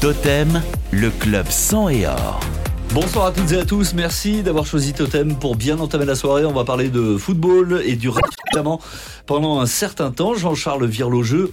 Totem, 0.00 0.62
le 0.92 1.10
club 1.10 1.48
sang 1.48 1.88
et 1.88 2.06
or. 2.06 2.38
Bonsoir 2.94 3.26
à 3.26 3.32
toutes 3.32 3.50
et 3.50 3.58
à 3.58 3.64
tous, 3.64 3.94
merci 3.94 4.44
d'avoir 4.44 4.64
choisi 4.64 4.92
Totem 4.92 5.34
pour 5.34 5.56
bien 5.56 5.80
entamer 5.80 6.04
la 6.04 6.14
soirée. 6.14 6.44
On 6.44 6.52
va 6.52 6.62
parler 6.62 6.88
de 6.88 7.16
football 7.16 7.82
et 7.84 7.96
du 7.96 8.08
rap 8.08 8.24
notamment 8.46 8.80
pendant 9.26 9.58
un 9.58 9.66
certain 9.66 10.12
temps. 10.12 10.34
Jean-Charles 10.34 10.86
Virlogeux, 10.86 11.52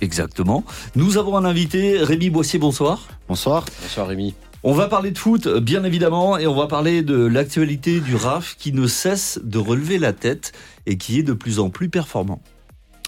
exactement. 0.00 0.62
Nous 0.94 1.18
avons 1.18 1.36
un 1.36 1.44
invité, 1.44 1.98
Rémi 1.98 2.30
Boissier, 2.30 2.60
bonsoir. 2.60 3.08
Bonsoir. 3.26 3.64
Bonsoir 3.82 4.06
Rémi. 4.06 4.34
On 4.62 4.72
va 4.72 4.86
parler 4.86 5.10
de 5.10 5.18
foot, 5.18 5.48
bien 5.48 5.82
évidemment, 5.82 6.38
et 6.38 6.46
on 6.46 6.54
va 6.54 6.68
parler 6.68 7.02
de 7.02 7.26
l'actualité 7.26 7.98
du 7.98 8.14
RAF 8.14 8.54
qui 8.56 8.72
ne 8.72 8.86
cesse 8.86 9.40
de 9.42 9.58
relever 9.58 9.98
la 9.98 10.12
tête 10.12 10.52
et 10.86 10.98
qui 10.98 11.18
est 11.18 11.24
de 11.24 11.32
plus 11.32 11.58
en 11.58 11.70
plus 11.70 11.88
performant. 11.88 12.40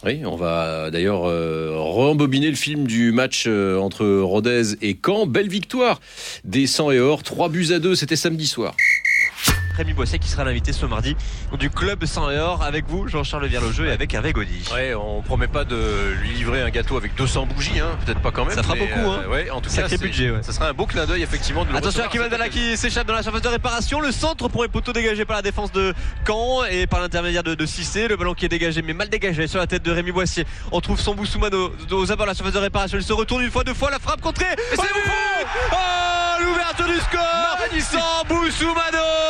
Oui, 0.04 0.22
on 0.24 0.36
va 0.36 0.90
d'ailleurs 0.90 1.24
euh, 1.26 1.72
rembobiner 1.74 2.50
le 2.50 2.56
film 2.56 2.86
du 2.86 3.10
match 3.10 3.44
euh, 3.48 3.78
entre 3.78 4.06
Rodez 4.06 4.74
et 4.80 4.96
Caen. 5.04 5.26
Belle 5.26 5.48
victoire 5.48 6.00
des 6.44 6.68
100 6.68 6.92
et 6.92 7.00
or, 7.00 7.24
3 7.24 7.48
buts 7.48 7.72
à 7.72 7.80
2, 7.80 7.96
c'était 7.96 8.16
samedi 8.16 8.46
soir. 8.46 8.74
Rémi 9.78 9.92
Boisset 9.92 10.18
qui 10.18 10.28
sera 10.28 10.42
l'invité 10.44 10.72
ce 10.72 10.86
mardi 10.86 11.16
du 11.56 11.70
club 11.70 12.04
100 12.04 12.32
et 12.32 12.38
or 12.38 12.64
avec 12.64 12.86
vous 12.88 13.06
Jean-Charles 13.06 13.46
Virlogeux 13.46 13.86
et 13.86 13.92
avec 13.92 14.12
Hervé 14.12 14.32
Gaudy. 14.32 14.64
Ouais, 14.74 14.92
on 14.94 15.22
promet 15.22 15.46
pas 15.46 15.64
de 15.64 16.14
lui 16.20 16.30
livrer 16.30 16.62
un 16.62 16.70
gâteau 16.70 16.96
avec 16.96 17.14
200 17.14 17.46
bougies, 17.46 17.78
hein. 17.78 17.96
peut-être 18.04 18.20
pas 18.20 18.32
quand 18.32 18.44
même. 18.44 18.56
Ça 18.56 18.64
fera 18.64 18.74
beaucoup, 18.74 19.08
hein. 19.08 19.20
euh, 19.24 19.28
ouais, 19.28 19.50
en 19.50 19.60
tout 19.60 19.70
Sacré 19.70 19.82
cas, 19.82 19.88
c'est- 19.90 19.98
budget, 20.02 20.30
ouais. 20.32 20.42
Ça 20.42 20.52
sera 20.52 20.68
un 20.68 20.72
beau 20.72 20.84
clin 20.86 21.06
d'œil 21.06 21.22
effectivement 21.22 21.64
de 21.64 21.74
Attention 21.76 22.02
à 22.02 22.48
qui 22.48 22.76
s'échappe 22.76 23.06
dans 23.06 23.14
la 23.14 23.22
surface 23.22 23.42
de 23.42 23.48
réparation. 23.48 24.00
Le 24.00 24.10
centre 24.10 24.48
pour 24.48 24.62
les 24.64 24.68
poteaux 24.68 24.92
dégagés 24.92 25.24
par 25.24 25.36
la 25.36 25.42
défense 25.42 25.70
de 25.70 25.94
Caen 26.26 26.64
et 26.64 26.88
par 26.88 27.00
l'intermédiaire 27.00 27.44
de, 27.44 27.54
de 27.54 27.66
Cissé. 27.66 28.08
Le 28.08 28.16
ballon 28.16 28.34
qui 28.34 28.46
est 28.46 28.48
dégagé, 28.48 28.82
mais 28.82 28.94
mal 28.94 29.08
dégagé 29.08 29.46
sur 29.46 29.60
la 29.60 29.68
tête 29.68 29.84
de 29.84 29.92
Rémi 29.92 30.10
Boissier. 30.10 30.44
On 30.72 30.80
trouve 30.80 30.98
son 30.98 31.14
Boussoumano 31.14 31.72
aux 31.92 32.12
abords 32.12 32.26
de 32.26 32.30
la 32.30 32.34
surface 32.34 32.54
de 32.54 32.58
réparation. 32.58 32.98
Il 32.98 33.04
se 33.04 33.12
retourne 33.12 33.42
une 33.42 33.50
fois, 33.50 33.62
deux 33.62 33.74
fois, 33.74 33.90
la 33.90 34.00
frappe 34.00 34.20
contrée. 34.20 34.46
Et 34.72 34.76
c'est 34.76 34.82
Oh 35.72 35.76
L'ouverture 36.40 36.86
du 36.86 36.98
score 37.00 37.58
Sans 37.80 38.24
Boussoumano 38.26 39.27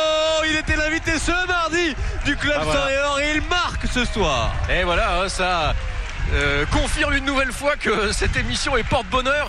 L'invité 0.89 1.19
ce 1.19 1.47
mardi 1.47 1.95
du 2.25 2.35
club 2.35 2.57
Ah, 2.59 2.63
voilà. 2.63 2.87
100 3.13 3.19
et 3.19 3.31
il 3.35 3.41
marque 3.43 3.85
ce 3.93 4.05
soir. 4.05 4.51
Et 4.71 4.83
voilà, 4.83 5.21
hein, 5.21 5.29
ça 5.29 5.75
euh, 6.33 6.65
confirme 6.65 7.13
une 7.13 7.25
nouvelle 7.25 7.51
fois 7.51 7.75
que 7.75 8.11
cette 8.11 8.35
émission 8.35 8.75
est 8.75 8.83
porte-bonheur. 8.83 9.47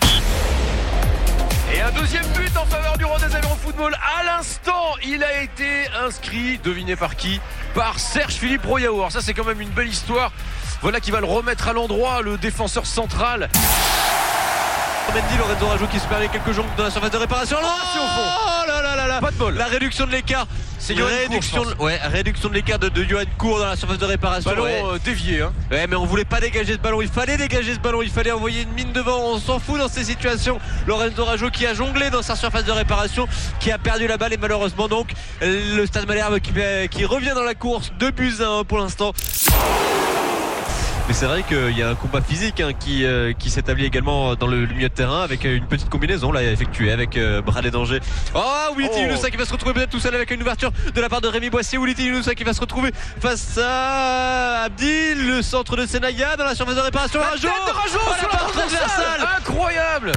Et 1.73 1.81
un 1.81 1.89
deuxième 1.93 2.27
but 2.33 2.55
en 2.55 2.65
faveur 2.67 2.95
du 2.95 3.05
Rodez 3.05 3.33
Aviron 3.35 3.55
Football. 3.55 3.95
À 4.19 4.23
l'instant, 4.23 4.93
il 5.03 5.23
a 5.23 5.41
été 5.41 5.87
inscrit, 6.05 6.59
devinez 6.59 6.95
par 6.95 7.15
qui? 7.15 7.41
Par 7.73 7.97
Serge 7.97 8.33
Philippe 8.33 8.65
Royaour. 8.65 9.11
Ça, 9.11 9.21
c'est 9.21 9.33
quand 9.33 9.45
même 9.45 9.61
une 9.61 9.69
belle 9.69 9.89
histoire. 9.89 10.31
Voilà 10.83 10.99
qui 10.99 11.09
va 11.09 11.21
le 11.21 11.25
remettre 11.25 11.67
à 11.67 11.73
l'endroit, 11.73 12.21
le 12.21 12.37
défenseur 12.37 12.85
central. 12.85 13.49
Mendy, 15.09 15.37
Lorenzo 15.37 15.67
Rajo 15.67 15.87
qui 15.87 15.99
se 15.99 16.05
permet 16.05 16.27
quelques 16.27 16.51
jambes 16.51 16.67
dans 16.77 16.83
la 16.83 16.91
surface 16.91 17.11
de 17.11 17.17
réparation. 17.17 17.57
Fond. 17.57 17.65
Oh 17.65 18.67
là 18.67 18.81
là 18.83 18.95
là 18.95 19.07
là. 19.07 19.19
Pas 19.19 19.31
de 19.31 19.35
bol. 19.35 19.55
La 19.55 19.65
réduction 19.65 20.05
de 20.05 20.11
l'écart. 20.11 20.45
C'est 20.81 20.95
Johan 20.95 21.07
Cour, 21.07 21.15
réduction, 21.27 21.63
ouais, 21.79 21.99
de 22.49 22.53
l'écart 22.55 22.79
de, 22.79 22.89
de 22.89 23.03
Johan 23.03 23.21
Cour 23.37 23.59
dans 23.59 23.67
la 23.67 23.75
surface 23.75 23.99
de 23.99 24.05
réparation. 24.05 24.49
Ballon 24.49 24.63
ouais. 24.63 24.81
euh, 24.83 24.97
dévié. 25.05 25.43
Hein. 25.43 25.53
Ouais, 25.69 25.85
mais 25.85 25.95
on 25.95 26.05
voulait 26.05 26.25
pas 26.25 26.39
dégager 26.39 26.73
ce 26.73 26.79
ballon. 26.79 27.03
Il 27.03 27.07
fallait 27.07 27.37
dégager 27.37 27.75
ce 27.75 27.79
ballon. 27.79 28.01
Il 28.01 28.09
fallait 28.09 28.31
envoyer 28.31 28.63
une 28.63 28.71
mine 28.71 28.91
devant. 28.91 29.19
On 29.19 29.37
s'en 29.37 29.59
fout 29.59 29.77
dans 29.77 29.87
ces 29.87 30.03
situations. 30.03 30.57
Lorenzo 30.87 31.23
Rajo 31.23 31.51
qui 31.51 31.67
a 31.67 31.75
jonglé 31.75 32.09
dans 32.09 32.23
sa 32.23 32.35
surface 32.35 32.65
de 32.65 32.71
réparation, 32.71 33.27
qui 33.59 33.71
a 33.71 33.77
perdu 33.77 34.07
la 34.07 34.17
balle 34.17 34.33
et 34.33 34.37
malheureusement 34.37 34.87
donc 34.87 35.13
le 35.41 35.85
Stade 35.85 36.07
Malherbe 36.07 36.39
qui, 36.39 37.05
revient 37.05 37.33
dans 37.35 37.43
la 37.43 37.53
course. 37.53 37.93
Deux 37.99 38.09
buts 38.09 38.33
à 38.41 38.47
un 38.47 38.63
pour 38.63 38.79
l'instant. 38.79 39.13
Mais 41.11 41.17
c'est 41.17 41.25
vrai 41.25 41.43
qu'il 41.43 41.77
y 41.77 41.83
a 41.83 41.89
un 41.89 41.95
combat 41.95 42.21
physique 42.21 42.61
hein, 42.61 42.71
qui, 42.71 43.03
euh, 43.03 43.33
qui 43.33 43.49
s'établit 43.49 43.83
également 43.83 44.33
dans 44.35 44.47
le, 44.47 44.63
le 44.63 44.73
milieu 44.73 44.87
de 44.87 44.93
terrain 44.93 45.23
avec 45.23 45.43
euh, 45.45 45.57
une 45.57 45.65
petite 45.65 45.89
combinaison 45.89 46.31
là 46.31 46.41
effectuée 46.41 46.89
avec 46.89 47.17
euh, 47.17 47.41
Bradley 47.41 47.69
Danger. 47.69 47.99
Oh 48.33 48.73
Willy 48.77 48.89
Oh. 48.93 49.27
Qui 49.29 49.35
va 49.35 49.43
se 49.45 49.51
retrouver 49.51 49.73
peut-être 49.73 49.89
tout 49.89 49.99
seul 49.99 50.15
avec 50.15 50.31
une 50.31 50.41
ouverture 50.41 50.71
de 50.95 51.01
la 51.01 51.09
part 51.09 51.19
de 51.19 51.27
Rémi 51.27 51.49
Boissier. 51.49 51.77
Willy 51.77 52.01
Younoussa 52.01 52.33
qui 52.33 52.45
va 52.45 52.53
se 52.53 52.61
retrouver 52.61 52.93
face 53.19 53.59
à 53.61 54.61
Abdil, 54.63 55.27
le 55.27 55.41
centre 55.41 55.75
de 55.75 55.85
Senaya 55.85 56.37
dans 56.37 56.45
la 56.45 56.55
surface 56.55 56.75
de 56.75 56.79
réparation. 56.81 57.19
La 57.19 57.27
Rajo 57.31 57.41
tête 57.41 57.67
de 57.67 57.71
Rajo 57.73 57.99
Oh, 58.05 58.09
la 58.09 58.17
sur 58.17 58.29
la 58.29 58.37
transversale. 58.37 58.79
transversale. 58.79 59.27
Incroyable 59.37 60.11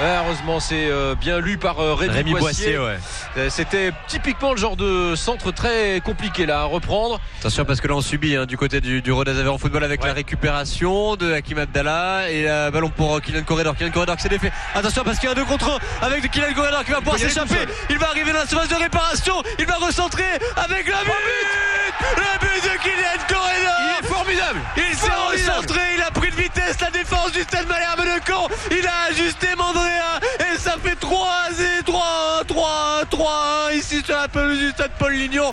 heureusement, 0.00 0.60
c'est 0.60 0.88
euh, 0.90 1.14
bien 1.14 1.38
lu 1.40 1.58
par 1.58 1.80
euh, 1.80 1.94
Rémi, 1.94 2.12
Rémi 2.14 2.30
Boissier. 2.32 2.76
Boissier, 2.76 2.78
ouais. 2.78 2.98
Euh, 3.36 3.50
C'était 3.50 3.92
typiquement 4.06 4.52
le 4.52 4.58
genre 4.58 4.76
de 4.76 5.14
centre 5.16 5.50
très 5.52 6.00
compliqué 6.04 6.46
là 6.46 6.60
à 6.60 6.64
reprendre. 6.64 7.20
Attention 7.40 7.64
parce 7.64 7.80
que 7.80 7.88
là 7.88 7.94
on 7.94 8.00
subit 8.00 8.36
hein, 8.36 8.46
du 8.46 8.56
côté 8.56 8.80
du, 8.80 9.02
du 9.02 9.12
Rodez 9.12 9.46
en 9.48 9.58
football 9.58 9.84
avec 9.84 10.00
Ouais. 10.02 10.08
la 10.08 10.14
récupération 10.14 11.16
de 11.16 11.32
Hakim 11.32 11.58
Abdallah 11.58 12.30
et 12.30 12.42
le 12.44 12.70
ballon 12.70 12.88
pour 12.90 13.20
Kylian 13.20 13.42
Corredor. 13.42 13.74
Kylian 13.76 13.90
Corredor 13.90 14.16
qui 14.16 14.22
s'est 14.22 14.28
défait. 14.28 14.52
Attention 14.74 15.02
parce 15.04 15.18
qu'il 15.18 15.26
y 15.26 15.28
a 15.28 15.32
un 15.32 15.34
2 15.34 15.44
contre 15.44 15.80
1 16.02 16.06
avec 16.06 16.30
Kylian 16.30 16.54
Corredor 16.54 16.84
qui 16.84 16.92
va 16.92 16.98
pouvoir 16.98 17.18
s'échapper. 17.18 17.66
Il 17.90 17.98
va 17.98 18.08
arriver 18.10 18.32
dans 18.32 18.38
la 18.40 18.46
surface 18.46 18.68
de 18.68 18.74
réparation. 18.76 19.34
Il 19.58 19.66
va 19.66 19.74
recentrer 19.74 20.24
avec 20.56 20.86
le 20.86 20.92
but. 20.92 22.16
Le 22.16 22.38
but 22.40 22.62
de 22.62 22.82
Kylian 22.82 23.26
Corredor. 23.28 23.74
Il 23.80 24.04
est 24.04 24.08
formidable 24.08 24.60
Il 24.76 24.96
s'est 24.96 25.10
recentré, 25.10 25.80
il 25.96 26.02
a 26.02 26.10
pris 26.10 26.30
de 26.30 26.36
vitesse 26.36 26.57
la 26.80 26.90
défense 26.90 27.32
du 27.32 27.42
Stade 27.42 27.66
Malherbe 27.66 28.00
de 28.00 28.20
Caen. 28.26 28.48
Il 28.70 28.86
a 28.86 29.10
ajusté 29.10 29.48
Mandrea 29.56 30.20
et 30.40 30.58
ça 30.58 30.76
fait 30.82 30.96
3 30.96 31.28
0 31.52 31.82
3 31.84 32.44
3 32.46 33.04
3 33.10 33.68
ici 33.74 34.02
sur 34.04 34.16
la 34.16 34.28
pelouse 34.28 34.58
du 34.58 34.70
Stade 34.70 34.92
Paul 34.98 35.12
Lignon. 35.12 35.50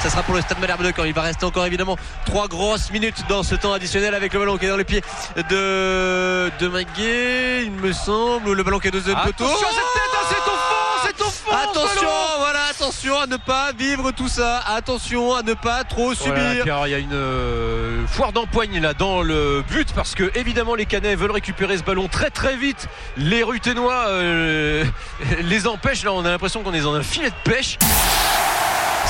Ça 0.00 0.10
sera 0.10 0.22
pour 0.22 0.34
le 0.34 0.40
Stade 0.40 0.60
Malherbe 0.60 0.84
de 0.84 0.92
Caen. 0.94 1.04
Il 1.04 1.12
va 1.12 1.22
rester 1.22 1.44
encore 1.44 1.66
évidemment 1.66 1.96
trois 2.24 2.46
grosses 2.48 2.90
minutes 2.90 3.24
dans 3.28 3.42
ce 3.42 3.54
temps 3.54 3.72
additionnel 3.72 4.14
avec 4.14 4.32
le 4.32 4.38
ballon 4.38 4.56
qui 4.56 4.66
est 4.66 4.68
dans 4.68 4.76
les 4.76 4.84
pieds 4.84 5.02
de 5.50 6.50
de 6.58 6.68
Maguet, 6.68 7.64
il 7.64 7.72
me 7.72 7.92
semble, 7.92 8.52
le 8.52 8.62
ballon 8.62 8.78
qui 8.78 8.88
est 8.88 8.90
de 8.90 8.98
deuxième 8.98 9.18
poteau. 9.18 9.44
Attention 9.44 9.66
hein, 9.66 10.18
c'est 10.28 10.40
au 10.40 10.56
fond, 10.56 11.06
c'est 11.06 11.20
au 11.20 11.30
fond 11.30 11.50
Attention, 11.56 12.08
voilà, 12.38 12.64
attention 12.70 13.18
à 13.18 13.26
ne 13.26 13.36
pas 13.36 13.72
vivre 13.72 14.10
tout 14.12 14.28
ça. 14.28 14.58
Attention 14.66 15.34
à 15.34 15.42
ne 15.42 15.54
pas 15.54 15.84
trop 15.84 16.14
subir. 16.14 16.34
Voilà, 16.34 16.64
car 16.64 16.86
il 16.86 16.90
y 16.90 16.94
a 16.94 16.98
une 16.98 17.12
euh, 17.12 18.06
foire 18.06 18.32
d'empoigne 18.32 18.80
là 18.80 18.94
dans 18.94 19.22
le 19.22 19.62
but 19.68 19.92
parce 19.94 20.14
que 20.14 20.30
évidemment 20.34 20.74
les 20.74 20.86
Canets 20.86 21.16
veulent 21.16 21.30
récupérer 21.30 21.78
ce 21.78 21.82
ballon 21.82 22.08
très 22.08 22.30
très 22.30 22.56
vite. 22.56 22.88
Les 23.16 23.42
Ruténois 23.42 24.06
euh, 24.08 24.84
les 25.42 25.66
empêchent. 25.66 26.04
Là, 26.04 26.12
on 26.12 26.24
a 26.24 26.30
l'impression 26.30 26.62
qu'on 26.62 26.74
est 26.74 26.80
dans 26.80 26.94
un 26.94 27.02
filet 27.02 27.30
de 27.30 27.50
pêche. 27.50 27.78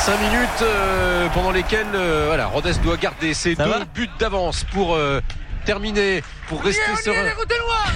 5 0.08 0.16
minutes 0.22 0.62
euh, 0.62 1.28
pendant 1.34 1.50
lesquelles 1.50 1.94
euh, 1.94 2.24
voilà, 2.28 2.46
Rodez 2.46 2.72
doit 2.82 2.96
garder 2.96 3.34
ses 3.34 3.54
Ça 3.54 3.64
deux 3.66 3.84
buts 3.92 4.08
d'avance 4.18 4.64
pour 4.64 4.94
euh, 4.94 5.20
terminer, 5.66 6.22
pour 6.48 6.64
rester 6.64 6.96
serein. 6.96 7.28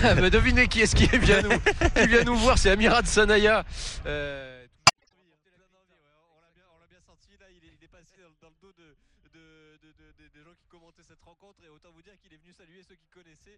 Ah, 0.04 0.14
bah, 0.20 0.28
devinez 0.28 0.68
qui 0.68 0.82
est-ce 0.82 0.94
qui 0.94 1.06
vient 1.06 1.40
nous, 1.40 1.58
qui 1.58 2.06
vient 2.08 2.24
nous 2.24 2.36
voir, 2.36 2.58
c'est 2.58 2.68
Amirat 2.70 3.06
Sanaya. 3.06 3.64
Euh, 4.04 4.66
On 6.36 6.40
l'a 6.42 6.50
bien, 6.54 6.64
on 6.76 6.80
l'a 6.82 6.86
bien 6.86 7.00
senti 7.00 7.32
là, 7.40 7.46
il 7.48 7.64
est, 7.66 7.72
il 7.80 7.84
est 7.84 7.88
passé 7.88 8.12
dans, 8.20 8.46
dans 8.46 8.52
le 8.52 8.60
dos 8.60 8.72
de, 8.76 8.92
de- 9.32 9.78
de- 9.80 9.92
de- 9.96 10.12
de- 10.22 10.28
des 10.36 10.44
gens 10.44 10.52
qui 10.60 10.68
commentaient 10.68 11.02
cette 11.08 11.22
rencontre 11.22 11.64
et 11.64 11.70
autant 11.70 11.88
vous 11.94 12.02
dire 12.02 12.12
qu'il 12.20 12.34
est 12.34 12.40
venu 12.44 12.52
saluer 12.52 12.82
ceux 12.86 12.96
qui 12.96 13.08
connaissaient. 13.08 13.56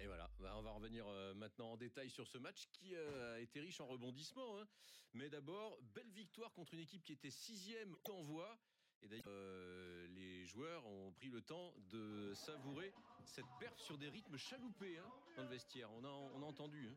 Et 0.00 0.06
voilà, 0.06 0.30
bah, 0.40 0.54
on 0.56 0.62
va 0.62 0.70
revenir 0.70 1.02
maintenant 1.34 1.72
en 1.72 1.76
détail 1.76 2.10
sur 2.10 2.28
ce 2.28 2.38
match 2.38 2.68
qui 2.70 2.94
a 2.94 3.40
été 3.40 3.58
riche 3.58 3.80
en 3.80 3.86
rebondissements. 3.86 4.54
hein. 4.62 4.66
Mais 5.14 5.28
d'abord, 5.30 5.80
belle 5.94 6.10
victoire 6.10 6.52
contre 6.52 6.74
une 6.74 6.80
équipe 6.80 7.02
qui 7.04 7.12
était 7.12 7.30
sixième 7.30 7.96
d'envoi. 8.04 8.58
Et 9.02 9.08
d'ailleurs, 9.08 9.24
euh, 9.28 10.06
les 10.08 10.44
joueurs 10.44 10.84
ont 10.86 11.12
pris 11.12 11.28
le 11.30 11.40
temps 11.40 11.72
de 11.90 12.34
savourer 12.34 12.92
cette 13.24 13.46
perf 13.60 13.78
sur 13.78 13.96
des 13.96 14.08
rythmes 14.08 14.36
chaloupés 14.36 14.98
hein, 14.98 15.10
dans 15.36 15.42
le 15.44 15.48
vestiaire. 15.48 15.90
On 15.92 16.04
a, 16.04 16.08
on 16.08 16.42
a 16.42 16.46
entendu. 16.46 16.88
hein. 16.88 16.96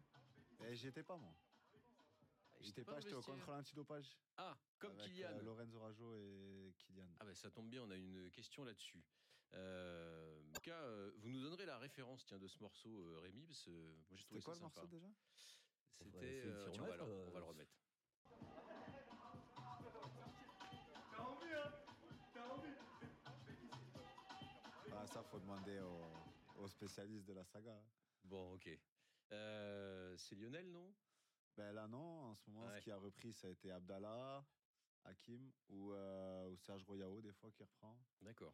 Eh, 0.65 0.75
J'y 0.75 0.87
étais 0.87 1.03
pas, 1.03 1.17
moi. 1.17 1.33
Il 2.59 2.65
J'étais 2.65 2.83
pas, 2.83 2.95
le 2.95 3.01
j'étais 3.01 3.13
au 3.13 3.17
vestiaire. 3.17 3.35
contrôle 3.37 3.55
antidopage. 3.55 4.17
Ah, 4.37 4.57
comme 4.79 4.91
avec, 4.99 5.11
Kylian. 5.11 5.29
euh, 5.29 5.41
Lorenzo 5.43 5.79
Rajo 5.79 6.15
et 6.15 6.73
Kylian. 6.77 7.07
Ah 7.19 7.25
bah 7.25 7.33
ça 7.35 7.49
tombe 7.49 7.69
bien, 7.69 7.83
on 7.83 7.89
a 7.91 7.95
une 7.95 8.29
question 8.31 8.63
là-dessus. 8.63 9.03
Euh, 9.53 10.39
en 10.49 10.53
tout 10.53 10.61
cas, 10.61 10.81
euh, 10.83 11.11
vous 11.17 11.29
nous 11.31 11.41
donnerez 11.41 11.65
la 11.65 11.77
référence 11.79 12.25
tiens, 12.25 12.37
de 12.39 12.47
ce 12.47 12.59
morceau, 12.59 12.89
euh, 13.03 13.19
Rémi, 13.19 13.45
parce 13.45 13.63
que 13.63 13.69
moi 13.71 14.15
j'ai 14.17 14.23
trouvé 14.23 14.39
C'était 14.39 14.45
quoi 14.45 14.53
ça 14.55 14.59
le 14.61 14.69
sympa. 14.69 14.81
morceau 14.81 14.87
déjà? 14.95 15.07
C'était, 15.97 16.41
euh, 16.45 16.69
on 16.73 17.31
va 17.31 17.41
remettre, 17.41 17.71
remettre. 18.39 20.21
Ah, 24.93 25.07
ça, 25.07 25.23
faut 25.23 25.39
demander 25.39 25.79
aux, 25.79 26.61
aux 26.63 26.67
spécialistes 26.67 27.25
de 27.27 27.33
la 27.33 27.43
saga. 27.45 27.81
Bon, 28.23 28.53
ok. 28.53 28.69
Euh, 29.31 30.15
c'est 30.17 30.35
Lionel, 30.35 30.69
non? 30.71 30.93
Ben 31.57 31.71
là, 31.73 31.87
non. 31.87 32.31
En 32.31 32.35
ce 32.35 32.49
moment, 32.49 32.67
Ouais. 32.67 32.77
ce 32.79 32.83
qui 32.83 32.91
a 32.91 32.97
repris, 32.97 33.33
ça 33.33 33.47
a 33.47 33.49
été 33.49 33.71
Abdallah, 33.71 34.45
Hakim 35.05 35.51
ou, 35.69 35.91
euh, 35.93 36.47
ou 36.49 36.57
Serge 36.57 36.83
Royao, 36.83 37.21
des 37.21 37.31
fois, 37.33 37.49
qui 37.51 37.63
reprend. 37.63 37.97
D'accord. 38.21 38.53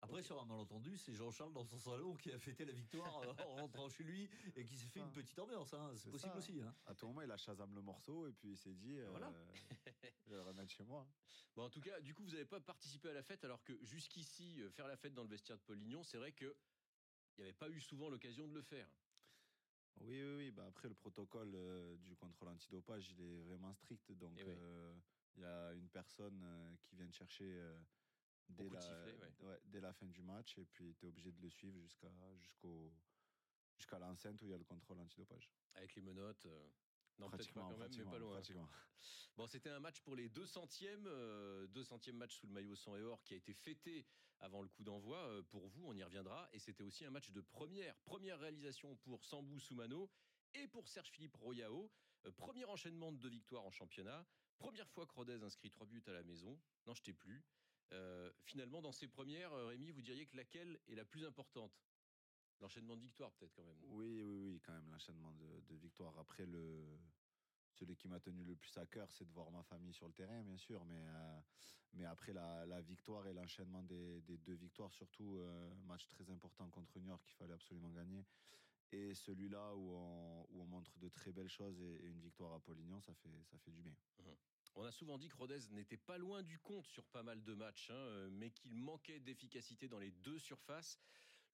Après, 0.00 0.18
Ok. 0.18 0.24
sur 0.24 0.40
un 0.40 0.44
malentendu, 0.46 0.96
c'est 0.98 1.14
Jean-Charles 1.14 1.52
dans 1.52 1.64
son 1.64 1.78
salon 1.78 2.16
qui 2.16 2.32
a 2.32 2.38
fêté 2.38 2.64
la 2.64 2.72
victoire 2.72 3.18
euh, 3.20 3.32
en 3.44 3.54
rentrant 3.56 3.88
chez 3.88 4.02
lui 4.02 4.28
et 4.56 4.64
qui 4.64 4.76
s'est 4.76 4.88
fait 4.88 4.98
ça. 5.00 5.06
une 5.06 5.12
petite 5.12 5.38
ambiance. 5.38 5.72
hein. 5.74 5.92
C'est 5.96 6.10
possible 6.10 6.32
ça. 6.32 6.38
aussi. 6.38 6.60
hein. 6.60 6.74
À 6.86 6.94
tout 6.94 7.06
moment, 7.06 7.22
il 7.22 7.30
a 7.30 7.36
Shazam 7.36 7.72
le 7.74 7.82
morceau 7.82 8.26
et 8.26 8.32
puis 8.32 8.50
il 8.50 8.56
s'est 8.56 8.74
dit, 8.74 8.98
euh, 8.98 9.08
Voilà. 9.10 9.32
je 10.24 10.30
vais 10.30 10.36
le 10.36 10.42
remettre 10.42 10.72
chez 10.72 10.82
moi. 10.84 11.06
Bon, 11.56 11.64
en 11.64 11.70
tout 11.70 11.80
cas, 11.80 12.00
du 12.00 12.14
coup, 12.14 12.24
vous 12.24 12.30
n'avez 12.30 12.46
pas 12.46 12.60
participé 12.60 13.10
à 13.10 13.12
la 13.12 13.22
fête, 13.22 13.44
alors 13.44 13.62
que 13.62 13.78
jusqu'ici, 13.84 14.60
euh, 14.62 14.70
faire 14.70 14.88
la 14.88 14.96
fête 14.96 15.12
dans 15.14 15.22
le 15.22 15.28
vestiaire 15.28 15.58
de 15.58 15.62
Polignon, 15.62 16.02
c'est 16.02 16.16
vrai 16.16 16.32
que 16.32 16.56
il 17.36 17.42
n'y 17.42 17.44
avait 17.44 17.52
pas 17.58 17.68
eu 17.70 17.80
souvent 17.80 18.08
l'occasion 18.08 18.48
de 18.48 18.54
le 18.54 18.62
faire. 18.62 18.88
Oui, 20.00 20.22
oui, 20.22 20.34
oui. 20.36 20.50
Bah 20.50 20.64
après, 20.66 20.88
le 20.88 20.94
protocole 20.94 21.52
euh, 21.54 21.96
du 21.98 22.16
contrôle 22.16 22.48
antidopage, 22.48 23.10
il 23.10 23.20
est 23.20 23.40
vraiment 23.42 23.72
strict. 23.74 24.10
Donc, 24.12 24.32
Eh 24.38 24.44
oui. 24.44 24.54
euh, 24.56 24.94
il 25.36 25.42
y 25.42 25.44
a 25.44 25.72
une 25.74 25.88
personne 25.88 26.42
euh, 26.42 26.74
qui 26.82 26.96
vient 26.96 27.06
te 27.06 27.14
chercher 27.14 27.44
euh, 27.44 27.78
dès, 28.48 28.68
la, 28.68 28.80
sifflet, 28.80 29.14
ouais. 29.14 29.46
ouais, 29.48 29.60
dès 29.64 29.80
la 29.80 29.92
fin 29.92 30.06
du 30.06 30.22
match. 30.22 30.56
Et 30.58 30.64
puis, 30.64 30.94
tu 30.94 31.06
es 31.06 31.08
obligé 31.08 31.32
de 31.32 31.40
le 31.40 31.50
suivre 31.50 31.80
jusqu'à 31.80 32.08
jusqu'au 32.40 32.92
jusqu'à 33.76 33.98
l'enceinte 33.98 34.40
où 34.42 34.46
il 34.46 34.50
y 34.50 34.54
a 34.54 34.58
le 34.58 34.64
contrôle 34.64 34.98
antidopage. 35.00 35.50
Avec 35.74 35.94
les 35.94 36.02
menottes. 36.02 36.46
euh, 36.46 36.68
Non, 37.18 37.28
peut-être 37.30 37.52
pas 37.52 37.62
Pratiquement, 37.62 37.68
quand 37.70 37.78
même, 37.78 37.90
mais 37.96 38.04
pas 38.04 38.18
loin. 38.18 38.40
Bon, 39.36 39.46
c'était 39.46 39.70
un 39.70 39.80
match 39.80 40.00
pour 40.02 40.14
les 40.14 40.28
200e, 40.28 41.06
euh, 41.06 41.66
200e 41.68 42.12
match 42.12 42.36
sous 42.36 42.46
le 42.46 42.52
maillot 42.52 42.76
sang 42.76 42.96
et 42.96 43.02
or 43.02 43.24
qui 43.24 43.34
a 43.34 43.36
été 43.38 43.54
fêté 43.54 44.06
avant 44.40 44.60
le 44.62 44.68
coup 44.68 44.84
d'envoi. 44.84 45.16
Euh, 45.18 45.42
pour 45.42 45.66
vous, 45.68 45.86
on 45.86 45.94
y 45.94 46.04
reviendra. 46.04 46.48
Et 46.52 46.58
c'était 46.58 46.82
aussi 46.84 47.04
un 47.04 47.10
match 47.10 47.30
de 47.30 47.40
première, 47.40 47.96
première 48.04 48.38
réalisation 48.38 48.94
pour 48.96 49.24
Sambou 49.24 49.58
Soumano 49.58 50.10
et 50.54 50.68
pour 50.68 50.86
Serge-Philippe 50.86 51.36
Royao. 51.36 51.90
Euh, 52.26 52.32
premier 52.32 52.64
enchaînement 52.66 53.10
de 53.10 53.18
deux 53.18 53.30
victoires 53.30 53.64
en 53.64 53.70
championnat. 53.70 54.26
Première 54.58 54.88
fois 54.90 55.06
que 55.06 55.14
Rodez 55.14 55.42
inscrit 55.42 55.70
trois 55.70 55.86
buts 55.86 56.04
à 56.06 56.12
la 56.12 56.22
maison. 56.22 56.60
N'en 56.86 56.94
jetez 56.94 57.14
plus. 57.14 57.42
Euh, 57.92 58.30
finalement, 58.44 58.80
dans 58.80 58.92
ces 58.92 59.06
premières, 59.08 59.52
euh, 59.52 59.66
Rémi, 59.66 59.90
vous 59.90 60.02
diriez 60.02 60.26
que 60.26 60.36
laquelle 60.36 60.80
est 60.88 60.94
la 60.94 61.04
plus 61.04 61.24
importante? 61.24 61.72
L'enchaînement 62.60 62.96
de 62.96 63.02
victoires, 63.02 63.32
peut-être 63.32 63.54
quand 63.54 63.64
même. 63.64 63.78
Oui, 63.84 64.22
oui, 64.22 64.38
oui, 64.38 64.60
quand 64.60 64.72
même, 64.72 64.88
l'enchaînement 64.90 65.32
de, 65.32 65.60
de 65.68 65.74
victoires. 65.76 66.16
Après, 66.18 66.46
le, 66.46 66.98
celui 67.72 67.96
qui 67.96 68.08
m'a 68.08 68.20
tenu 68.20 68.44
le 68.44 68.54
plus 68.54 68.76
à 68.78 68.86
cœur, 68.86 69.10
c'est 69.10 69.24
de 69.24 69.32
voir 69.32 69.50
ma 69.50 69.62
famille 69.64 69.92
sur 69.92 70.06
le 70.06 70.14
terrain, 70.14 70.42
bien 70.42 70.56
sûr. 70.56 70.84
Mais, 70.84 71.04
euh, 71.04 71.40
mais 71.94 72.04
après, 72.04 72.32
la, 72.32 72.64
la 72.66 72.80
victoire 72.80 73.26
et 73.26 73.34
l'enchaînement 73.34 73.82
des, 73.82 74.22
des 74.22 74.38
deux 74.38 74.54
victoires, 74.54 74.92
surtout 74.94 75.38
euh, 75.38 75.72
un 75.72 75.84
match 75.86 76.06
très 76.08 76.30
important 76.30 76.70
contre 76.70 76.98
New 77.00 77.08
York 77.08 77.22
qu'il 77.24 77.34
fallait 77.34 77.54
absolument 77.54 77.90
gagner. 77.90 78.24
Et 78.92 79.14
celui-là 79.14 79.74
où 79.74 79.90
on, 79.94 80.46
où 80.50 80.62
on 80.62 80.66
montre 80.66 80.96
de 80.98 81.08
très 81.08 81.32
belles 81.32 81.48
choses 81.48 81.80
et, 81.80 81.94
et 82.04 82.08
une 82.08 82.20
victoire 82.20 82.52
à 82.52 82.60
Polignan, 82.60 83.00
ça 83.00 83.14
fait, 83.14 83.42
ça 83.44 83.58
fait 83.58 83.72
du 83.72 83.82
bien. 83.82 83.96
On 84.74 84.84
a 84.84 84.90
souvent 84.90 85.18
dit 85.18 85.28
que 85.28 85.36
Rodez 85.36 85.58
n'était 85.72 85.98
pas 85.98 86.18
loin 86.18 86.42
du 86.42 86.58
compte 86.58 86.86
sur 86.86 87.04
pas 87.06 87.22
mal 87.22 87.42
de 87.44 87.54
matchs, 87.54 87.90
hein, 87.90 87.94
euh, 87.94 88.30
mais 88.32 88.50
qu'il 88.50 88.74
manquait 88.74 89.20
d'efficacité 89.20 89.88
dans 89.88 89.98
les 89.98 90.10
deux 90.10 90.38
surfaces. 90.38 90.98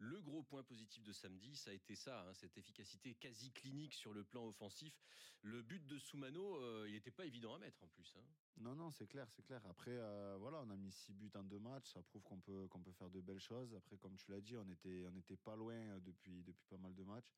Le 0.00 0.22
gros 0.22 0.44
point 0.44 0.62
positif 0.62 1.02
de 1.02 1.12
samedi, 1.12 1.56
ça 1.56 1.70
a 1.70 1.72
été 1.74 1.96
ça, 1.96 2.22
hein, 2.22 2.32
cette 2.32 2.56
efficacité 2.56 3.14
quasi 3.16 3.50
clinique 3.50 3.94
sur 3.94 4.12
le 4.12 4.22
plan 4.22 4.46
offensif. 4.46 5.02
Le 5.42 5.60
but 5.62 5.84
de 5.88 5.98
Soumano, 5.98 6.56
euh, 6.58 6.84
il 6.86 6.92
n'était 6.92 7.10
pas 7.10 7.26
évident 7.26 7.54
à 7.54 7.58
mettre 7.58 7.82
en 7.82 7.88
plus. 7.88 8.14
hein. 8.16 8.24
Non, 8.58 8.76
non, 8.76 8.92
c'est 8.92 9.08
clair, 9.08 9.28
c'est 9.32 9.42
clair. 9.42 9.60
Après, 9.66 9.90
euh, 9.96 10.36
voilà, 10.38 10.60
on 10.60 10.70
a 10.70 10.76
mis 10.76 10.92
six 10.92 11.12
buts 11.14 11.32
en 11.34 11.42
deux 11.42 11.58
matchs. 11.58 11.92
Ça 11.92 12.02
prouve 12.02 12.22
qu'on 12.22 12.38
peut, 12.38 12.68
peut 12.68 12.92
faire 12.92 13.10
de 13.10 13.20
belles 13.20 13.40
choses. 13.40 13.74
Après, 13.74 13.96
comme 13.98 14.16
tu 14.16 14.30
l'as 14.30 14.40
dit, 14.40 14.56
on 14.56 14.68
était, 14.68 15.04
on 15.08 15.36
pas 15.38 15.56
loin 15.56 15.98
depuis, 15.98 16.44
depuis 16.44 16.66
pas 16.66 16.78
mal 16.78 16.94
de 16.94 17.02
matchs. 17.02 17.32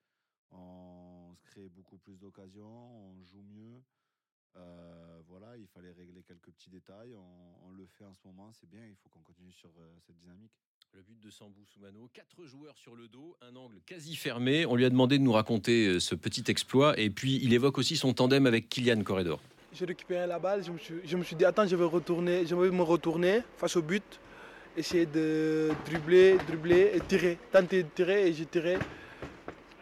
On 0.51 1.35
se 1.35 1.43
crée 1.43 1.69
beaucoup 1.71 1.97
plus 1.97 2.19
d'occasions, 2.19 2.69
on 2.69 3.25
joue 3.25 3.43
mieux. 3.43 3.83
Euh, 4.57 5.21
voilà, 5.29 5.57
il 5.57 5.67
fallait 5.69 5.93
régler 5.93 6.23
quelques 6.23 6.51
petits 6.51 6.71
détails. 6.71 7.15
On, 7.15 7.69
on 7.69 7.73
le 7.73 7.87
fait 7.87 8.05
en 8.05 8.15
ce 8.15 8.21
moment, 8.27 8.51
c'est 8.53 8.69
bien. 8.69 8.83
Il 8.89 8.97
faut 8.97 9.09
qu'on 9.09 9.21
continue 9.23 9.53
sur 9.53 9.71
euh, 9.79 9.91
cette 10.07 10.17
dynamique. 10.19 10.53
Le 10.93 11.03
but 11.03 11.21
de 11.21 11.31
Sambou 11.31 11.65
Soumano, 11.65 12.11
quatre 12.13 12.45
joueurs 12.47 12.77
sur 12.77 12.97
le 12.97 13.07
dos, 13.07 13.37
un 13.43 13.55
angle 13.55 13.81
quasi 13.87 14.17
fermé. 14.17 14.67
On 14.67 14.75
lui 14.75 14.85
a 14.85 14.91
demandé 14.91 15.19
de 15.19 15.23
nous 15.23 15.33
raconter 15.33 15.87
euh, 15.87 16.01
ce 16.01 16.17
petit 16.17 16.45
exploit 16.49 16.99
et 16.99 17.11
puis 17.11 17.39
il 17.43 17.53
évoque 17.55 17.79
aussi 17.79 17.97
son 17.97 18.13
tandem 18.13 18.47
avec 18.47 18.69
Kylian 18.69 19.03
Corredor. 19.05 19.41
J'ai 19.73 19.85
récupéré 19.85 20.27
la 20.27 20.41
balle, 20.41 20.65
je 20.65 20.73
me, 20.73 20.79
suis, 20.79 20.97
je 21.05 21.17
me 21.17 21.23
suis 21.23 21.37
dit 21.37 21.45
attends 21.45 21.65
je 21.65 21.77
vais 21.77 21.85
retourner, 21.85 22.45
je 22.45 22.57
vais 22.57 22.73
me 22.73 22.83
retourner 22.83 23.43
face 23.57 23.77
au 23.77 23.83
but, 23.83 24.21
essayer 24.77 25.07
de 25.07 25.71
dribbler, 25.87 26.39
dribbler 26.39 26.91
et 26.95 27.01
tirer, 27.03 27.39
tenter 27.53 27.85
de 27.85 27.89
tirer 27.89 28.27
et 28.29 28.33
j'ai 28.33 28.47
tiré 28.47 28.77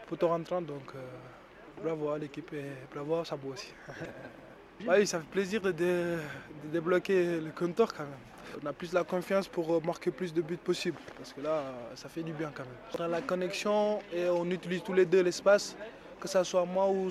poteau 0.09 0.29
rentrant 0.29 0.61
donc 0.61 0.95
euh, 0.95 1.83
bravo 1.83 2.11
à 2.11 2.19
l'équipe 2.19 2.53
et 2.53 2.67
bravo 2.93 3.17
à 3.17 3.25
Sabo 3.25 3.53
aussi. 3.53 3.73
Oui, 4.87 5.07
ça 5.07 5.19
fait 5.19 5.27
plaisir 5.27 5.61
de, 5.61 5.73
dé- 5.73 6.17
de 6.65 6.69
débloquer 6.73 7.41
le 7.41 7.51
compteur 7.51 7.93
quand 7.93 8.05
même. 8.05 8.63
On 8.63 8.67
a 8.67 8.73
plus 8.73 8.93
la 8.93 9.05
confiance 9.05 9.47
pour 9.49 9.75
euh, 9.75 9.81
marquer 9.85 10.11
plus 10.11 10.33
de 10.33 10.41
buts 10.41 10.57
possible 10.57 10.99
parce 11.17 11.33
que 11.33 11.41
là 11.41 11.51
euh, 11.51 11.73
ça 11.97 12.09
fait 12.09 12.23
du 12.23 12.33
bien 12.33 12.51
quand 12.55 12.63
même. 12.65 12.73
On 12.99 13.03
a 13.03 13.09
la 13.09 13.21
connexion 13.21 14.01
et 14.13 14.29
on 14.29 14.47
utilise 14.51 14.83
tous 14.83 14.95
les 14.95 15.05
deux 15.05 15.23
l'espace, 15.23 15.77
que 16.21 16.29
ce 16.29 16.43
soit 16.45 16.65
moi 16.65 16.89
ou 16.89 17.09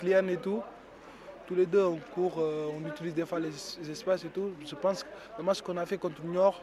Kylian 0.00 0.28
et 0.28 0.38
tout 0.38 0.62
tous 1.46 1.54
les 1.54 1.66
deux 1.66 1.84
on 1.84 1.98
court, 2.12 2.38
euh, 2.40 2.66
on 2.76 2.88
utilise 2.88 3.14
des 3.14 3.24
fois 3.24 3.38
les, 3.38 3.50
espaces 3.88 4.24
et 4.24 4.28
tout. 4.28 4.50
Je 4.64 4.74
pense 4.74 5.04
que 5.04 5.08
le 5.38 5.44
match 5.44 5.62
qu'on 5.62 5.76
a 5.76 5.86
fait 5.86 5.96
contre 5.96 6.20
Niort, 6.24 6.60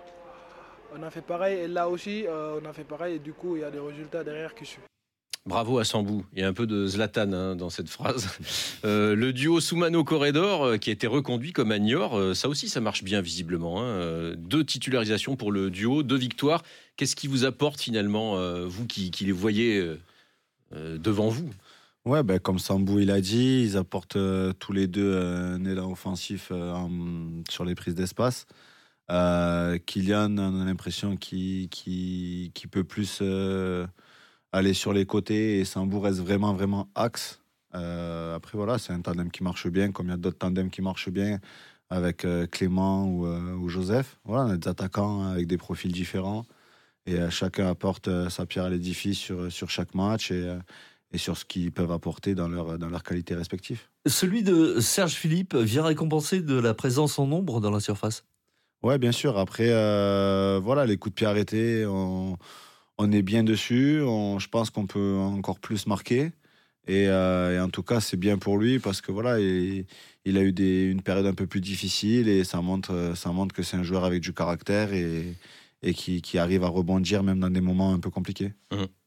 on 0.93 1.01
a 1.01 1.09
fait 1.09 1.21
pareil. 1.21 1.59
Et 1.59 1.67
là 1.69 1.87
aussi, 1.87 2.25
on 2.29 2.65
a 2.65 2.73
fait 2.73 2.83
pareil. 2.83 3.15
Et 3.15 3.19
du 3.19 3.31
coup, 3.31 3.55
il 3.55 3.61
y 3.61 3.63
a 3.63 3.71
des 3.71 3.79
résultats 3.79 4.25
derrière 4.25 4.53
qui 4.53 4.65
suivent. 4.65 4.92
Bravo 5.45 5.77
à 5.77 5.83
Sambou. 5.83 6.25
Il 6.33 6.39
y 6.39 6.43
a 6.43 6.47
un 6.47 6.53
peu 6.53 6.65
de 6.65 6.87
Zlatan 6.87 7.33
hein, 7.33 7.55
dans 7.55 7.69
cette 7.69 7.89
phrase. 7.89 8.27
Euh, 8.85 9.15
le 9.15 9.31
duo 9.31 9.61
Soumano-Corredor, 9.61 10.63
euh, 10.65 10.77
qui 10.77 10.89
a 10.89 10.93
été 10.93 11.07
reconduit 11.07 11.53
comme 11.53 11.71
à 11.71 11.79
Niort, 11.79 12.17
euh, 12.17 12.33
ça 12.33 12.49
aussi, 12.49 12.67
ça 12.67 12.81
marche 12.81 13.01
bien 13.05 13.21
visiblement. 13.21 13.81
hein. 13.81 14.33
Deux 14.37 14.65
titularisations 14.65 15.37
pour 15.37 15.53
le 15.53 15.69
duo, 15.71 16.03
deux 16.03 16.17
victoires. 16.17 16.63
Qu'est-ce 16.97 17.15
qui 17.15 17.27
vous 17.27 17.45
apporte 17.45 17.79
finalement, 17.79 18.35
vous 18.67 18.85
qui, 18.85 19.09
les 19.21 19.31
voyez 19.31 19.81
devant 20.73 21.29
vous? 21.29 21.49
Ouais, 22.03 22.23
ben, 22.23 22.39
comme 22.39 22.59
Sambou 22.59 22.99
il 22.99 23.09
a 23.09 23.21
dit, 23.21 23.61
ils 23.63 23.77
apportent 23.77 24.17
tous 24.59 24.73
les 24.73 24.87
deux 24.87 25.13
euh, 25.13 25.55
un 25.55 25.63
élan 25.63 25.89
offensif 25.89 26.51
en- 26.51 26.89
sur 27.49 27.63
les 27.63 27.73
prises 27.75 27.95
d'espace. 27.95 28.45
Kylian, 29.07 30.37
on 30.37 30.61
a 30.61 30.65
l'impression 30.65 31.15
qu'il 31.15 31.69
qu'il 31.69 32.51
peut 32.69 32.83
plus 32.83 33.21
aller 34.53 34.73
sur 34.73 34.93
les 34.93 35.05
côtés 35.05 35.59
et 35.59 35.65
Sambou 35.65 35.99
reste 35.99 36.19
vraiment, 36.19 36.53
vraiment 36.53 36.87
axe. 36.95 37.41
Euh, 37.73 38.35
après, 38.35 38.55
voilà, 38.55 38.77
c'est 38.77 38.93
un 38.93 39.01
tandem 39.01 39.31
qui 39.31 39.43
marche 39.43 39.67
bien, 39.67 39.91
comme 39.91 40.05
il 40.05 40.11
y 40.11 40.13
a 40.13 40.17
d'autres 40.17 40.37
tandems 40.37 40.69
qui 40.69 40.81
marchent 40.81 41.09
bien 41.09 41.39
avec 41.89 42.23
euh, 42.23 42.45
Clément 42.45 43.05
ou, 43.07 43.25
euh, 43.25 43.55
ou 43.55 43.67
Joseph. 43.67 44.19
Voilà, 44.23 44.45
on 44.45 44.49
a 44.51 44.57
des 44.57 44.67
attaquants 44.69 45.23
avec 45.23 45.47
des 45.47 45.57
profils 45.57 45.91
différents 45.91 46.45
et 47.05 47.17
chacun 47.29 47.67
apporte 47.67 48.09
sa 48.29 48.45
pierre 48.45 48.63
à 48.63 48.69
l'édifice 48.69 49.17
sur, 49.17 49.51
sur 49.51 49.69
chaque 49.69 49.93
match 49.93 50.31
et, 50.31 50.57
et 51.11 51.17
sur 51.17 51.35
ce 51.35 51.43
qu'ils 51.43 51.73
peuvent 51.73 51.91
apporter 51.91 52.33
dans 52.33 52.47
leur, 52.47 52.79
dans 52.79 52.87
leur 52.87 53.03
qualité 53.03 53.35
respective. 53.35 53.81
Celui 54.07 54.41
de 54.41 54.79
Serge 54.79 55.11
Philippe 55.11 55.53
vient 55.53 55.83
récompenser 55.83 56.41
de 56.41 56.57
la 56.57 56.73
présence 56.73 57.19
en 57.19 57.27
nombre 57.27 57.59
dans 57.59 57.71
la 57.71 57.81
surface? 57.81 58.23
Ouais, 58.83 58.97
bien 58.97 59.11
sûr. 59.11 59.37
Après, 59.37 59.67
voilà, 60.61 60.85
les 60.85 60.95
coups 60.95 61.13
de 61.13 61.15
pied 61.15 61.27
arrêtés, 61.27 61.85
on, 61.85 62.37
on 62.97 63.11
est 63.11 63.21
bien 63.21 63.43
dessus. 63.43 63.99
Je 63.99 64.47
pense 64.47 64.69
qu'on 64.69 64.87
peut 64.87 65.15
encore 65.17 65.59
plus 65.59 65.87
marquer. 65.87 66.31
Et, 66.87 67.07
euh, 67.07 67.55
et 67.55 67.59
en 67.59 67.69
tout 67.69 67.83
cas, 67.83 68.01
c'est 68.01 68.17
bien 68.17 68.37
pour 68.37 68.57
lui 68.57 68.79
parce 68.79 69.01
que 69.01 69.11
voilà, 69.11 69.39
il, 69.39 69.85
a 70.25 70.41
eu 70.41 70.91
une 70.91 71.01
période 71.01 71.25
un 71.25 71.33
peu 71.33 71.47
plus 71.47 71.61
difficile 71.61 72.27
et 72.27 72.43
ça 72.43 72.61
montre, 72.61 73.13
que 73.53 73.63
c'est 73.63 73.77
un 73.77 73.83
joueur 73.83 74.03
avec 74.03 74.21
du 74.21 74.33
caractère 74.33 74.93
et, 74.93 75.35
qui, 75.93 76.37
arrive 76.37 76.63
à 76.63 76.67
rebondir 76.67 77.23
même 77.23 77.39
dans 77.39 77.49
des 77.49 77.61
moments 77.61 77.93
un 77.93 77.99
peu 77.99 78.09
compliqués. 78.09 78.51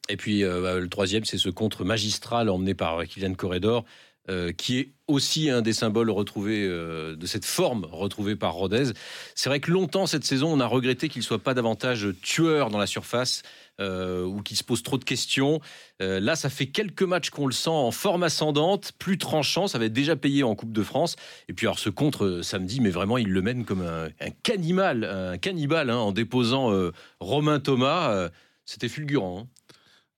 Et 0.09 0.16
puis 0.16 0.45
euh, 0.45 0.62
bah, 0.62 0.78
le 0.78 0.88
troisième, 0.88 1.25
c'est 1.25 1.38
ce 1.38 1.50
contre 1.50 1.85
magistral 1.85 2.49
emmené 2.49 2.75
par 2.75 3.05
Kylian 3.05 3.35
Corredor, 3.35 3.85
euh, 4.28 4.52
qui 4.52 4.78
est 4.78 4.92
aussi 5.06 5.50
un 5.50 5.62
des 5.62 5.73
symboles 5.73 6.11
retrouvés 6.11 6.66
euh, 6.66 7.14
de 7.14 7.26
cette 7.26 7.45
forme 7.45 7.87
retrouvée 7.90 8.35
par 8.35 8.54
Rodez. 8.54 8.92
C'est 9.35 9.49
vrai 9.49 9.61
que 9.61 9.71
longtemps 9.71 10.06
cette 10.06 10.25
saison, 10.25 10.52
on 10.52 10.59
a 10.61 10.66
regretté 10.66 11.09
qu'il 11.09 11.23
soit 11.23 11.38
pas 11.38 11.54
davantage 11.54 12.09
tueur 12.23 12.71
dans 12.71 12.78
la 12.78 12.87
surface 12.87 13.42
euh, 13.80 14.25
ou 14.25 14.42
qu'il 14.42 14.56
se 14.56 14.64
pose 14.64 14.83
trop 14.83 14.99
de 14.99 15.04
questions. 15.04 15.61
Là, 16.00 16.37
ça 16.37 16.50
fait 16.50 16.66
quelques 16.66 17.02
matchs 17.02 17.30
qu'on 17.30 17.47
le 17.47 17.52
sent 17.52 17.71
en 17.71 17.90
forme 17.90 18.23
ascendante, 18.23 18.92
plus 18.99 19.16
tranchant. 19.16 19.66
Ça 19.68 19.78
va 19.78 19.87
être 19.87 19.92
déjà 19.92 20.16
payé 20.16 20.42
en 20.42 20.54
Coupe 20.54 20.73
de 20.73 20.83
France. 20.83 21.16
Et 21.49 21.52
puis 21.52 21.66
alors 21.66 21.78
ce 21.78 21.88
contre 21.88 22.40
samedi, 22.42 22.80
mais 22.80 22.90
vraiment 22.90 23.18
il 23.18 23.28
le 23.28 23.42
mène 23.42 23.64
comme 23.64 23.83
un, 23.83 24.06
un 24.06 24.30
un 24.30 25.38
cannibale 25.38 25.90
hein, 25.90 25.97
en 25.97 26.12
déposant 26.12 26.73
Romain 27.21 27.61
Thomas. 27.61 28.28
C'était 28.66 28.88
fulgurant. 28.88 29.42
hein. 29.42 29.49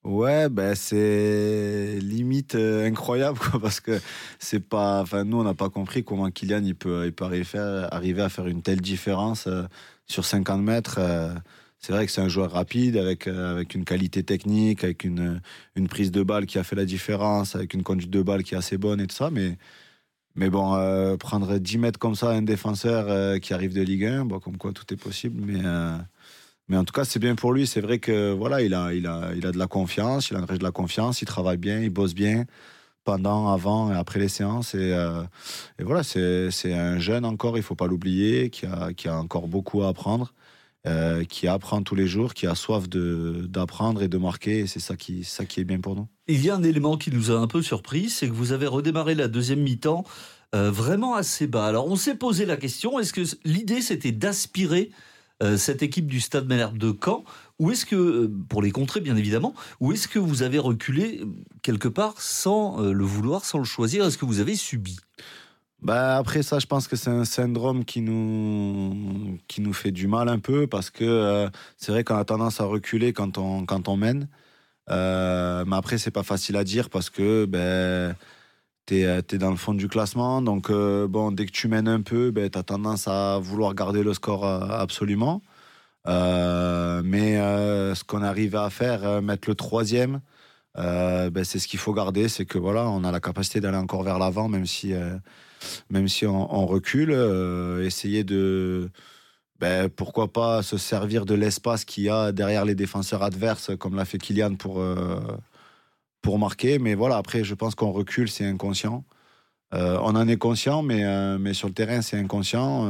Ouais, 0.08 0.48
ben 0.48 0.74
c'est 0.74 1.98
limite 2.00 2.54
euh, 2.54 2.86
incroyable 2.86 3.38
quoi, 3.38 3.60
parce 3.60 3.78
que 3.80 4.00
c'est 4.38 4.58
pas, 4.66 5.02
enfin 5.02 5.24
nous 5.24 5.36
on 5.38 5.44
n'a 5.44 5.52
pas 5.52 5.68
compris 5.68 6.02
comment 6.02 6.30
Kylian 6.30 6.64
il 6.64 6.74
peut, 6.74 7.04
il 7.04 7.12
peut 7.12 7.26
arriver, 7.26 7.58
arriver 7.92 8.22
à 8.22 8.30
faire 8.30 8.46
une 8.46 8.62
telle 8.62 8.80
différence 8.80 9.46
euh, 9.48 9.64
sur 10.06 10.24
50 10.24 10.62
mètres. 10.62 10.96
euh, 10.98 11.34
c'est 11.78 11.92
vrai 11.92 12.06
que 12.06 12.12
c'est 12.12 12.22
un 12.22 12.28
joueur 12.28 12.52
rapide 12.52 12.96
avec 12.96 13.26
avec 13.28 13.74
une 13.74 13.84
qualité 13.84 14.22
technique, 14.22 14.82
avec 14.82 15.04
une 15.04 15.42
une 15.76 15.88
prise 15.88 16.10
de 16.10 16.22
balle 16.22 16.46
qui 16.46 16.58
a 16.58 16.64
fait 16.64 16.74
la 16.76 16.86
différence, 16.86 17.54
avec 17.54 17.74
une 17.74 17.82
conduite 17.82 18.10
de 18.10 18.22
balle 18.22 18.44
qui 18.44 18.54
est 18.54 18.58
assez 18.58 18.78
bonne 18.78 19.00
et 19.02 19.06
tout 19.06 19.14
ça, 19.14 19.28
mais 19.30 19.58
mais 20.36 20.50
bon, 20.50 20.72
prendre 21.18 21.58
10 21.58 21.78
mètres 21.78 21.98
comme 21.98 22.14
ça 22.16 22.30
un 22.30 22.42
défenseur 22.42 23.40
qui 23.40 23.54
arrive 23.54 23.74
de 23.74 23.82
Ligue 23.82 24.06
1, 24.06 24.24
bon, 24.26 24.40
comme 24.40 24.56
quoi 24.58 24.72
tout 24.72 24.92
est 24.94 24.96
possible, 24.96 25.40
mais 25.44 25.62
mais 26.68 26.76
en 26.76 26.84
tout 26.84 26.92
cas, 26.92 27.04
c'est 27.04 27.18
bien 27.18 27.34
pour 27.34 27.52
lui. 27.52 27.66
C'est 27.66 27.80
vrai 27.80 27.98
que 27.98 28.32
voilà, 28.32 28.62
il 28.62 28.74
a, 28.74 28.92
il 28.94 29.06
a, 29.06 29.30
il 29.36 29.46
a 29.46 29.52
de 29.52 29.58
la 29.58 29.66
confiance, 29.66 30.30
il 30.30 30.36
agrège 30.36 30.58
de 30.58 30.64
la 30.64 30.70
confiance, 30.72 31.22
il 31.22 31.26
travaille 31.26 31.56
bien, 31.58 31.80
il 31.80 31.90
bosse 31.90 32.14
bien 32.14 32.44
pendant, 33.04 33.48
avant 33.52 33.90
et 33.92 33.96
après 33.96 34.18
les 34.20 34.28
séances. 34.28 34.74
Et, 34.74 34.92
euh, 34.92 35.22
voilà, 35.80 36.02
c'est 36.02 36.50
un 36.72 36.98
jeune 36.98 37.24
encore, 37.24 37.56
il 37.56 37.62
faut 37.62 37.74
pas 37.76 37.86
l'oublier, 37.86 38.50
qui 38.50 38.66
a, 38.66 38.92
qui 38.92 39.08
a 39.08 39.16
encore 39.18 39.48
beaucoup 39.48 39.82
à 39.82 39.88
apprendre. 39.88 40.32
euh, 40.86 41.24
qui 41.24 41.48
apprend 41.48 41.82
tous 41.82 41.94
les 41.94 42.06
jours, 42.06 42.34
qui 42.34 42.46
a 42.46 42.54
soif 42.54 42.88
d'apprendre 42.88 44.02
et 44.02 44.08
de 44.08 44.18
marquer. 44.18 44.60
Et 44.60 44.66
c'est 44.66 44.80
ça 44.80 44.96
qui, 44.96 45.24
ça 45.24 45.44
qui 45.44 45.60
est 45.60 45.64
bien 45.64 45.80
pour 45.80 45.96
nous. 45.96 46.06
Il 46.28 46.44
y 46.44 46.50
a 46.50 46.54
un 46.54 46.62
élément 46.62 46.96
qui 46.96 47.10
nous 47.10 47.30
a 47.30 47.34
un 47.38 47.46
peu 47.46 47.62
surpris, 47.62 48.08
c'est 48.10 48.28
que 48.28 48.32
vous 48.32 48.52
avez 48.52 48.66
redémarré 48.66 49.14
la 49.14 49.28
deuxième 49.28 49.60
mi-temps 49.60 50.04
euh, 50.54 50.70
vraiment 50.70 51.14
assez 51.14 51.46
bas. 51.46 51.66
Alors 51.66 51.86
on 51.88 51.96
s'est 51.96 52.14
posé 52.14 52.46
la 52.46 52.56
question, 52.56 52.98
est-ce 52.98 53.12
que 53.12 53.22
l'idée 53.44 53.82
c'était 53.82 54.12
d'aspirer 54.12 54.90
cette 55.56 55.82
équipe 55.82 56.06
du 56.06 56.20
Stade 56.20 56.48
Malherbe 56.48 56.78
de 56.78 56.92
Caen, 57.04 57.24
ou 57.58 57.72
est-ce 57.72 57.86
que, 57.86 57.96
euh, 57.96 58.32
pour 58.48 58.62
les 58.62 58.70
contrer 58.70 59.00
bien 59.00 59.16
évidemment, 59.16 59.54
ou 59.80 59.92
est-ce 59.92 60.08
que 60.08 60.18
vous 60.18 60.42
avez 60.42 60.58
reculé 60.58 61.20
euh, 61.20 61.26
quelque 61.62 61.88
part 61.88 62.20
sans 62.20 62.80
euh, 62.82 62.92
le 62.92 63.04
vouloir, 63.04 63.44
sans 63.44 63.58
le 63.58 63.64
choisir? 63.64 64.04
Est-ce 64.04 64.18
que 64.18 64.24
vous 64.24 64.40
avez 64.40 64.54
subi? 64.54 64.96
Bah 65.80 66.16
après 66.16 66.42
ça, 66.42 66.58
je 66.58 66.66
pense 66.66 66.88
que 66.88 66.96
c'est 66.96 67.10
un 67.10 67.24
syndrome 67.24 67.84
qui 67.84 68.00
nous 68.00 69.38
qui 69.46 69.60
nous 69.60 69.72
fait 69.72 69.92
du 69.92 70.08
mal 70.08 70.28
un 70.28 70.40
peu 70.40 70.66
parce 70.66 70.90
que 70.90 71.04
euh, 71.04 71.48
c'est 71.76 71.92
vrai 71.92 72.02
qu'on 72.02 72.16
a 72.16 72.24
tendance 72.24 72.60
à 72.60 72.64
reculer 72.64 73.12
quand 73.12 73.38
on 73.38 73.64
quand 73.64 73.88
on 73.88 73.96
mène. 73.96 74.28
Euh, 74.90 75.64
mais 75.66 75.76
après 75.76 75.98
c'est 75.98 76.10
pas 76.10 76.24
facile 76.24 76.56
à 76.56 76.64
dire 76.64 76.90
parce 76.90 77.10
que 77.10 77.44
ben 77.44 78.16
t'es 78.88 79.00
es 79.34 79.38
dans 79.38 79.50
le 79.50 79.56
fond 79.56 79.74
du 79.74 79.88
classement. 79.88 80.42
Donc 80.42 80.70
euh, 80.70 81.06
bon 81.08 81.32
dès 81.32 81.46
que 81.46 81.52
tu 81.52 81.68
mènes 81.68 81.88
un 81.88 82.02
peu 82.02 82.30
ben 82.30 82.48
t'as 82.50 82.62
tendance 82.62 83.06
à 83.08 83.38
vouloir 83.38 83.74
garder 83.74 84.02
le 84.02 84.14
score 84.14 84.44
euh, 84.46 84.60
absolument. 84.68 85.42
Euh, 86.06 87.02
mais 87.04 87.38
euh, 87.38 87.94
ce 87.94 88.04
qu'on 88.04 88.22
arrive 88.22 88.56
à 88.56 88.70
faire, 88.70 89.04
euh, 89.04 89.20
mettre 89.20 89.48
le 89.48 89.54
troisième, 89.54 90.20
euh, 90.78 91.30
ben, 91.30 91.44
c'est 91.44 91.58
ce 91.58 91.68
qu'il 91.68 91.78
faut 91.80 91.92
garder, 91.92 92.28
c'est 92.28 92.46
que 92.46 92.58
voilà, 92.58 92.88
on 92.88 93.04
a 93.04 93.12
la 93.12 93.20
capacité 93.20 93.60
d'aller 93.60 93.76
encore 93.78 94.02
vers 94.04 94.18
l'avant, 94.18 94.48
même 94.48 94.66
si 94.66 94.94
euh, 94.94 95.16
même 95.90 96.08
si 96.08 96.26
on, 96.26 96.66
recule, 96.66 97.10
euh, 97.12 97.84
essayer 97.84 98.24
de, 98.24 98.90
ben, 99.60 99.88
pourquoi 99.90 100.32
pas 100.32 100.62
se 100.62 100.78
servir 100.78 101.26
de 101.26 101.34
l'espace 101.34 101.84
qu'il 101.84 102.04
y 102.04 102.08
a 102.10 102.32
derrière 102.32 102.64
les 102.64 102.74
défenseurs 102.76 103.22
adverses, 103.22 103.72
comme 103.78 103.96
l'a 103.96 104.04
fait 104.04 104.18
Kylian 104.18 104.54
pour, 104.56 104.80
euh, 104.80 105.20
pour 106.22 106.38
marquer. 106.38 106.78
Mais 106.78 106.94
voilà, 106.94 107.16
après, 107.16 107.44
je 107.44 107.54
pense 107.54 107.74
qu'on 107.74 107.92
recule, 107.92 108.28
c'est 108.28 108.44
inconscient. 108.44 109.04
Euh, 109.74 109.98
on 110.02 110.16
en 110.16 110.26
est 110.28 110.36
conscient, 110.36 110.82
mais, 110.82 111.04
euh, 111.04 111.38
mais 111.38 111.54
sur 111.54 111.68
le 111.68 111.74
terrain, 111.74 112.02
c'est 112.02 112.18
inconscient. 112.18 112.86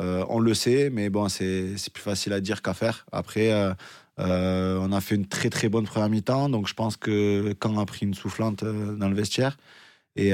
Euh, 0.00 0.24
on 0.28 0.40
le 0.40 0.54
sait, 0.54 0.90
mais 0.90 1.08
bon, 1.10 1.28
c'est 1.28 1.76
plus 1.92 2.02
facile 2.02 2.32
à 2.32 2.40
dire 2.40 2.62
qu'à 2.62 2.74
faire. 2.74 3.06
Après, 3.12 3.52
on 4.18 4.92
a 4.92 5.00
fait 5.00 5.14
une 5.14 5.26
très 5.26 5.50
très 5.50 5.68
bonne 5.68 5.84
première 5.84 6.08
mi-temps, 6.08 6.48
donc 6.48 6.68
je 6.68 6.74
pense 6.74 6.96
que 6.96 7.54
quand 7.58 7.78
a 7.78 7.86
pris 7.86 8.06
une 8.06 8.14
soufflante 8.14 8.64
dans 8.64 9.08
le 9.08 9.14
vestiaire, 9.14 9.56
et, 10.16 10.32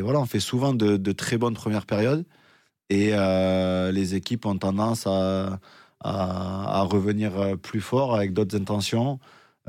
voilà, 0.00 0.20
on 0.20 0.26
fait 0.26 0.40
souvent 0.40 0.74
de, 0.74 0.96
de 0.96 1.12
très 1.12 1.38
bonnes 1.38 1.54
premières 1.54 1.86
périodes. 1.86 2.24
Et 2.90 3.12
les 3.92 4.14
équipes 4.16 4.46
ont 4.46 4.58
tendance 4.58 5.06
à, 5.06 5.60
à, 6.00 6.80
à 6.80 6.82
revenir 6.82 7.58
plus 7.58 7.80
fort 7.80 8.16
avec 8.16 8.32
d'autres 8.32 8.56
intentions. 8.56 9.20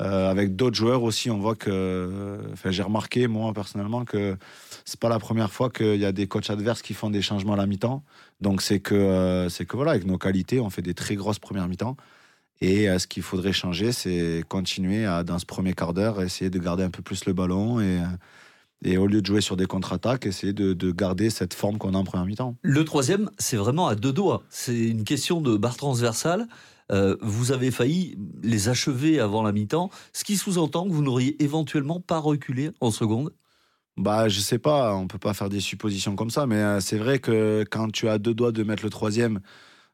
Euh, 0.01 0.31
avec 0.31 0.55
d'autres 0.55 0.75
joueurs 0.75 1.03
aussi, 1.03 1.29
on 1.29 1.37
voit 1.37 1.55
que. 1.55 2.39
J'ai 2.65 2.83
remarqué, 2.83 3.27
moi, 3.27 3.53
personnellement, 3.53 4.03
que 4.03 4.37
c'est 4.85 4.99
pas 4.99 5.09
la 5.09 5.19
première 5.19 5.51
fois 5.51 5.69
qu'il 5.69 5.97
y 5.97 6.05
a 6.05 6.11
des 6.11 6.27
coachs 6.27 6.49
adverses 6.49 6.81
qui 6.81 6.93
font 6.93 7.09
des 7.09 7.21
changements 7.21 7.53
à 7.53 7.57
la 7.57 7.67
mi-temps. 7.67 8.03
Donc, 8.39 8.61
c'est 8.61 8.79
que, 8.79 8.95
euh, 8.95 9.49
que 9.49 9.75
voilà, 9.75 9.91
avec 9.91 10.05
nos 10.05 10.17
qualités, 10.17 10.59
on 10.59 10.69
fait 10.69 10.81
des 10.81 10.93
très 10.95 11.15
grosses 11.15 11.39
premières 11.39 11.67
mi-temps. 11.67 11.97
Et 12.61 12.89
euh, 12.89 12.99
ce 12.99 13.07
qu'il 13.07 13.23
faudrait 13.23 13.53
changer, 13.53 13.91
c'est 13.91 14.43
continuer 14.47 15.05
dans 15.25 15.39
ce 15.39 15.45
premier 15.45 15.73
quart 15.73 15.93
d'heure, 15.93 16.21
essayer 16.21 16.49
de 16.49 16.59
garder 16.59 16.83
un 16.83 16.91
peu 16.91 17.01
plus 17.01 17.25
le 17.25 17.33
ballon 17.33 17.79
et, 17.79 17.99
et 18.83 18.97
au 18.97 19.07
lieu 19.07 19.21
de 19.21 19.25
jouer 19.25 19.41
sur 19.41 19.57
des 19.57 19.65
contre-attaques, 19.65 20.25
essayer 20.25 20.53
de, 20.53 20.73
de 20.73 20.91
garder 20.91 21.29
cette 21.29 21.53
forme 21.53 21.77
qu'on 21.77 21.93
a 21.93 21.97
en 21.97 22.03
première 22.03 22.25
mi-temps. 22.25 22.55
Le 22.61 22.83
troisième, 22.83 23.29
c'est 23.37 23.57
vraiment 23.57 23.87
à 23.87 23.95
deux 23.95 24.13
doigts. 24.13 24.43
C'est 24.49 24.77
une 24.77 25.03
question 25.03 25.41
de 25.41 25.55
barre 25.57 25.77
transversale. 25.77 26.47
Euh, 26.91 27.15
vous 27.21 27.51
avez 27.51 27.71
failli 27.71 28.17
les 28.43 28.67
achever 28.69 29.19
avant 29.19 29.43
la 29.43 29.51
mi-temps, 29.51 29.89
ce 30.13 30.23
qui 30.23 30.35
sous-entend 30.35 30.87
que 30.87 30.93
vous 30.93 31.03
n'auriez 31.03 31.41
éventuellement 31.41 32.01
pas 32.01 32.17
reculé 32.17 32.71
en 32.81 32.91
seconde. 32.91 33.31
Bah, 33.97 34.29
je 34.29 34.39
sais 34.39 34.57
pas, 34.57 34.95
on 34.95 35.07
peut 35.07 35.19
pas 35.19 35.33
faire 35.33 35.49
des 35.49 35.59
suppositions 35.59 36.15
comme 36.15 36.29
ça, 36.31 36.47
mais 36.47 36.55
euh, 36.55 36.79
c'est 36.79 36.97
vrai 36.97 37.19
que 37.19 37.63
quand 37.69 37.91
tu 37.91 38.09
as 38.09 38.17
deux 38.17 38.33
doigts 38.33 38.51
de 38.51 38.63
mettre 38.63 38.83
le 38.83 38.89
troisième 38.89 39.39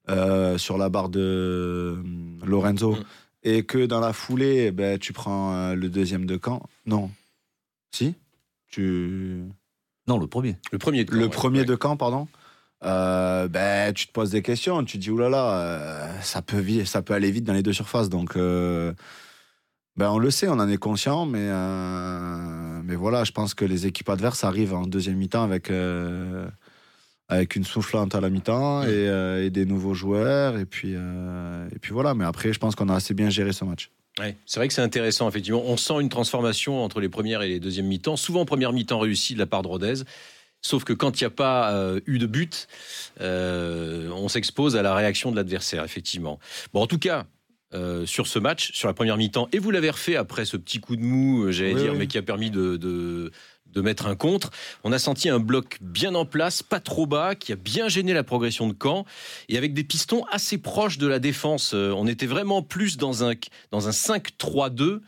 euh, 0.10 0.58
sur 0.58 0.78
la 0.78 0.90
barre 0.90 1.10
de 1.10 2.02
Lorenzo 2.46 2.94
Mm. 2.94 3.04
et 3.44 3.64
que 3.64 3.86
dans 3.86 4.00
la 4.00 4.14
foulée, 4.14 4.72
ben, 4.72 4.98
tu 4.98 5.14
prends 5.14 5.74
le 5.74 5.90
deuxième 5.90 6.26
de 6.26 6.38
camp. 6.38 6.64
Non. 6.86 7.12
Si? 7.92 8.16
Tu... 8.70 9.44
Non, 10.08 10.18
le 10.18 10.28
premier. 10.28 10.56
Le 10.72 10.78
premier 10.78 11.04
de 11.06 11.12
Le 11.12 11.18
camp, 11.20 11.24
ouais. 11.26 11.30
premier 11.36 11.60
Ouais. 11.60 11.66
de 11.66 11.76
camp, 11.76 11.98
pardon. 11.98 12.28
Euh, 12.84 13.48
ben, 13.48 13.92
tu 13.94 14.08
te 14.08 14.12
poses 14.12 14.30
des 14.30 14.42
questions, 14.44 14.84
tu 14.84 14.98
te 14.98 15.02
dis 15.04 15.10
oulala, 15.10 15.52
euh, 15.60 16.22
ça 16.22 16.42
peut 16.44 16.64
ça 16.86 17.02
peut 17.02 17.16
aller 17.16 17.32
vite 17.32 17.44
dans 17.44 17.54
les 17.54 17.64
deux 17.64 17.74
surfaces, 17.74 18.08
donc 18.08 18.36
euh, 18.38 18.94
ben 19.96 20.12
on 20.12 20.20
le 20.20 20.30
sait, 20.30 20.48
on 20.48 20.60
en 20.60 20.70
est 20.70 20.78
conscient, 20.78 21.26
mais 21.26 21.40
euh, 21.42 22.82
mais 22.84 22.96
voilà, 22.96 23.24
je 23.24 23.32
pense 23.32 23.56
que 23.56 23.66
les 23.66 23.88
équipes 23.88 24.10
adverses 24.10 24.44
arrivent 24.44 24.76
en 24.76 24.86
deuxième 24.86 25.16
mi-temps 25.18 25.42
avec 25.44 25.72
euh, 25.72 26.48
avec 27.30 27.56
une 27.56 27.64
soufflante 27.64 28.14
à 28.14 28.22
la 28.22 28.30
mi-temps 28.30 28.84
et, 28.84 28.90
euh, 28.92 29.44
et 29.44 29.50
des 29.50 29.66
nouveaux 29.66 29.96
joueurs 29.96 30.58
et 30.60 30.66
puis 30.68 30.94
euh, 30.96 31.68
et 31.76 31.80
puis 31.80 31.94
voilà, 31.94 32.14
mais 32.14 32.26
après 32.26 32.54
je 32.54 32.60
pense 32.60 32.76
qu'on 32.76 32.90
a 32.90 32.96
assez 32.96 33.16
bien 33.16 33.32
géré 33.32 33.54
ce 33.54 33.66
match. 33.66 33.90
Ouais, 34.20 34.36
c'est 34.46 34.60
vrai 34.60 34.68
que 34.68 34.74
c'est 34.74 34.82
intéressant, 34.82 35.30
effectivement. 35.30 35.62
On 35.66 35.78
sent 35.78 36.02
une 36.02 36.10
transformation 36.10 36.84
entre 36.84 37.00
les 37.00 37.10
premières 37.10 37.42
et 37.44 37.50
les 37.50 37.60
deuxièmes 37.60 37.86
mi-temps. 37.88 38.16
Souvent, 38.18 38.46
première 38.46 38.74
mi-temps 38.74 39.00
réussie 39.00 39.34
de 39.36 39.40
la 39.40 39.46
part 39.46 39.62
de 39.62 39.68
Rodez. 39.68 39.94
Sauf 40.62 40.84
que 40.84 40.94
quand 40.94 41.22
il 41.22 41.24
n'y 41.24 41.28
a 41.28 41.32
pas 41.32 41.72
euh, 41.74 42.00
eu 42.08 42.18
de 42.18 42.26
but, 42.26 42.68
euh, 43.22 44.10
on 44.12 44.28
s'expose 44.28 44.76
à 44.76 44.82
la 44.82 44.96
réaction 44.96 45.32
de 45.32 45.36
l'adversaire, 45.36 45.84
effectivement. 45.84 46.40
Bon, 46.74 46.82
en 46.82 46.88
tout 46.88 46.98
cas, 46.98 47.28
euh, 47.74 48.06
sur 48.08 48.26
ce 48.26 48.40
match, 48.40 48.72
sur 48.74 48.88
la 48.88 48.94
première 48.96 49.18
mi-temps, 49.18 49.50
et 49.52 49.60
vous 49.60 49.70
l'avez 49.70 49.92
refait 49.92 50.16
après 50.16 50.46
ce 50.46 50.58
petit 50.58 50.80
coup 50.80 50.96
de 50.96 51.04
mou, 51.04 51.52
j'allais 51.52 51.76
Oui, 51.76 51.82
dire, 51.82 51.92
oui. 51.92 52.00
mais 52.00 52.08
qui 52.08 52.18
a 52.18 52.24
permis 52.24 52.50
de, 52.50 52.76
de, 52.76 53.32
de 53.78 53.82
mettre 53.84 54.08
un 54.08 54.16
contre. 54.16 54.50
On 54.84 54.92
a 54.92 54.98
senti 55.00 55.30
un 55.30 55.40
bloc 55.40 55.78
bien 55.82 56.16
en 56.16 56.26
place, 56.26 56.64
pas 56.64 56.80
trop 56.80 57.06
bas, 57.06 57.36
qui 57.36 57.54
a 57.54 57.56
bien 57.56 57.88
gêné 57.88 58.12
la 58.14 58.24
progression 58.24 58.68
de 58.68 58.76
Caen, 58.82 59.06
et 59.50 59.58
avec 59.58 59.74
des 59.76 59.84
pistons 59.84 60.26
assez 60.32 60.58
proches 60.58 60.98
de 60.98 61.06
la 61.08 61.20
défense. 61.20 61.74
Euh, 61.76 61.94
on 61.96 62.08
était 62.08 62.26
vraiment 62.26 62.64
plus 62.64 62.98
dans 62.98 63.24
un, 63.24 63.34
dans 63.72 63.88
un 63.88 63.92
5-3-2 63.92 65.02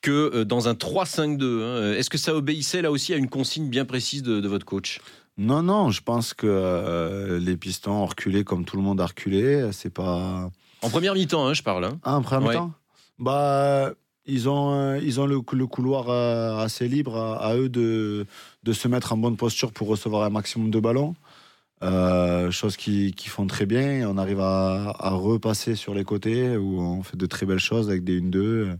que 0.00 0.10
euh, 0.10 0.44
dans 0.44 0.68
un 0.68 0.72
3-5-2. 0.74 1.62
hein. 1.62 1.92
Est-ce 1.92 2.08
que 2.10 2.18
ça 2.18 2.34
obéissait 2.34 2.80
là 2.82 2.90
aussi 2.90 3.12
à 3.12 3.16
une 3.16 3.28
consigne 3.28 3.68
bien 3.68 3.84
précise 3.84 4.22
de, 4.22 4.40
de 4.40 4.48
votre 4.48 4.64
coach? 4.64 5.00
Non, 5.36 5.62
non, 5.62 5.90
je 5.90 6.00
pense 6.00 6.32
que 6.32 6.46
euh, 6.48 7.38
les 7.40 7.56
pistons 7.56 7.90
ont 7.92 8.06
reculé 8.06 8.42
comme 8.44 8.64
tout 8.64 8.76
le 8.76 8.82
monde 8.82 9.00
a 9.00 9.06
reculé. 9.06 9.68
C'est 9.72 9.92
pas. 9.92 10.50
En 10.80 10.88
première 10.90 11.14
mi-temps, 11.14 11.46
hein, 11.46 11.54
je 11.54 11.62
parle. 11.62 11.84
hein. 11.84 11.98
Ah, 12.04 12.16
en 12.16 12.22
première 12.22 12.48
Ouais. 12.48 12.54
mi-temps? 12.54 12.72
Bah, 13.18 13.92
ils 14.26 14.48
ont, 14.48 14.74
euh, 14.74 14.98
ils 15.02 15.20
ont 15.20 15.26
le, 15.26 15.40
le 15.52 15.66
couloir 15.66 16.08
euh, 16.08 16.58
assez 16.58 16.88
libre 16.88 17.16
à, 17.16 17.36
à 17.44 17.56
eux 17.56 17.68
de, 17.68 18.26
de 18.62 18.72
se 18.72 18.88
mettre 18.88 19.12
en 19.12 19.16
bonne 19.16 19.36
posture 19.36 19.72
pour 19.72 19.88
recevoir 19.88 20.22
un 20.24 20.30
maximum 20.30 20.70
de 20.70 20.80
ballons. 20.80 21.14
Euh, 21.82 22.50
chose 22.50 22.76
qu'ils 22.76 23.14
qui 23.14 23.28
font 23.28 23.46
très 23.46 23.66
bien. 23.66 24.08
On 24.08 24.16
arrive 24.16 24.40
à, 24.40 24.94
à 24.98 25.10
repasser 25.10 25.74
sur 25.74 25.94
les 25.94 26.04
côtés 26.04 26.56
où 26.56 26.80
on 26.80 27.02
fait 27.02 27.16
de 27.16 27.26
très 27.26 27.44
belles 27.44 27.58
choses 27.58 27.90
avec 27.90 28.04
des 28.04 28.20
1-2. 28.20 28.76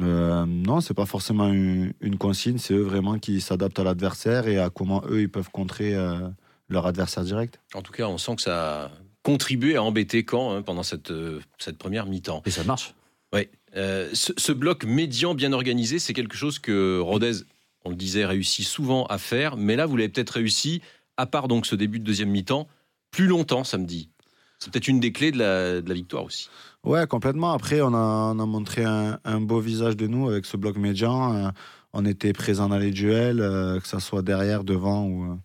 Euh, 0.00 0.46
non, 0.46 0.80
c'est 0.80 0.94
pas 0.94 1.06
forcément 1.06 1.48
une, 1.48 1.92
une 2.00 2.16
consigne, 2.16 2.58
c'est 2.58 2.74
eux 2.74 2.82
vraiment 2.82 3.18
qui 3.18 3.40
s'adaptent 3.40 3.78
à 3.78 3.84
l'adversaire 3.84 4.48
et 4.48 4.58
à 4.58 4.70
comment 4.70 5.02
eux 5.08 5.20
ils 5.20 5.28
peuvent 5.28 5.50
contrer 5.50 5.94
euh, 5.94 6.28
leur 6.68 6.86
adversaire 6.86 7.24
direct. 7.24 7.60
En 7.74 7.82
tout 7.82 7.92
cas, 7.92 8.06
on 8.06 8.18
sent 8.18 8.36
que 8.36 8.42
ça 8.42 8.84
a 8.84 8.90
contribué 9.22 9.76
à 9.76 9.82
embêter 9.82 10.24
Caen 10.28 10.54
hein, 10.56 10.62
pendant 10.62 10.82
cette, 10.82 11.10
euh, 11.10 11.40
cette 11.58 11.76
première 11.76 12.06
mi-temps. 12.06 12.42
Et 12.46 12.50
ça 12.50 12.64
marche. 12.64 12.94
Ouais. 13.32 13.50
Euh, 13.76 14.10
ce, 14.12 14.52
bloc 14.52 14.84
médian 14.84 15.34
bien 15.34 15.52
organisé, 15.52 15.98
c'est 15.98 16.12
quelque 16.12 16.36
chose 16.36 16.58
que 16.58 16.98
Rodez, 16.98 17.44
on 17.84 17.90
le 17.90 17.96
disait, 17.96 18.26
réussit 18.26 18.66
souvent 18.66 19.06
à 19.06 19.18
faire. 19.18 19.56
Mais 19.56 19.76
là, 19.76 19.86
vous 19.86 19.96
l'avez 19.96 20.10
peut-être 20.10 20.30
réussi, 20.30 20.82
à 21.16 21.26
part 21.26 21.48
donc 21.48 21.66
ce 21.66 21.74
début 21.74 21.98
de 21.98 22.04
deuxième 22.04 22.30
mi-temps, 22.30 22.68
plus 23.10 23.26
longtemps 23.26 23.64
samedi. 23.64 24.10
C'est 24.58 24.70
peut-être 24.70 24.88
une 24.88 25.00
des 25.00 25.12
clés 25.12 25.32
de 25.32 25.38
la, 25.38 25.94
victoire 25.94 26.24
aussi. 26.24 26.48
Ouais, 26.84 27.06
complètement. 27.06 27.52
Après, 27.52 27.80
on 27.80 27.94
a, 27.94 28.32
on 28.34 28.38
a 28.38 28.46
montré 28.46 28.84
un, 28.84 29.40
beau 29.40 29.60
visage 29.60 29.96
de 29.96 30.06
nous 30.06 30.28
avec 30.28 30.44
ce 30.46 30.56
bloc 30.56 30.76
médian. 30.76 31.34
Euh, 31.34 31.48
on 31.92 32.04
était 32.04 32.32
présent 32.32 32.68
dans 32.68 32.78
les 32.78 32.90
duels, 32.90 33.40
euh, 33.40 33.80
que 33.80 33.88
ça 33.88 33.98
soit 33.98 34.22
derrière, 34.22 34.62
devant 34.62 35.04
ou, 35.06 35.38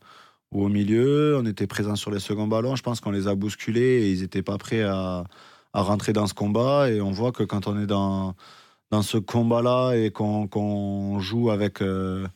ou 0.51 0.65
au 0.65 0.69
milieu. 0.69 1.37
On 1.41 1.45
était 1.45 1.65
présent 1.65 1.95
sur 1.95 2.11
les 2.11 2.19
seconds 2.19 2.47
ballons. 2.47 2.75
Je 2.75 2.83
pense 2.83 2.99
qu'on 2.99 3.11
les 3.11 3.27
a 3.27 3.33
bousculés 3.33 4.03
et 4.03 4.11
ils 4.11 4.21
n'étaient 4.21 4.43
pas 4.43 4.57
prêts 4.57 4.83
à, 4.83 5.23
à 5.77 5.81
rentrer 5.83 6.11
dans 6.11 6.25
ce 6.25 6.33
combat. 6.33 6.89
Et 6.89 7.01
on 7.01 7.11
voit 7.11 7.31
que 7.31 7.43
quand 7.43 7.67
on 7.67 7.79
est 7.79 7.85
dans, 7.85 8.35
dans 8.89 9.03
ce 9.03 9.19
combat-là 9.19 9.93
et 9.93 10.09
qu'on 10.09 11.19
joue 11.19 11.51
avec, 11.51 11.83
euh, 11.83 12.27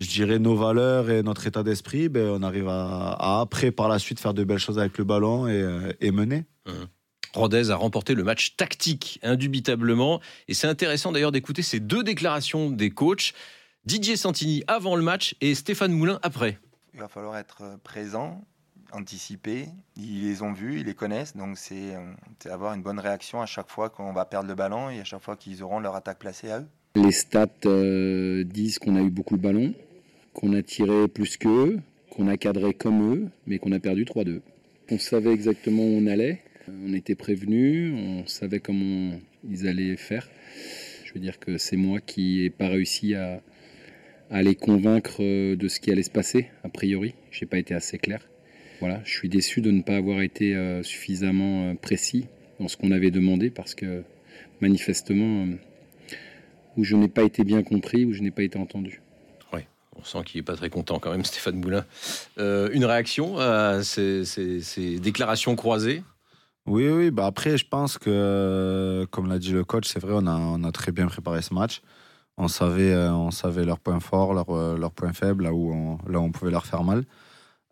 je 0.00 0.08
dirais, 0.08 0.38
nos 0.38 0.54
valeurs 0.54 1.08
et 1.08 1.22
notre 1.22 1.46
état 1.46 1.62
d'esprit, 1.62 2.10
ben, 2.10 2.28
on 2.28 2.42
arrive 2.42 2.68
à, 2.68 3.12
à 3.12 3.40
après, 3.40 3.70
par 3.70 3.88
la 3.88 3.98
suite, 3.98 4.20
faire 4.20 4.34
de 4.34 4.44
belles 4.44 4.58
choses 4.58 4.78
avec 4.78 4.98
le 4.98 5.04
ballon 5.04 5.48
et, 5.48 5.62
euh, 5.62 5.92
et 6.00 6.10
mener. 6.10 6.44
Rodez 7.32 7.70
a 7.70 7.76
remporté 7.76 8.14
le 8.14 8.22
match 8.22 8.56
tactique, 8.56 9.18
indubitablement. 9.22 10.20
Et 10.46 10.52
c'est 10.52 10.66
intéressant 10.66 11.10
d'ailleurs 11.10 11.32
d'écouter 11.32 11.62
ces 11.62 11.80
deux 11.80 12.02
déclarations 12.02 12.70
des 12.70 12.90
coachs. 12.90 13.32
Didier 13.86 14.16
Santini 14.16 14.62
avant 14.66 14.94
le 14.94 15.02
match 15.02 15.34
et 15.40 15.54
Stéphane 15.54 15.92
Moulin 15.92 16.18
après. 16.22 16.58
Il 16.92 17.00
va 17.00 17.08
falloir 17.08 17.38
être 17.38 17.62
présent, 17.82 18.44
anticipé. 18.92 19.66
Ils 19.96 20.24
les 20.24 20.42
ont 20.42 20.52
vus, 20.52 20.80
ils 20.80 20.86
les 20.86 20.94
connaissent. 20.94 21.36
Donc 21.36 21.58
c'est 21.58 21.94
c'est 22.38 22.50
avoir 22.50 22.74
une 22.74 22.82
bonne 22.82 23.00
réaction 23.00 23.40
à 23.40 23.46
chaque 23.46 23.68
fois 23.68 23.90
qu'on 23.90 24.12
va 24.12 24.24
perdre 24.24 24.48
le 24.48 24.54
ballon 24.54 24.90
et 24.90 25.00
à 25.00 25.04
chaque 25.04 25.22
fois 25.22 25.36
qu'ils 25.36 25.62
auront 25.62 25.80
leur 25.80 25.94
attaque 25.94 26.18
placée 26.18 26.50
à 26.50 26.60
eux. 26.60 26.66
Les 26.94 27.12
stats 27.12 27.48
euh, 27.66 28.44
disent 28.44 28.78
qu'on 28.78 28.96
a 28.96 29.00
eu 29.00 29.10
beaucoup 29.10 29.36
de 29.36 29.42
ballons, 29.42 29.74
qu'on 30.34 30.52
a 30.54 30.62
tiré 30.62 31.06
plus 31.06 31.36
qu'eux, 31.36 31.80
qu'on 32.10 32.28
a 32.28 32.36
cadré 32.36 32.74
comme 32.74 33.12
eux, 33.12 33.28
mais 33.46 33.58
qu'on 33.58 33.72
a 33.72 33.78
perdu 33.78 34.04
3-2. 34.04 34.40
On 34.90 34.98
savait 34.98 35.32
exactement 35.32 35.82
où 35.82 35.98
on 35.98 36.06
allait, 36.06 36.42
on 36.68 36.92
était 36.94 37.14
prévenus, 37.14 37.94
on 37.94 38.26
savait 38.26 38.60
comment 38.60 39.12
ils 39.48 39.68
allaient 39.68 39.96
faire. 39.96 40.28
Je 41.04 41.12
veux 41.14 41.20
dire 41.20 41.38
que 41.38 41.58
c'est 41.58 41.76
moi 41.76 42.00
qui 42.00 42.42
n'ai 42.42 42.50
pas 42.50 42.68
réussi 42.68 43.14
à, 43.14 43.40
à 44.30 44.42
les 44.42 44.54
convaincre 44.54 45.22
euh, 45.22 45.56
de 45.56 45.68
ce 45.68 45.80
qui 45.80 45.90
allait 45.90 46.02
se 46.02 46.10
passer, 46.10 46.48
a 46.64 46.68
priori. 46.68 47.14
J'ai 47.30 47.46
pas 47.46 47.58
été 47.58 47.74
assez 47.74 47.98
clair. 47.98 48.28
Voilà, 48.80 49.00
je 49.04 49.10
suis 49.10 49.28
déçu 49.28 49.60
de 49.60 49.70
ne 49.70 49.82
pas 49.82 49.96
avoir 49.96 50.20
été 50.22 50.54
euh, 50.54 50.82
suffisamment 50.82 51.70
euh, 51.70 51.74
précis 51.74 52.26
dans 52.60 52.68
ce 52.68 52.76
qu'on 52.76 52.92
avait 52.92 53.10
demandé 53.10 53.50
parce 53.50 53.74
que 53.74 54.02
manifestement, 54.60 55.46
euh, 55.46 55.54
où 56.76 56.84
je 56.84 56.94
n'ai 56.96 57.08
pas 57.08 57.22
été 57.22 57.42
bien 57.44 57.62
compris, 57.62 58.04
où 58.04 58.12
je 58.12 58.22
n'ai 58.22 58.30
pas 58.30 58.42
été 58.42 58.58
entendu. 58.58 59.00
On 60.00 60.04
sent 60.04 60.18
qu'il 60.26 60.38
n'est 60.38 60.44
pas 60.44 60.54
très 60.54 60.70
content 60.70 61.00
quand 61.00 61.10
même, 61.10 61.24
Stéphane 61.24 61.56
Moulin. 61.56 61.84
Euh, 62.38 62.70
une 62.72 62.84
réaction 62.84 63.36
à 63.38 63.82
ces, 63.82 64.24
ces- 64.24 64.60
ces 64.60 65.00
déclarations 65.00 65.56
croisées? 65.56 66.04
Oui, 66.66 66.88
oui, 66.88 67.10
bah 67.10 67.26
après, 67.26 67.58
je 67.58 67.66
pense 67.66 67.98
que, 67.98 69.06
comme 69.10 69.28
l'a 69.28 69.40
dit 69.40 69.52
le 69.52 69.64
coach, 69.64 69.88
c'est 69.88 69.98
vrai, 69.98 70.12
on 70.14 70.26
a, 70.28 70.36
on 70.36 70.62
a 70.62 70.70
très 70.70 70.92
bien 70.92 71.06
préparé 71.06 71.42
ce 71.42 71.52
match. 71.52 71.80
On 72.36 72.46
savait, 72.46 72.94
on 72.94 73.32
savait 73.32 73.64
leurs 73.64 73.80
points 73.80 73.98
forts, 73.98 74.34
leurs 74.34 74.92
points 74.92 75.12
faibles, 75.12 75.42
là 75.44 75.52
où 75.52 75.72
on, 75.72 75.98
là 76.08 76.20
où 76.20 76.22
on 76.22 76.30
pouvait 76.30 76.52
leur 76.52 76.66
faire 76.66 76.84
mal. 76.84 77.02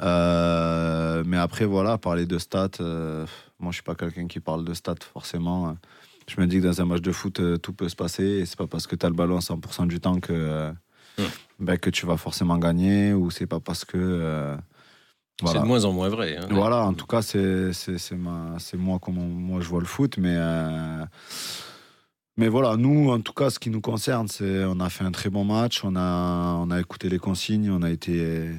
Euh, 0.02 1.22
mais 1.26 1.36
après, 1.36 1.64
voilà, 1.64 1.98
parler 1.98 2.26
de 2.26 2.38
stats, 2.38 2.68
euh, 2.80 3.26
moi, 3.58 3.72
je 3.72 3.76
suis 3.76 3.82
pas 3.82 3.94
quelqu'un 3.94 4.26
qui 4.26 4.40
parle 4.40 4.64
de 4.64 4.74
stats 4.74 4.94
forcément. 5.12 5.76
Je 6.28 6.40
me 6.40 6.46
dis 6.46 6.58
que 6.60 6.66
dans 6.66 6.80
un 6.80 6.84
match 6.84 7.00
de 7.00 7.12
foot, 7.12 7.40
euh, 7.40 7.56
tout 7.56 7.72
peut 7.72 7.88
se 7.88 7.96
passer. 7.96 8.24
Et 8.24 8.46
c'est 8.46 8.58
pas 8.58 8.66
parce 8.66 8.86
que 8.86 8.96
tu 8.96 9.06
as 9.06 9.08
le 9.08 9.14
ballon 9.14 9.38
100% 9.38 9.86
du 9.86 10.00
temps 10.00 10.20
que, 10.20 10.72
ben, 11.58 11.78
que 11.78 11.90
tu 11.90 12.04
vas 12.06 12.16
forcément 12.16 12.58
gagner, 12.58 13.14
ou 13.14 13.30
c'est 13.30 13.46
pas 13.46 13.60
parce 13.60 13.84
que. 13.84 14.56
C'est 15.44 15.60
de 15.60 15.66
moins 15.66 15.84
en 15.84 15.92
moins 15.92 16.08
vrai. 16.08 16.38
hein. 16.38 16.46
voilà, 16.50 16.82
en 16.86 16.94
tout 16.94 17.06
cas, 17.06 17.20
c'est 17.20 17.70
moi 18.16 18.98
comment 19.00 19.20
moi 19.20 19.60
je 19.60 19.68
vois 19.68 19.80
le 19.80 19.86
foot, 19.86 20.16
mais 20.16 20.34
mais 22.38 22.48
voilà, 22.48 22.76
nous 22.76 23.10
en 23.10 23.20
tout 23.20 23.32
cas, 23.32 23.48
ce 23.50 23.58
qui 23.58 23.70
nous 23.70 23.80
concerne, 23.80 24.28
c'est 24.28 24.64
on 24.64 24.80
a 24.80 24.90
fait 24.90 25.04
un 25.04 25.12
très 25.12 25.30
bon 25.30 25.44
match, 25.44 25.84
on 25.84 25.94
a 25.96 26.54
on 26.58 26.70
a 26.70 26.80
écouté 26.80 27.08
les 27.08 27.18
consignes, 27.18 27.70
on 27.70 27.82
a 27.82 27.90
été 27.90 28.50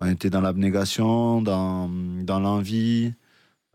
on 0.00 0.06
été 0.06 0.30
dans 0.30 0.40
l'abnégation, 0.40 1.42
dans 1.42 1.88
dans 2.22 2.40
l'envie, 2.40 3.12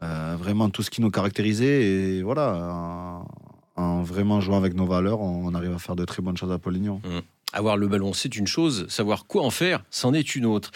euh, 0.04 0.36
vraiment 0.38 0.70
tout 0.70 0.84
ce 0.84 0.90
qui 0.90 1.02
nous 1.02 1.12
caractérisait 1.12 1.84
et 1.84 2.24
voilà, 2.24 2.56
en, 2.72 3.28
en 3.76 4.04
vraiment 4.04 4.42
jouant 4.42 4.58
avec 4.58 4.74
nos 4.74 4.86
valeurs, 4.86 5.22
on, 5.22 5.54
arrive 5.54 5.74
à 5.74 5.80
faire 5.80 5.96
de 5.96 6.06
très 6.06 6.22
bonnes 6.22 6.38
choses 6.38 6.52
à 6.52 6.60
Polignon. 6.60 7.02
Avoir 7.54 7.78
le 7.78 7.88
ballon, 7.88 8.12
c'est 8.12 8.36
une 8.36 8.48
chose. 8.48 8.86
Savoir 8.90 9.28
quoi 9.28 9.44
en 9.44 9.50
faire, 9.50 9.84
c'en 9.90 10.14
est 10.14 10.36
une 10.36 10.46
autre. 10.46 10.72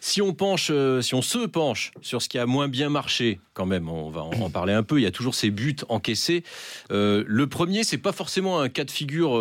Si 0.00 0.22
on 0.22 0.32
penche, 0.32 0.68
euh, 0.70 1.02
si 1.02 1.14
on 1.14 1.20
se 1.20 1.46
penche 1.46 1.90
sur 2.00 2.22
ce 2.22 2.28
qui 2.28 2.38
a 2.38 2.46
moins 2.46 2.68
bien 2.68 2.88
marché, 2.88 3.40
quand 3.52 3.66
même, 3.66 3.90
on 3.90 4.08
va 4.08 4.22
en, 4.22 4.32
en 4.40 4.48
parler 4.48 4.72
un 4.72 4.82
peu. 4.82 4.98
Il 4.98 5.02
y 5.02 5.06
a 5.06 5.10
toujours 5.10 5.34
ces 5.34 5.50
buts 5.50 5.76
encaissés. 5.90 6.42
Euh, 6.90 7.22
le 7.26 7.46
premier, 7.48 7.84
c'est 7.84 7.98
pas 7.98 8.12
forcément 8.12 8.60
un 8.60 8.70
cas 8.70 8.84
de 8.84 8.90
figure. 8.90 9.32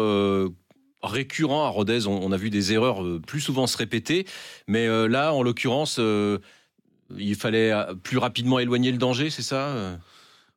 Récurrent 1.04 1.66
à 1.66 1.70
Rodez, 1.70 2.08
on, 2.08 2.24
on 2.24 2.32
a 2.32 2.38
vu 2.38 2.50
des 2.50 2.74
erreurs 2.74 3.04
euh, 3.04 3.20
plus 3.26 3.42
souvent 3.42 3.68
se 3.68 3.78
répéter, 3.78 4.26
mais 4.68 4.88
euh, 4.88 5.08
là, 5.08 5.34
en 5.34 5.42
l'occurrence, 5.44 5.98
euh, 6.00 6.38
il 7.18 7.36
fallait 7.36 7.74
plus 8.04 8.18
rapidement 8.18 8.60
éloigner 8.60 8.92
le 8.92 8.98
danger, 8.98 9.30
c'est 9.30 9.42
ça 9.42 9.98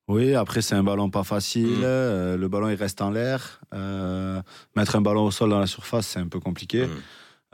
Oui, 0.07 0.35
après 0.35 0.63
c'est 0.63 0.75
un 0.75 0.85
ballon 0.85 1.11
pas 1.11 1.25
facile. 1.25 1.67
Mm. 1.67 2.35
le 2.37 2.47
ballon 2.49 2.69
il 2.69 2.75
reste 2.77 3.01
en 3.03 3.11
l'air. 3.11 3.61
euh, 3.75 4.41
mettre 4.77 4.97
un 4.97 5.01
ballon 5.01 5.25
au 5.25 5.31
sol 5.31 5.51
dans 5.51 5.59
la 5.59 5.67
surface, 5.67 6.07
c'est 6.07 6.21
un 6.21 6.29
peu 6.29 6.41
compliqué. 6.41 6.87
Mm. 6.87 6.91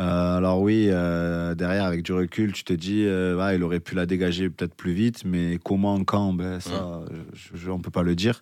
Euh, 0.00 0.36
alors 0.38 0.60
oui, 0.60 0.86
euh, 0.90 1.54
derrière 1.54 1.84
avec 1.84 2.02
du 2.02 2.12
recul, 2.12 2.52
tu 2.52 2.64
te 2.64 2.72
dis, 2.72 3.04
ouais, 3.06 3.56
il 3.56 3.62
aurait 3.62 3.80
pu 3.80 3.94
la 3.94 4.06
dégager 4.06 4.48
peut-être 4.50 4.74
plus 4.74 4.92
vite, 4.92 5.24
mais 5.24 5.58
comment, 5.62 6.02
quand, 6.04 6.32
ben 6.32 6.58
ça, 6.60 7.00
je, 7.34 7.56
je- 7.56 7.70
on 7.70 7.80
peut 7.80 7.90
pas 7.90 8.02
le 8.02 8.14
dire. 8.14 8.40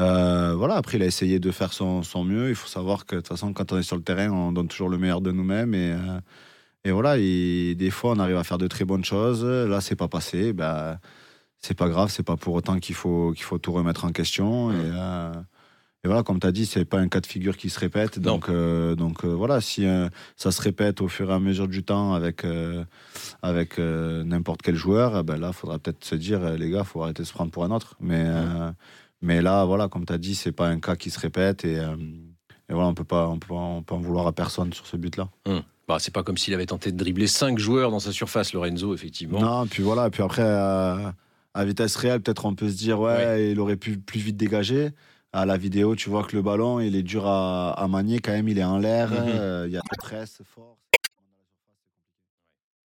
Euh, 0.00 0.54
voilà, 0.56 0.76
après 0.76 0.96
il 0.98 1.02
a 1.02 1.06
essayé 1.06 1.38
de 1.40 1.50
faire 1.50 1.72
son, 1.72 2.02
son 2.02 2.24
mieux. 2.24 2.48
Il 2.50 2.54
faut 2.54 2.68
savoir 2.68 3.06
que 3.06 3.16
de 3.16 3.20
toute 3.20 3.28
façon, 3.28 3.52
quand 3.52 3.72
on 3.72 3.78
est 3.78 3.82
sur 3.82 3.96
le 3.96 4.02
terrain, 4.02 4.30
on 4.30 4.52
donne 4.52 4.68
toujours 4.68 4.88
le 4.88 4.98
meilleur 4.98 5.20
de 5.20 5.32
nous-mêmes 5.32 5.74
et 5.74 5.92
euh, 5.92 6.20
et 6.84 6.92
voilà, 6.92 7.18
et 7.18 7.74
des 7.74 7.90
fois 7.90 8.12
on 8.12 8.18
arrive 8.20 8.36
à 8.36 8.44
faire 8.44 8.58
de 8.58 8.68
très 8.68 8.84
bonnes 8.84 9.04
choses. 9.04 9.44
Là, 9.44 9.80
c'est 9.80 9.96
pas 9.96 10.08
passé. 10.08 10.52
Ben, 10.52 10.98
c'est 11.60 11.76
pas 11.76 11.88
grave, 11.88 12.08
c'est 12.10 12.22
pas 12.22 12.36
pour 12.36 12.54
autant 12.54 12.78
qu'il 12.78 12.94
faut, 12.94 13.32
qu'il 13.32 13.42
faut 13.44 13.58
tout 13.58 13.72
remettre 13.72 14.04
en 14.04 14.12
question. 14.12 14.70
Et, 14.70 14.74
euh, 14.76 15.32
et 16.04 16.06
voilà, 16.06 16.22
comme 16.22 16.38
tu 16.38 16.46
as 16.46 16.52
dit, 16.52 16.66
c'est 16.66 16.84
pas 16.84 16.98
un 17.00 17.08
cas 17.08 17.20
de 17.20 17.26
figure 17.26 17.56
qui 17.56 17.68
se 17.68 17.80
répète. 17.80 18.20
Donc, 18.20 18.48
euh, 18.48 18.94
donc 18.94 19.24
euh, 19.24 19.28
voilà, 19.34 19.60
si 19.60 19.84
euh, 19.84 20.08
ça 20.36 20.52
se 20.52 20.62
répète 20.62 21.00
au 21.00 21.08
fur 21.08 21.30
et 21.30 21.34
à 21.34 21.40
mesure 21.40 21.66
du 21.66 21.82
temps 21.82 22.14
avec, 22.14 22.44
euh, 22.44 22.84
avec 23.42 23.78
euh, 23.80 24.22
n'importe 24.22 24.62
quel 24.62 24.76
joueur, 24.76 25.18
eh 25.18 25.22
ben 25.24 25.36
là, 25.36 25.48
il 25.48 25.54
faudra 25.54 25.80
peut-être 25.80 26.04
se 26.04 26.14
dire, 26.14 26.42
euh, 26.44 26.56
les 26.56 26.70
gars, 26.70 26.84
faut 26.84 27.02
arrêter 27.02 27.24
de 27.24 27.28
se 27.28 27.32
prendre 27.32 27.50
pour 27.50 27.64
un 27.64 27.72
autre. 27.72 27.96
Mais, 28.00 28.22
euh, 28.24 28.70
mais 29.20 29.42
là, 29.42 29.64
voilà, 29.64 29.88
comme 29.88 30.04
tu 30.06 30.12
as 30.12 30.18
dit, 30.18 30.34
c'est 30.34 30.52
pas 30.52 30.68
un 30.68 30.80
cas 30.80 30.96
qui 30.96 31.10
se 31.10 31.18
répète. 31.18 31.64
Et, 31.64 31.78
euh, 31.78 31.96
et 32.68 32.72
voilà, 32.72 32.88
on 32.88 32.94
peut 32.94 33.04
pas, 33.04 33.28
on 33.28 33.38
peut, 33.38 33.48
pas- 33.48 33.54
on 33.54 33.82
peut 33.82 33.94
en 33.94 34.00
vouloir 34.00 34.26
à 34.26 34.32
personne 34.32 34.72
sur 34.72 34.86
ce 34.86 34.96
but-là. 34.96 35.28
Bah, 35.86 35.98
c'est 35.98 36.12
pas 36.12 36.22
comme 36.22 36.36
s'il 36.36 36.52
avait 36.52 36.66
tenté 36.66 36.92
de 36.92 36.98
dribbler 36.98 37.26
cinq 37.26 37.58
joueurs 37.58 37.90
dans 37.90 37.98
sa 38.00 38.12
surface, 38.12 38.52
Lorenzo, 38.52 38.94
effectivement. 38.94 39.40
Non, 39.40 39.66
puis 39.66 39.82
voilà, 39.82 40.10
puis 40.10 40.22
après, 40.22 40.42
euh, 40.44 41.10
à 41.54 41.64
vitesse 41.64 41.96
réelle, 41.96 42.20
peut-être 42.20 42.44
on 42.44 42.54
peut 42.54 42.68
se 42.68 42.76
dire, 42.76 43.00
ouais, 43.00 43.52
il 43.52 43.58
aurait 43.60 43.76
pu 43.78 43.96
plus 43.98 44.20
vite 44.20 44.36
dégager. 44.36 44.90
À 45.32 45.44
la 45.46 45.56
vidéo, 45.56 45.96
tu 45.96 46.08
vois 46.10 46.24
que 46.24 46.36
le 46.36 46.42
ballon, 46.42 46.78
il 46.80 46.94
est 46.96 47.02
dur 47.02 47.26
à, 47.26 47.72
à 47.72 47.88
manier 47.88 48.18
quand 48.18 48.32
même, 48.32 48.48
il 48.48 48.58
est 48.58 48.64
en 48.64 48.78
l'air, 48.78 49.10
Mhm. 49.10 49.16
euh, 49.18 49.64
il 49.66 49.72
y 49.72 49.76
a 49.76 49.80
la 49.80 49.96
presse, 49.98 50.40
force. 50.44 50.78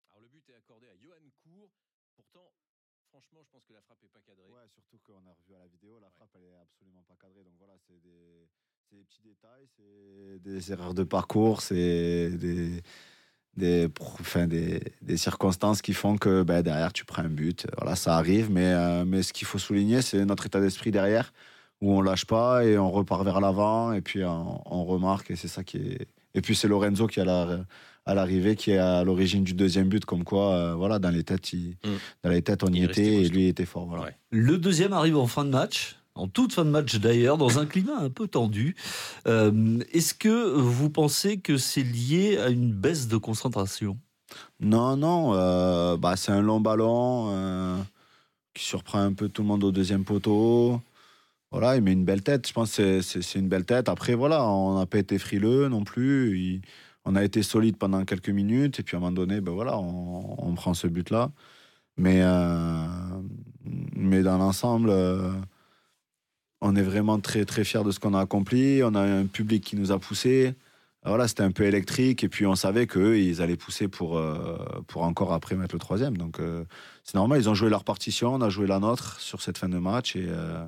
Alors 0.09 0.21
le 0.21 0.27
but 0.29 0.43
est 0.49 0.57
accordé 0.57 0.87
à 0.87 0.95
Johan 1.01 1.21
Cour. 1.43 1.69
Pourtant, 2.15 2.49
franchement, 3.09 3.41
je 3.45 3.49
pense 3.51 3.65
que 3.65 3.73
la 3.73 3.81
frappe 3.81 4.01
n'est 4.01 4.09
pas 4.09 4.21
cadrée. 4.25 4.49
Ouais, 4.49 4.65
surtout 4.73 4.97
qu'on 5.05 5.21
a 5.29 5.33
revu 5.37 5.53
à 5.55 5.59
la 5.61 5.67
vidéo, 5.67 5.97
la 6.01 6.09
frappe, 6.09 6.29
elle 6.37 6.45
est 6.49 6.57
absolument 6.61 7.03
pas 7.07 7.15
cadrée. 7.21 7.43
Donc 7.43 7.53
voilà, 7.57 7.73
c'est 7.85 8.01
des, 8.01 8.49
c'est 8.89 8.95
des 8.97 9.03
petits 9.05 9.21
détails, 9.25 9.65
c'est 9.77 10.26
des 10.43 10.71
erreurs 10.71 10.93
de 10.93 11.03
parcours, 11.03 11.61
c'est 11.61 12.29
des, 12.29 12.81
des, 13.55 13.87
enfin, 14.19 14.47
des, 14.47 14.81
des 15.01 15.17
circonstances 15.17 15.81
qui 15.81 15.93
font 15.93 16.17
que 16.17 16.43
ben, 16.43 16.61
derrière, 16.61 16.93
tu 16.93 17.05
prends 17.05 17.23
un 17.23 17.29
but. 17.29 17.67
Voilà, 17.77 17.95
ça 17.95 18.15
arrive, 18.17 18.51
mais, 18.51 18.65
euh, 18.73 19.05
mais 19.05 19.23
ce 19.23 19.33
qu'il 19.33 19.47
faut 19.47 19.57
souligner, 19.59 20.01
c'est 20.01 20.23
notre 20.25 20.45
état 20.45 20.59
d'esprit 20.61 20.91
derrière, 20.91 21.33
où 21.81 21.93
on 21.93 22.01
lâche 22.01 22.25
pas 22.25 22.63
et 22.65 22.77
on 22.77 22.91
repart 22.91 23.23
vers 23.23 23.39
l'avant, 23.39 23.93
et 23.93 24.01
puis 24.01 24.23
on, 24.23 24.61
on 24.65 24.85
remarque, 24.85 25.31
et 25.31 25.35
c'est 25.35 25.47
ça 25.47 25.63
qui 25.63 25.77
est. 25.77 26.07
Et 26.33 26.41
puis 26.41 26.55
c'est 26.55 26.67
Lorenzo 26.67 27.07
qui 27.07 27.19
est 27.19 27.23
à 27.23 27.25
la- 27.25 27.59
à 28.05 28.13
l'arrivée, 28.13 28.55
qui 28.55 28.71
est 28.71 28.77
à 28.77 29.03
l'origine 29.03 29.43
du 29.43 29.53
deuxième 29.53 29.89
but, 29.89 30.05
comme 30.05 30.23
quoi, 30.23 30.53
euh, 30.53 30.75
voilà, 30.75 30.97
dans 30.97 31.09
les 31.09 31.23
têtes, 31.25 31.51
il- 31.51 31.75
Mm. 31.83 31.89
dans 32.23 32.29
les 32.29 32.41
têtes 32.41 32.63
on 32.63 32.67
y 32.71 32.77
Il 32.77 32.83
était, 32.85 33.03
et 33.23 33.27
lui 33.27 33.43
il 33.45 33.47
était 33.49 33.65
fort. 33.65 33.85
Voilà. 33.85 34.03
Ouais. 34.05 34.15
Le 34.31 34.57
deuxième 34.57 34.93
arrive 34.93 35.17
en 35.17 35.27
fin 35.27 35.43
de 35.43 35.49
match, 35.49 35.97
en 36.17 36.27
toute 36.27 36.53
fin 36.53 36.65
de 36.65 36.69
match 36.69 36.95
d'ailleurs, 36.97 37.37
dans 37.37 37.59
un 37.59 37.65
climat 37.65 37.97
un 37.99 38.09
peu 38.09 38.27
tendu. 38.27 38.75
Euh, 39.27 39.79
Est-ce 39.93 40.13
que 40.13 40.55
vous 40.55 40.89
pensez 40.89 41.39
que 41.39 41.57
c'est 41.57 41.83
lié 41.83 42.37
à 42.37 42.49
une 42.49 42.71
baisse 42.73 43.07
de 43.07 43.17
concentration? 43.17 43.97
Non, 44.59 44.97
non, 44.97 45.33
euh, 45.33 45.97
bah, 45.97 46.15
c'est 46.17 46.31
un 46.31 46.41
long 46.41 46.59
ballon 46.59 47.29
euh, 47.31 47.77
qui 48.53 48.63
surprend 48.65 48.99
un 48.99 49.13
peu 49.13 49.29
tout 49.29 49.41
le 49.43 49.47
monde 49.47 49.63
au 49.63 49.71
deuxième 49.71 50.03
poteau. 50.03 50.81
Voilà, 51.51 51.77
il 51.77 51.81
met 51.81 51.93
une 51.93 52.03
belle 52.03 52.23
tête. 52.23 52.47
Je 52.47 52.53
pense 52.53 52.75
que 52.75 53.01
c'est- 53.01 53.35
une 53.39 53.47
belle 53.47 53.65
tête. 53.65 53.87
Après, 53.87 54.15
voilà, 54.15 54.45
on 54.45 54.77
n'a 54.77 54.85
pas 54.85 54.97
été 54.97 55.17
frileux 55.17 55.69
non 55.69 55.83
plus. 55.85 56.61
On 57.05 57.15
a 57.15 57.23
été 57.23 57.41
solide 57.41 57.77
pendant 57.77 58.03
quelques 58.03 58.29
minutes. 58.29 58.79
Et 58.79 58.83
puis 58.83 58.95
à 58.95 58.97
un 58.97 59.01
moment 59.01 59.13
donné, 59.13 59.39
ben 59.39 59.53
voilà, 59.53 59.77
on, 59.77 60.35
on 60.45 60.55
prend 60.55 60.73
ce 60.73 60.87
but-là. 60.87 61.31
Mais, 61.95 62.21
mais 63.95 64.23
dans 64.23 64.37
l'ensemble, 64.37 64.91
on 66.61 66.75
est 66.75 66.81
vraiment 66.81 67.19
très, 67.19 67.45
très 67.45 67.63
fiers 67.63 67.83
de 67.83 67.91
ce 67.91 67.99
qu'on 67.99 68.13
a 68.13 68.21
accompli. 68.21 68.81
On 68.83 68.95
a 68.95 69.01
un 69.01 69.25
public 69.25 69.63
qui 69.63 69.75
nous 69.75 69.91
a 69.91 69.99
poussés. 69.99 70.55
Voilà, 71.05 71.27
c'était 71.27 71.43
un 71.43 71.51
peu 71.51 71.63
électrique. 71.63 72.23
Et 72.23 72.29
puis 72.29 72.45
on 72.45 72.55
savait 72.55 72.87
qu'eux, 72.87 73.19
ils 73.19 73.41
allaient 73.41 73.55
pousser 73.55 73.87
pour, 73.87 74.17
euh, 74.17 74.57
pour 74.87 75.03
encore 75.03 75.33
après 75.33 75.55
mettre 75.55 75.75
le 75.75 75.79
troisième. 75.79 76.17
Donc 76.17 76.39
euh, 76.39 76.65
c'est 77.03 77.15
normal, 77.15 77.39
ils 77.39 77.49
ont 77.49 77.53
joué 77.53 77.69
leur 77.69 77.83
partition, 77.83 78.33
on 78.33 78.41
a 78.41 78.49
joué 78.49 78.67
la 78.67 78.79
nôtre 78.79 79.19
sur 79.19 79.41
cette 79.41 79.57
fin 79.57 79.69
de 79.69 79.77
match. 79.77 80.15
Et, 80.15 80.25
euh, 80.27 80.65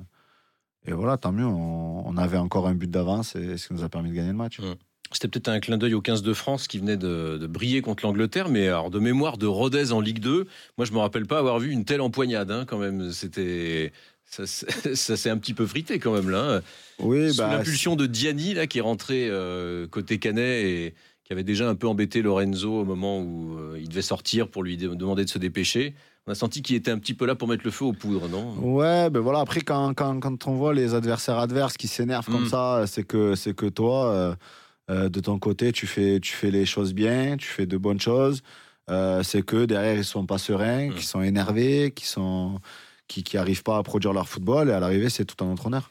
et 0.86 0.92
voilà, 0.92 1.16
tant 1.16 1.32
mieux. 1.32 1.46
On, 1.46 2.16
avait 2.16 2.38
encore 2.38 2.66
un 2.66 2.74
but 2.74 2.90
d'avance 2.90 3.34
et 3.34 3.56
ce 3.56 3.68
qui 3.68 3.74
nous 3.74 3.82
a 3.82 3.88
permis 3.88 4.10
de 4.10 4.14
gagner 4.14 4.30
le 4.30 4.36
match. 4.36 4.60
C'était 5.12 5.28
peut-être 5.28 5.48
un 5.48 5.58
clin 5.58 5.78
d'œil 5.78 5.94
au 5.94 6.02
15 6.02 6.22
de 6.22 6.34
France 6.34 6.68
qui 6.68 6.78
venait 6.78 6.98
de, 6.98 7.38
de 7.38 7.46
briller 7.46 7.80
contre 7.82 8.04
l'Angleterre, 8.04 8.48
mais 8.48 8.68
alors 8.68 8.90
de 8.90 8.98
mémoire 8.98 9.38
de 9.38 9.46
Rodez 9.46 9.92
en 9.92 10.00
Ligue 10.00 10.20
2, 10.20 10.46
moi 10.76 10.84
je 10.84 10.92
me 10.92 10.98
rappelle 10.98 11.26
pas 11.26 11.38
avoir 11.38 11.58
vu 11.58 11.70
une 11.70 11.84
telle 11.84 12.00
empoignade 12.00 12.50
hein, 12.50 12.64
quand 12.66 12.78
même. 12.78 13.10
C'était 13.10 13.92
ça, 14.30 15.16
s'est 15.16 15.30
un 15.30 15.38
petit 15.38 15.54
peu 15.54 15.66
frité 15.66 15.98
quand 15.98 16.12
même 16.14 16.30
là. 16.30 16.56
hein. 16.56 16.62
Oui, 17.00 17.30
Sous 17.32 17.38
bah, 17.38 17.48
l'impulsion 17.56 17.96
de 17.96 18.06
Diani 18.06 18.54
là 18.54 18.66
qui 18.66 18.78
est 18.78 18.82
rentré 18.82 19.28
euh, 19.28 19.86
côté 19.88 20.18
Canet 20.18 20.64
et 20.64 20.94
qui 21.24 21.32
avait 21.32 21.44
déjà 21.44 21.68
un 21.68 21.74
peu 21.74 21.86
embêté 21.88 22.22
Lorenzo 22.22 22.80
au 22.80 22.84
moment 22.84 23.20
où 23.20 23.56
euh, 23.58 23.78
il 23.80 23.88
devait 23.88 24.02
sortir 24.02 24.48
pour 24.48 24.62
lui 24.62 24.76
demander 24.76 25.24
de 25.24 25.30
se 25.30 25.38
dépêcher. 25.38 25.94
On 26.26 26.32
a 26.32 26.34
senti 26.34 26.60
qu'il 26.62 26.76
était 26.76 26.90
un 26.90 26.98
petit 26.98 27.14
peu 27.14 27.24
là 27.26 27.34
pour 27.34 27.48
mettre 27.48 27.62
le 27.64 27.70
feu 27.70 27.86
aux 27.86 27.92
poudres, 27.92 28.28
non? 28.28 28.54
Ouais, 28.60 29.08
ben 29.10 29.20
voilà. 29.20 29.40
Après, 29.40 29.62
quand, 29.62 29.94
quand, 29.94 30.20
quand 30.20 30.46
on 30.46 30.54
voit 30.54 30.74
les 30.74 30.94
adversaires 30.94 31.38
adverses 31.38 31.76
qui 31.76 31.88
s'énervent 31.88 32.26
comme 32.26 32.44
Mm. 32.44 32.48
ça, 32.50 32.84
c'est 32.86 33.04
que, 33.04 33.34
c'est 33.34 33.54
que 33.54 33.66
toi, 33.66 34.36
euh, 34.90 35.08
de 35.08 35.20
ton 35.20 35.38
côté, 35.38 35.72
tu 35.72 35.86
fais, 35.86 36.20
tu 36.20 36.32
fais 36.32 36.50
les 36.50 36.66
choses 36.66 36.92
bien, 36.92 37.36
tu 37.36 37.46
fais 37.48 37.64
de 37.66 37.76
bonnes 37.78 38.00
choses. 38.00 38.42
C'est 39.22 39.42
que 39.46 39.64
derrière, 39.66 39.96
ils 39.96 40.04
sont 40.04 40.26
pas 40.26 40.38
sereins, 40.38 40.88
Mm. 40.90 40.94
qui 40.94 41.06
sont 41.06 41.22
énervés, 41.22 41.92
qui 41.94 42.06
sont 42.06 42.60
qui, 43.10 43.22
qui 43.24 43.36
arrivent 43.36 43.62
pas 43.64 43.76
à 43.76 43.82
produire 43.82 44.12
leur 44.12 44.28
football. 44.28 44.68
Et 44.70 44.72
à 44.72 44.80
l'arrivée, 44.80 45.10
c'est 45.10 45.24
tout 45.24 45.44
un 45.44 45.52
autre 45.52 45.66
honneur. 45.66 45.90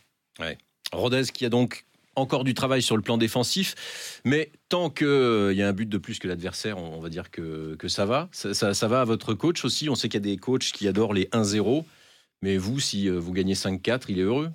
Rodez 0.93 1.23
qui 1.33 1.45
a 1.45 1.49
donc 1.49 1.85
encore 2.15 2.43
du 2.43 2.53
travail 2.53 2.81
sur 2.81 2.95
le 2.97 3.01
plan 3.03 3.17
défensif, 3.17 4.21
mais 4.25 4.51
tant 4.69 4.89
qu'il 4.89 5.53
y 5.53 5.61
a 5.61 5.67
un 5.67 5.73
but 5.73 5.87
de 5.87 5.97
plus 5.97 6.17
que 6.19 6.27
l'adversaire, 6.27 6.77
on 6.77 6.97
on 6.97 6.99
va 6.99 7.09
dire 7.09 7.29
que, 7.31 7.75
que 7.75 7.87
ça 7.87 8.05
va. 8.05 8.27
Ça, 8.31 8.53
ça- 8.53 8.73
ça 8.73 8.87
va 8.87 9.01
à 9.01 9.05
votre 9.05 9.33
coach 9.33 9.63
aussi. 9.63 9.89
On 9.89 9.95
sait 9.95 10.09
qu'il 10.09 10.19
y 10.19 10.23
a 10.23 10.31
des 10.31 10.37
coachs 10.37 10.71
qui 10.73 10.87
adorent 10.87 11.13
les 11.13 11.25
1-0, 11.31 11.85
mais 12.41 12.57
vous, 12.57 12.79
si 12.79 13.07
euh, 13.07 13.19
vous 13.19 13.31
gagnez 13.33 13.53
5-4, 13.53 14.05
il 14.09 14.19
est 14.19 14.23
heureux. 14.23 14.49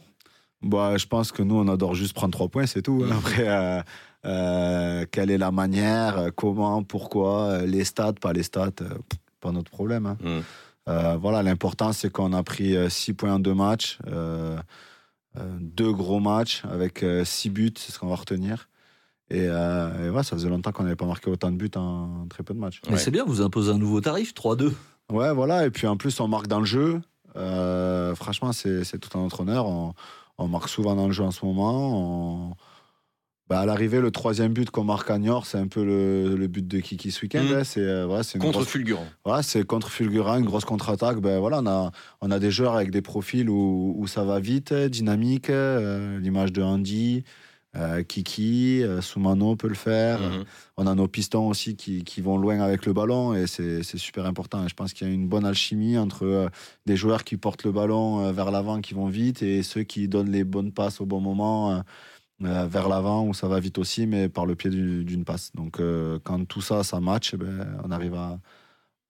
Bah, 0.63 0.97
je 0.97 1.07
pense 1.07 1.31
que 1.33 1.43
nous, 1.43 1.55
on 1.57 1.69
adore 1.69 1.95
juste 1.95 2.15
prendre 2.15 2.33
trois 2.33 2.49
points, 2.49 2.67
c'est 2.67 2.83
tout. 2.83 3.05
Mm. 3.05 3.13
Après, 3.13 3.49
euh, 3.49 3.83
euh, 4.27 5.05
quelle 5.11 5.31
est 5.31 5.39
la 5.39 5.51
manière, 5.53 6.19
euh, 6.19 6.31
comment, 6.35 6.83
pourquoi, 6.83 7.43
euh, 7.51 7.67
les 7.67 7.85
stats, 7.85 8.15
pas 8.15 8.33
les 8.33 8.43
stats, 8.43 8.71
euh, 8.83 8.89
pas 9.41 9.53
notre 9.53 9.71
problème. 9.71 10.07
hein. 10.07 10.17
Mm. 10.23 10.41
Euh, 10.89 11.17
voilà, 11.17 11.43
l'important, 11.43 11.93
c'est 11.93 12.11
qu'on 12.11 12.33
a 12.33 12.43
pris 12.43 12.75
6 12.91 13.15
points 13.15 13.35
en 13.35 13.39
deux 13.39 13.55
matchs, 13.55 13.99
euh, 14.07 14.59
euh, 15.37 15.57
deux 15.61 15.93
gros 15.93 16.21
matchs 16.21 16.63
avec 16.71 17.05
6 17.25 17.51
buts, 17.51 17.73
c'est 17.77 17.91
ce 17.93 17.99
qu'on 17.99 18.09
va 18.09 18.17
retenir. 18.17 18.69
Et, 19.31 19.47
euh, 19.49 20.07
et 20.07 20.11
ouais, 20.11 20.23
ça 20.23 20.37
faisait 20.37 20.51
longtemps 20.51 20.71
qu'on 20.73 20.83
n'avait 20.83 20.97
pas 20.97 21.07
marqué 21.07 21.31
autant 21.31 21.51
de 21.51 21.57
buts 21.57 21.71
en, 21.77 22.27
très 22.29 22.43
peu 22.43 22.53
de 22.53 22.59
matchs. 22.59 22.81
Mais 22.87 22.93
Ouais. 22.93 22.99
c'est 22.99 23.11
bien, 23.11 23.25
vous 23.25 23.41
imposez 23.41 23.73
un 23.73 23.79
nouveau 23.79 24.01
tarif, 24.03 24.35
3-2. 24.35 24.75
Ouais, 25.11 25.33
voilà. 25.33 25.65
Et 25.67 25.71
puis 25.71 25.87
en 25.87 25.97
plus, 25.97 26.21
on 26.21 26.29
marque 26.29 26.47
dans 26.47 26.61
le 26.61 26.67
jeu. 26.67 27.01
Euh, 27.37 28.15
franchement, 28.15 28.53
c'est 28.53 28.85
c'est 28.85 28.99
tout 28.99 29.19
un 29.19 29.23
autre 29.23 29.41
honneur. 29.41 29.67
On, 29.67 29.95
on 30.39 30.47
marque 30.49 30.69
souvent 30.69 30.95
dans 30.95 31.07
le 31.07 31.13
jeu 31.13 31.25
en 31.25 31.31
ce 31.31 31.45
moment. 31.45 32.51
On- 32.51 32.55
Bah, 33.51 33.61
à 33.61 33.67
l'arrivée, 33.67 34.01
le 34.01 34.11
troisième 34.11 34.55
but 34.55 34.71
qu'on 34.71 34.85
marque 34.85 35.11
à 35.11 35.19
Niort, 35.19 35.45
c'est 35.45 35.59
un 35.59 35.67
peu 35.69 35.85
le, 35.85 36.35
le 36.35 36.47
but 36.47 36.67
de 36.67 36.79
Kiki 36.81 37.11
ce 37.11 37.21
week-end. 37.23 37.45
Hein. 37.53 37.63
C'est 37.63 37.81
euh, 37.83 38.07
voilà, 38.07 38.23
Contre 38.39 38.53
grosse- 38.53 38.69
Fulgurant. 38.69 39.05
voilà, 39.23 39.43
c'est 39.43 39.65
contre 39.67 39.91
Fulgurant, 39.91 40.39
une 40.39 40.47
grosse 40.47 40.65
contre-attaque. 40.65 41.19
Ben 41.21 41.39
voilà, 41.41 41.59
on 41.61 41.67
a, 41.67 41.91
on 42.23 42.31
a 42.31 42.39
des 42.39 42.51
joueurs 42.51 42.75
avec 42.75 42.91
des 42.91 43.03
profils 43.03 43.51
où, 43.51 43.95
où 43.99 44.07
ça 44.07 44.25
va 44.25 44.41
vite, 44.41 44.73
dynamique. 44.73 45.51
euh, 45.51 46.19
L'image 46.21 46.53
de 46.55 46.63
Andy, 46.63 47.25
euh, 47.77 48.03
Kiki, 48.03 48.83
Soumano 49.03 49.57
peut 49.57 49.69
le 49.69 49.75
faire. 49.75 50.21
Mhm. 50.21 50.45
On 50.79 50.87
a 50.87 50.95
nos 50.95 51.07
pistons 51.07 51.49
aussi 51.49 51.77
qui, 51.77 52.03
qui 52.03 52.23
vont 52.23 52.39
loin 52.39 52.61
avec 52.61 52.87
le 52.87 52.95
ballon 52.95 53.35
et 53.35 53.47
c'est 53.47 53.83
super 53.99 54.25
important. 54.25 54.65
Et 54.65 54.69
je 54.71 54.75
pense 54.75 54.95
qu'il 54.95 55.07
y 55.07 55.11
a 55.11 55.13
une 55.13 55.29
bonne 55.29 55.45
alchimie 55.45 55.99
entre 55.99 56.49
des 56.87 56.97
joueurs 56.97 57.25
qui 57.25 57.37
portent 57.37 57.65
le 57.65 57.73
ballon 57.73 58.33
vers 58.33 58.51
l'avant, 58.51 58.81
qui 58.81 58.95
vont 58.95 59.09
vite, 59.09 59.43
et 59.43 59.63
ceux 59.63 59.83
qui 59.83 60.09
donnent 60.09 60.31
les 60.33 60.45
bonnes 60.45 60.73
passes 60.73 61.03
au 61.03 61.05
bon 61.07 61.21
moment 61.21 61.83
vers 62.45 62.89
l'avant, 62.89 63.27
où 63.27 63.35
ça 63.35 63.49
va 63.49 63.61
vite 63.61 63.79
aussi, 63.79 64.07
mais 64.07 64.29
par 64.29 64.47
le 64.47 64.55
pied 64.55 64.71
du- 64.71 65.05
d'une 65.05 65.25
passe. 65.25 65.51
Donc 65.55 65.81
euh, 65.81 66.19
quand 66.25 66.45
tout 66.47 66.61
ça, 66.63 66.83
ça 66.85 67.01
match, 67.01 67.31
eh 67.35 67.37
ben, 67.37 67.67
on 67.85 67.91
arrive 67.91 68.15
à, 68.15 68.39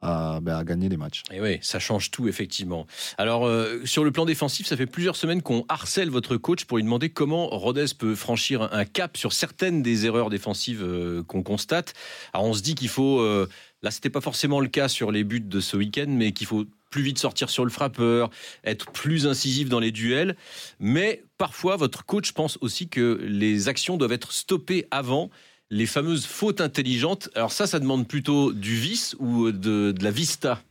à, 0.00 0.40
ben, 0.40 0.62
gagner 0.64 0.88
les 0.88 0.96
matchs. 0.98 1.22
Et 1.32 1.40
oui, 1.40 1.58
ça 1.62 1.78
change 1.78 2.10
tout, 2.10 2.28
effectivement. 2.28 2.86
Alors, 3.16 3.46
euh, 3.46 3.80
sur 3.86 4.04
le 4.04 4.10
plan 4.12 4.26
défensif, 4.26 4.66
ça 4.66 4.76
fait 4.76 4.86
plusieurs 4.86 5.16
semaines 5.16 5.40
qu'on 5.40 5.64
harcèle 5.68 6.10
votre 6.10 6.36
coach 6.36 6.66
pour 6.66 6.76
lui 6.76 6.84
demander 6.84 7.08
comment 7.08 7.46
Rodez 7.48 7.86
peut 7.98 8.14
franchir 8.14 8.62
un- 8.62 8.70
un 8.72 8.84
cap 8.84 9.16
sur 9.16 9.32
certaines 9.32 9.82
des 9.82 10.04
erreurs 10.04 10.28
défensives 10.28 10.82
euh, 10.82 11.22
qu'on 11.22 11.42
constate. 11.42 11.94
Alors, 12.34 12.46
on 12.46 12.52
se 12.52 12.62
dit 12.62 12.74
qu'il 12.74 12.88
faut. 12.90 13.20
euh, 13.20 13.48
là, 13.82 13.90
c'était 13.90 14.10
pas 14.10 14.20
forcément 14.20 14.60
le 14.60 14.68
cas 14.68 14.88
sur 14.88 15.10
les 15.10 15.24
buts 15.24 15.40
de 15.40 15.60
ce 15.60 15.76
week-end, 15.76 16.06
mais 16.08 16.32
qu'il 16.32 16.46
faut 16.46 16.64
plus 16.94 17.02
vite 17.02 17.18
sortir 17.18 17.50
sur 17.50 17.64
le 17.64 17.72
frappeur, 17.72 18.30
être 18.62 18.92
plus 18.92 19.26
incisif 19.26 19.68
dans 19.68 19.80
les 19.80 19.90
duels. 19.90 20.36
Mais 20.78 21.24
parfois, 21.38 21.74
votre 21.74 22.06
coach 22.06 22.30
pense 22.30 22.56
aussi 22.60 22.86
que 22.88 23.18
les 23.28 23.66
actions 23.66 23.96
doivent 23.96 24.12
être 24.12 24.30
stoppées 24.30 24.86
avant 24.92 25.28
les 25.70 25.86
fameuses 25.86 26.24
fautes 26.24 26.60
intelligentes. 26.60 27.30
Alors 27.34 27.50
ça, 27.50 27.66
ça 27.66 27.80
demande 27.80 28.06
plutôt 28.06 28.52
du 28.52 28.76
vice 28.76 29.16
ou 29.18 29.50
de, 29.50 29.92
la 30.00 30.12
vista? 30.12 30.62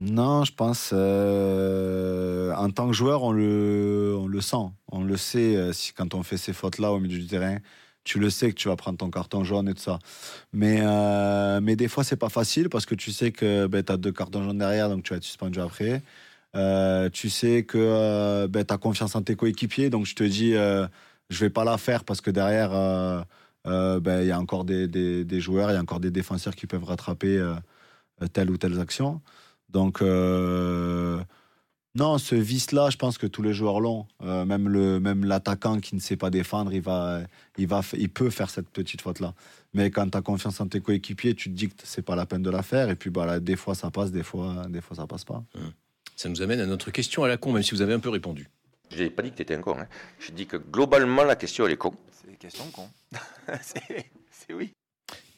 Non, 0.00 0.44
je 0.44 0.52
pense 0.52 0.90
euh, 0.92 2.54
en 2.54 2.70
tant 2.70 2.86
que 2.86 2.94
joueur, 2.94 3.24
on 3.24 3.32
le, 3.32 4.14
on 4.16 4.28
le 4.28 4.40
sent, 4.40 4.68
on 4.92 5.02
le 5.02 5.16
sait. 5.16 5.56
euh, 5.56 5.72
si 5.72 5.92
quand 5.92 6.14
on 6.14 6.22
fait 6.22 6.36
ces 6.36 6.52
fautes-là 6.52 6.92
au 6.92 7.00
milieu 7.00 7.18
du 7.18 7.26
terrain, 7.26 7.58
tu 8.10 8.18
le 8.18 8.28
sais 8.28 8.50
que 8.50 8.56
tu 8.56 8.66
vas 8.66 8.74
prendre 8.74 8.98
ton 8.98 9.08
carton 9.08 9.44
jaune 9.44 9.68
et 9.68 9.74
tout 9.74 9.82
ça. 9.82 10.00
Mais, 10.52 10.80
euh, 10.82 11.60
mais 11.62 11.76
des 11.76 11.86
fois, 11.86 12.02
c'est 12.02 12.16
pas 12.16 12.28
facile 12.28 12.68
parce 12.68 12.84
que 12.84 12.96
tu 12.96 13.12
sais 13.12 13.30
que 13.30 13.68
ben, 13.68 13.84
tu 13.84 13.92
as 13.92 13.96
deux 13.96 14.10
cartons 14.10 14.42
jaunes 14.42 14.58
derrière, 14.58 14.88
donc 14.88 15.04
tu 15.04 15.10
vas 15.10 15.18
être 15.18 15.22
suspendu 15.24 15.60
après. 15.60 16.02
Euh, 16.56 17.08
tu 17.10 17.30
sais 17.30 17.62
que 17.64 17.78
euh, 17.78 18.48
ben, 18.48 18.64
tu 18.64 18.74
as 18.74 18.78
confiance 18.78 19.14
en 19.14 19.22
tes 19.22 19.36
coéquipiers, 19.36 19.90
donc 19.90 20.06
je 20.06 20.16
te 20.16 20.24
dis, 20.24 20.56
euh, 20.56 20.88
je 21.28 21.38
vais 21.38 21.50
pas 21.50 21.62
la 21.64 21.78
faire 21.78 22.02
parce 22.02 22.20
que 22.20 22.32
derrière, 22.32 22.70
ben, 23.64 24.20
il 24.22 24.26
y 24.26 24.32
a 24.32 24.40
encore 24.40 24.64
des, 24.64 24.88
des- 24.88 25.40
joueurs, 25.40 25.70
il 25.70 25.74
y 25.74 25.76
a 25.76 25.80
encore 25.80 26.00
des 26.00 26.10
défenseurs 26.10 26.56
qui 26.56 26.66
peuvent 26.66 26.82
rattraper 26.84 27.40
telle 28.32 28.50
ou 28.50 28.56
telle 28.56 28.80
action. 28.80 29.20
Donc, 29.68 30.02
non, 31.96 32.18
ce 32.18 32.36
vice-là, 32.36 32.88
je 32.90 32.96
pense 32.96 33.18
que 33.18 33.26
tous 33.26 33.42
les 33.42 33.52
joueurs 33.52 33.80
l'ont. 33.80 34.06
Euh, 34.22 34.44
même 34.44 34.68
le, 34.68 35.00
même 35.00 35.24
l'attaquant 35.24 35.80
qui 35.80 35.96
ne 35.96 36.00
sait 36.00 36.16
pas 36.16 36.30
défendre, 36.30 36.72
il 36.72 36.80
va, 36.80 37.22
il 37.58 37.66
va, 37.66 37.80
il 37.94 38.08
peut 38.08 38.30
faire 38.30 38.48
cette 38.48 38.68
petite 38.68 39.00
faute-là. 39.00 39.34
Mais 39.74 39.90
quand 39.90 40.08
tu 40.08 40.16
as 40.16 40.22
confiance 40.22 40.60
en 40.60 40.68
tes 40.68 40.80
coéquipiers, 40.80 41.34
tu 41.34 41.50
te 41.50 41.54
dis 41.54 41.68
que 41.68 41.74
c'est 41.82 42.02
pas 42.02 42.14
la 42.14 42.26
peine 42.26 42.42
de 42.42 42.50
la 42.50 42.62
faire. 42.62 42.90
Et 42.90 42.96
puis, 42.96 43.10
bah, 43.10 43.26
là, 43.26 43.40
des 43.40 43.56
fois, 43.56 43.74
ça 43.74 43.90
passe, 43.90 44.12
des 44.12 44.22
fois, 44.22 44.66
des 44.68 44.80
fois, 44.80 44.96
ça 44.96 45.06
passe 45.06 45.24
pas. 45.24 45.42
Ça 46.14 46.28
nous 46.28 46.42
amène 46.42 46.60
à 46.60 46.66
notre 46.66 46.92
question 46.92 47.24
à 47.24 47.28
la 47.28 47.36
con, 47.36 47.52
même 47.52 47.62
si 47.64 47.72
vous 47.72 47.82
avez 47.82 47.94
un 47.94 48.00
peu 48.00 48.10
répondu. 48.10 48.48
Je 48.90 49.02
n'ai 49.02 49.10
pas 49.10 49.22
dit 49.22 49.30
que 49.30 49.36
tu 49.36 49.42
étais 49.42 49.54
un 49.54 49.60
con. 49.60 49.76
Hein. 49.78 49.86
Je 50.20 50.30
dis 50.30 50.46
que 50.46 50.56
globalement, 50.56 51.24
la 51.24 51.36
question, 51.36 51.66
elle 51.66 51.72
est 51.72 51.76
con. 51.76 51.94
C'est 52.12 52.30
des 52.30 52.36
questions 52.36 52.66
con. 52.72 52.88
c'est 53.62 53.82
oui. 54.52 54.72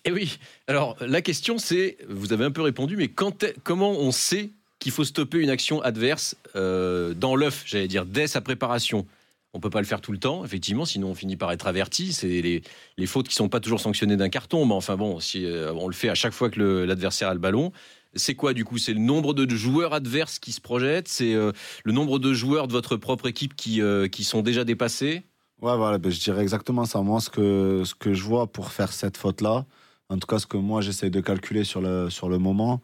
Et 0.04 0.08
Eh 0.08 0.12
oui, 0.12 0.38
alors 0.66 0.96
la 1.00 1.22
question 1.22 1.58
c'est, 1.58 1.98
vous 2.08 2.32
avez 2.32 2.44
un 2.44 2.50
peu 2.50 2.62
répondu, 2.62 2.96
mais 2.96 3.08
quand 3.08 3.44
comment 3.62 3.92
on 3.92 4.10
sait 4.10 4.50
qu'il 4.82 4.92
faut 4.92 5.04
stopper 5.04 5.38
une 5.38 5.50
action 5.50 5.80
adverse 5.80 6.36
euh, 6.56 7.14
dans 7.14 7.36
l'œuf, 7.36 7.62
j'allais 7.66 7.88
dire, 7.88 8.04
dès 8.04 8.26
sa 8.26 8.40
préparation. 8.40 9.06
On 9.54 9.60
peut 9.60 9.70
pas 9.70 9.80
le 9.80 9.86
faire 9.86 10.00
tout 10.00 10.12
le 10.12 10.18
temps, 10.18 10.44
effectivement, 10.44 10.84
sinon 10.84 11.08
on 11.10 11.14
finit 11.14 11.36
par 11.36 11.52
être 11.52 11.66
averti. 11.66 12.12
C'est 12.12 12.40
les, 12.40 13.06
fautes 13.06 13.28
qui 13.28 13.34
sont 13.34 13.48
pas 13.48 13.60
toujours 13.60 13.80
sanctionnées 13.80 14.16
d'un 14.16 14.28
carton, 14.28 14.64
mais 14.66 14.74
enfin 14.74 14.96
bon, 14.96 15.20
si 15.20 15.44
euh, 15.44 15.72
on 15.74 15.86
le 15.86 15.92
fait 15.92 16.08
à 16.08 16.14
chaque 16.14 16.32
fois 16.32 16.50
que 16.50 16.84
l'adversaire 16.84 17.28
a 17.28 17.34
le 17.34 17.40
ballon, 17.40 17.70
c'est 18.14 18.34
quoi 18.34 18.54
du 18.54 18.64
coup? 18.64 18.78
C'est 18.78 18.92
le 18.92 19.00
nombre 19.00 19.34
de 19.34 19.48
joueurs 19.54 19.92
adverses 19.92 20.38
qui 20.38 20.52
se 20.52 20.60
projettent? 20.60 21.08
C'est 21.08 21.34
euh, 21.34 21.52
le 21.84 21.92
nombre 21.92 22.18
de 22.18 22.32
joueurs 22.32 22.66
de 22.66 22.72
votre 22.72 22.96
propre 22.96 23.26
équipe 23.26 23.54
qui, 23.54 23.80
qui 24.10 24.24
sont 24.24 24.42
déjà 24.42 24.64
dépassés? 24.64 25.22
Ouais, 25.60 25.76
voilà, 25.76 25.98
ben, 25.98 26.10
je 26.10 26.18
dirais 26.18 26.42
exactement 26.42 26.86
ça. 26.86 27.02
Moi, 27.02 27.20
ce 27.20 27.30
que, 27.30 27.82
ce 27.84 27.94
que 27.94 28.14
je 28.14 28.22
vois 28.24 28.48
pour 28.48 28.72
faire 28.72 28.92
cette 28.92 29.16
faute-là, 29.16 29.64
en 30.08 30.18
tout 30.18 30.26
cas, 30.26 30.38
ce 30.38 30.46
que 30.46 30.56
moi, 30.56 30.80
j'essaye 30.80 31.10
de 31.10 31.20
calculer 31.20 31.62
sur 31.62 31.80
le, 31.80 32.10
sur 32.10 32.28
le 32.28 32.38
moment, 32.38 32.82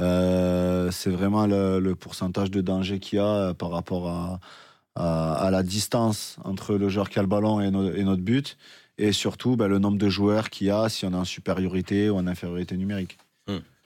euh, 0.00 0.90
c'est 0.90 1.10
vraiment 1.10 1.46
le, 1.46 1.78
le 1.78 1.94
pourcentage 1.94 2.50
de 2.50 2.60
danger 2.60 2.98
qu'il 2.98 3.18
y 3.18 3.20
a 3.20 3.26
euh, 3.26 3.54
par 3.54 3.70
rapport 3.70 4.08
à, 4.08 4.40
à, 4.96 5.34
à 5.34 5.50
la 5.50 5.62
distance 5.62 6.36
entre 6.44 6.74
le 6.74 6.88
joueur 6.88 7.10
qui 7.10 7.18
a 7.18 7.22
le 7.22 7.28
ballon 7.28 7.60
et, 7.60 7.70
no- 7.70 7.92
et 7.92 8.02
notre 8.02 8.22
but. 8.22 8.56
Et 8.98 9.12
surtout, 9.12 9.56
ben, 9.56 9.68
le 9.68 9.78
nombre 9.78 9.98
de 9.98 10.08
joueurs 10.08 10.50
qu'il 10.50 10.66
y 10.66 10.70
a, 10.70 10.88
si 10.88 11.06
on 11.06 11.12
est 11.12 11.16
en 11.16 11.24
supériorité 11.24 12.10
ou 12.10 12.16
en 12.16 12.26
infériorité 12.26 12.76
numérique. 12.76 13.18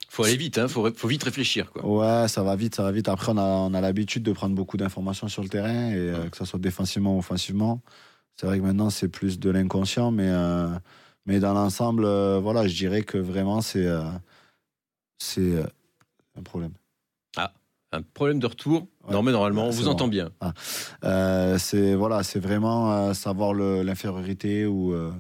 faut 0.09 0.25
aller 0.25 0.37
vite, 0.37 0.59
hein, 0.59 0.69
faut, 0.69 0.89
faut 0.95 1.09
vite 1.09 1.23
réfléchir. 1.25 1.71
Quoi. 1.73 1.85
Ouais, 1.85 2.29
ça 2.29 2.43
va 2.43 2.55
vite, 2.57 2.75
ça 2.75 2.83
va 2.83 2.93
vite. 2.93 3.09
Après, 3.09 3.33
on 3.33 3.39
a, 3.39 3.43
on 3.43 3.75
a 3.75 3.81
l'habitude 3.81 4.23
de 4.23 4.33
prendre 4.33 4.55
beaucoup 4.55 4.77
d'informations 4.77 5.29
sur 5.29 5.43
le 5.43 5.49
terrain, 5.49 5.91
et 5.91 5.97
euh, 5.97 6.29
que 6.31 6.37
ce 6.37 6.45
soit 6.45 6.59
défensivement 6.61 7.15
ou 7.17 7.19
offensivement. 7.19 7.81
C'est 8.37 8.47
vrai 8.47 8.59
que 8.59 8.65
maintenant, 8.65 8.91
c'est 8.91 9.09
plus 9.09 9.39
de 9.39 9.51
l'inconscient, 9.51 10.11
mais, 10.11 10.29
euh, 10.29 10.69
mais 11.27 11.39
dans 11.41 11.55
l'ensemble, 11.55 12.05
voilà, 12.39 12.67
je 12.67 12.75
dirais 12.75 13.03
que 13.03 13.19
vraiment, 13.19 13.61
c'est 13.61 13.89
c'est 15.19 15.55
un 16.39 16.43
problème. 16.43 16.73
Un 17.95 18.03
problème 18.03 18.41
de 18.41 18.47
retour 18.47 18.89
Ouais. 19.07 19.13
Non, 19.13 19.23
mais 19.23 19.33
normalement, 19.33 19.67
on 19.67 19.71
vous 19.71 19.85
bon. 19.85 19.91
entend 19.91 20.09
bien. 20.09 20.31
Euh, 21.05 21.59
c'est 21.59 21.95
voilà, 21.95 22.23
c'est 22.23 22.41
vraiment 22.41 22.93
euh, 22.93 23.13
savoir 23.13 23.53
l'infériorité 23.53 24.65
ou, 24.67 24.95
euh, 24.95 25.13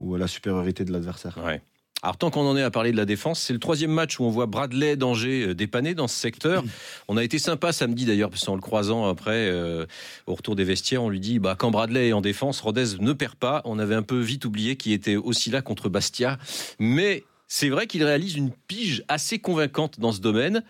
ou 0.00 0.16
la 0.16 0.26
supériorité 0.26 0.84
de 0.84 0.92
l'adversaire. 0.92 1.38
Ouais. 1.44 1.60
Alors, 2.02 2.16
tant 2.16 2.30
qu'on 2.30 2.48
en 2.48 2.56
est 2.56 2.62
à 2.62 2.70
parler 2.72 2.90
de 2.90 2.96
la 2.96 3.04
défense, 3.04 3.38
c'est 3.38 3.52
le 3.52 3.60
troisième 3.60 3.92
match 3.92 4.18
où 4.18 4.24
on 4.24 4.30
voit 4.30 4.46
Bradley 4.46 4.96
Danger 4.96 5.54
dépanner 5.54 5.94
dans 5.94 6.08
ce 6.08 6.16
secteur. 6.16 6.64
On 7.06 7.16
a 7.16 7.22
été 7.22 7.38
sympa 7.38 7.70
samedi 7.70 8.06
d'ailleurs, 8.06 8.30
parce 8.30 8.44
qu'en 8.44 8.56
le 8.56 8.60
croisant 8.60 9.08
après, 9.08 9.48
euh, 9.48 9.86
au 10.26 10.34
retour 10.34 10.56
des 10.56 10.64
vestiaires, 10.64 11.04
on 11.04 11.10
lui 11.10 11.20
dit 11.20 11.38
bah, 11.38 11.54
quand 11.56 11.70
Bradley 11.70 12.08
est 12.08 12.12
en 12.12 12.20
défense, 12.20 12.60
Rodez 12.60 12.98
ne 12.98 13.12
perd 13.12 13.36
pas. 13.36 13.62
On 13.64 13.78
avait 13.78 13.94
un 13.94 14.02
peu 14.02 14.18
vite 14.18 14.44
oublié 14.46 14.74
qu'il 14.74 14.92
était 14.92 15.14
aussi 15.14 15.50
là 15.50 15.62
contre 15.62 15.88
Bastia. 15.88 16.38
Mais 16.80 17.22
c'est 17.52 17.68
vrai 17.68 17.86
qu'il 17.86 18.02
réalise 18.02 18.34
une 18.34 18.50
pige 18.50 19.04
assez 19.08 19.38
convaincante 19.38 20.00
dans 20.00 20.12
ce 20.12 20.20
domaine, 20.20 20.64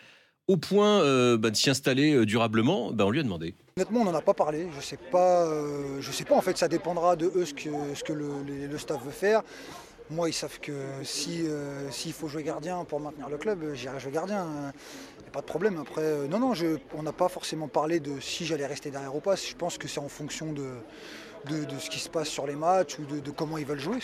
au 0.48 0.56
point 0.56 1.00
euh, 1.02 1.38
bah, 1.38 1.50
de 1.50 1.56
s'y 1.56 1.70
installer 1.70 2.12
euh, 2.12 2.26
durablement. 2.26 2.90
Bah, 2.90 3.06
on 3.06 3.10
lui 3.10 3.20
a 3.20 3.22
demandé. 3.22 3.54
Honnêtement, 3.76 4.00
on 4.00 4.04
n'en 4.04 4.14
a 4.14 4.20
pas 4.20 4.34
parlé. 4.34 4.66
Je 4.76 4.84
sais 4.84 4.98
euh, 5.14 6.02
sais 6.02 6.24
pas. 6.24 6.34
En 6.34 6.40
fait, 6.40 6.58
ça 6.58 6.66
dépendra 6.66 7.14
de 7.14 7.26
eux 7.36 7.44
ce 7.44 7.54
que 7.54 8.12
le, 8.12 8.78
staff 8.78 9.00
veut 9.04 9.12
faire. 9.12 9.42
Moi, 10.10 10.28
ils 10.28 10.32
savent 10.32 10.58
que 10.58 10.72
si 11.04 11.44
s'il 11.92 12.12
faut 12.12 12.26
jouer 12.26 12.42
gardien 12.42 12.84
pour 12.84 12.98
maintenir 12.98 13.28
le 13.28 13.38
club, 13.38 13.74
j'irai 13.74 14.00
jouer 14.00 14.10
gardien. 14.10 14.72
Il 15.18 15.22
n'y 15.22 15.28
a 15.28 15.32
pas 15.32 15.40
de 15.40 15.46
problème. 15.46 15.78
Après, 15.80 16.26
non, 16.28 16.40
non, 16.40 16.52
on 16.94 17.02
n'a 17.04 17.12
pas 17.12 17.28
forcément 17.28 17.68
parlé 17.68 18.00
de 18.00 18.18
si 18.18 18.44
j'allais 18.44 18.66
rester 18.66 18.90
derrière 18.90 19.14
ou 19.14 19.20
pas. 19.20 19.36
Je 19.36 19.54
pense 19.54 19.78
que 19.78 19.86
c'est 19.86 20.00
en 20.00 20.08
fonction 20.08 20.52
de, 20.52 20.68
ce 21.78 21.88
qui 21.88 22.00
se 22.00 22.08
passe 22.08 22.28
sur 22.28 22.44
les 22.44 22.56
matchs 22.56 22.98
ou 22.98 23.04
de, 23.04 23.20
de 23.20 23.30
comment 23.30 23.56
ils 23.56 23.66
veulent 23.66 23.78
jouer, 23.78 24.00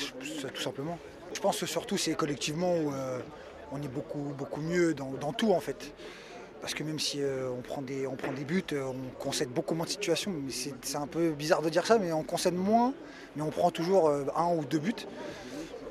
tout 0.54 0.62
simplement. 0.62 0.96
Je 1.34 1.40
pense 1.40 1.60
que 1.60 1.66
surtout, 1.66 1.96
c'est 1.96 2.14
collectivement 2.14 2.74
où 2.74 2.92
euh, 2.92 3.18
on 3.72 3.82
est 3.82 3.88
beaucoup, 3.88 4.34
beaucoup 4.36 4.60
mieux 4.60 4.94
dans, 4.94 5.32
tout, 5.32 5.52
en 5.52 5.60
fait. 5.60 5.92
Parce 6.60 6.74
que 6.74 6.82
même 6.82 6.98
si 6.98 7.18
euh, 7.20 7.50
on, 7.56 7.62
prend 7.62 7.82
des, 7.82 8.06
on 8.06 8.16
prend 8.16 8.32
des 8.32 8.44
buts, 8.44 8.64
euh, 8.72 8.86
on 8.86 9.22
concède 9.22 9.50
beaucoup 9.50 9.74
moins 9.74 9.86
de 9.86 9.90
situations. 9.90 10.32
C'est 10.50 10.96
un 10.96 11.06
peu 11.06 11.30
bizarre 11.30 11.62
de 11.62 11.68
dire 11.68 11.86
ça, 11.86 11.98
mais 11.98 12.12
on 12.12 12.24
concède 12.24 12.54
moins, 12.54 12.92
mais 13.36 13.42
on 13.42 13.50
prend 13.50 13.70
toujours 13.70 14.10
un 14.10 14.54
ou 14.54 14.64
deux 14.64 14.78
buts. 14.78 15.06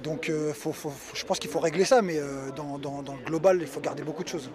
Donc 0.04 0.32
faut- 0.54 0.76
je 1.13 1.26
pense 1.26 1.39
qu'il 1.39 1.50
faut 1.50 1.60
régler 1.60 1.86
ça, 1.86 2.02
mais 2.02 2.19
dans, 2.56 2.78
le 2.78 3.26
global, 3.26 3.60
il 3.62 3.67
faut 3.67 3.80
garder 3.80 4.04
beaucoup 4.04 4.23
de 4.23 4.28
choses. 4.28 4.50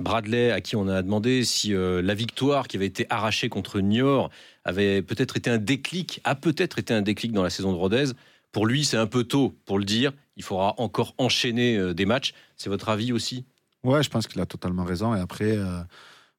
Bradley, 0.00 0.50
à 0.50 0.60
qui 0.60 0.74
on 0.74 0.88
a 0.88 1.00
demandé 1.02 1.44
si 1.44 1.72
la 1.72 2.14
victoire 2.14 2.66
qui 2.68 2.76
avait 2.76 2.86
été 2.86 3.06
arrachée 3.08 3.48
contre 3.48 3.80
Niort 3.80 4.30
avait 4.64 5.00
peut-être 5.02 5.36
été 5.36 5.48
un 5.50 5.58
déclic, 5.58 6.20
a 6.24 6.34
peut-être 6.34 6.78
été 6.78 6.92
un 6.92 7.02
déclic 7.02 7.32
dans 7.32 7.44
la 7.44 7.50
saison 7.50 7.72
de 7.72 7.78
Rodez. 7.78 8.06
Pour 8.54 8.66
lui, 8.66 8.84
c'est 8.86 8.96
un 8.96 9.06
peu 9.06 9.24
tôt 9.24 9.54
pour 9.66 9.78
le 9.78 9.84
dire. 9.84 10.12
Il 10.38 10.42
faudra 10.44 10.74
encore 10.78 11.14
enchaîner 11.18 11.76
euh, 11.76 11.92
des 11.92 12.06
matchs. 12.06 12.32
C'est 12.56 12.70
votre 12.70 12.88
avis 12.88 13.12
aussi? 13.12 13.44
Ouais, 13.82 14.02
je 14.02 14.08
pense 14.08 14.26
qu'il 14.28 14.40
a 14.40 14.46
totalement 14.46 14.84
raison. 14.84 15.14
Et 15.14 15.20
après, 15.20 15.56
euh, 15.58 15.80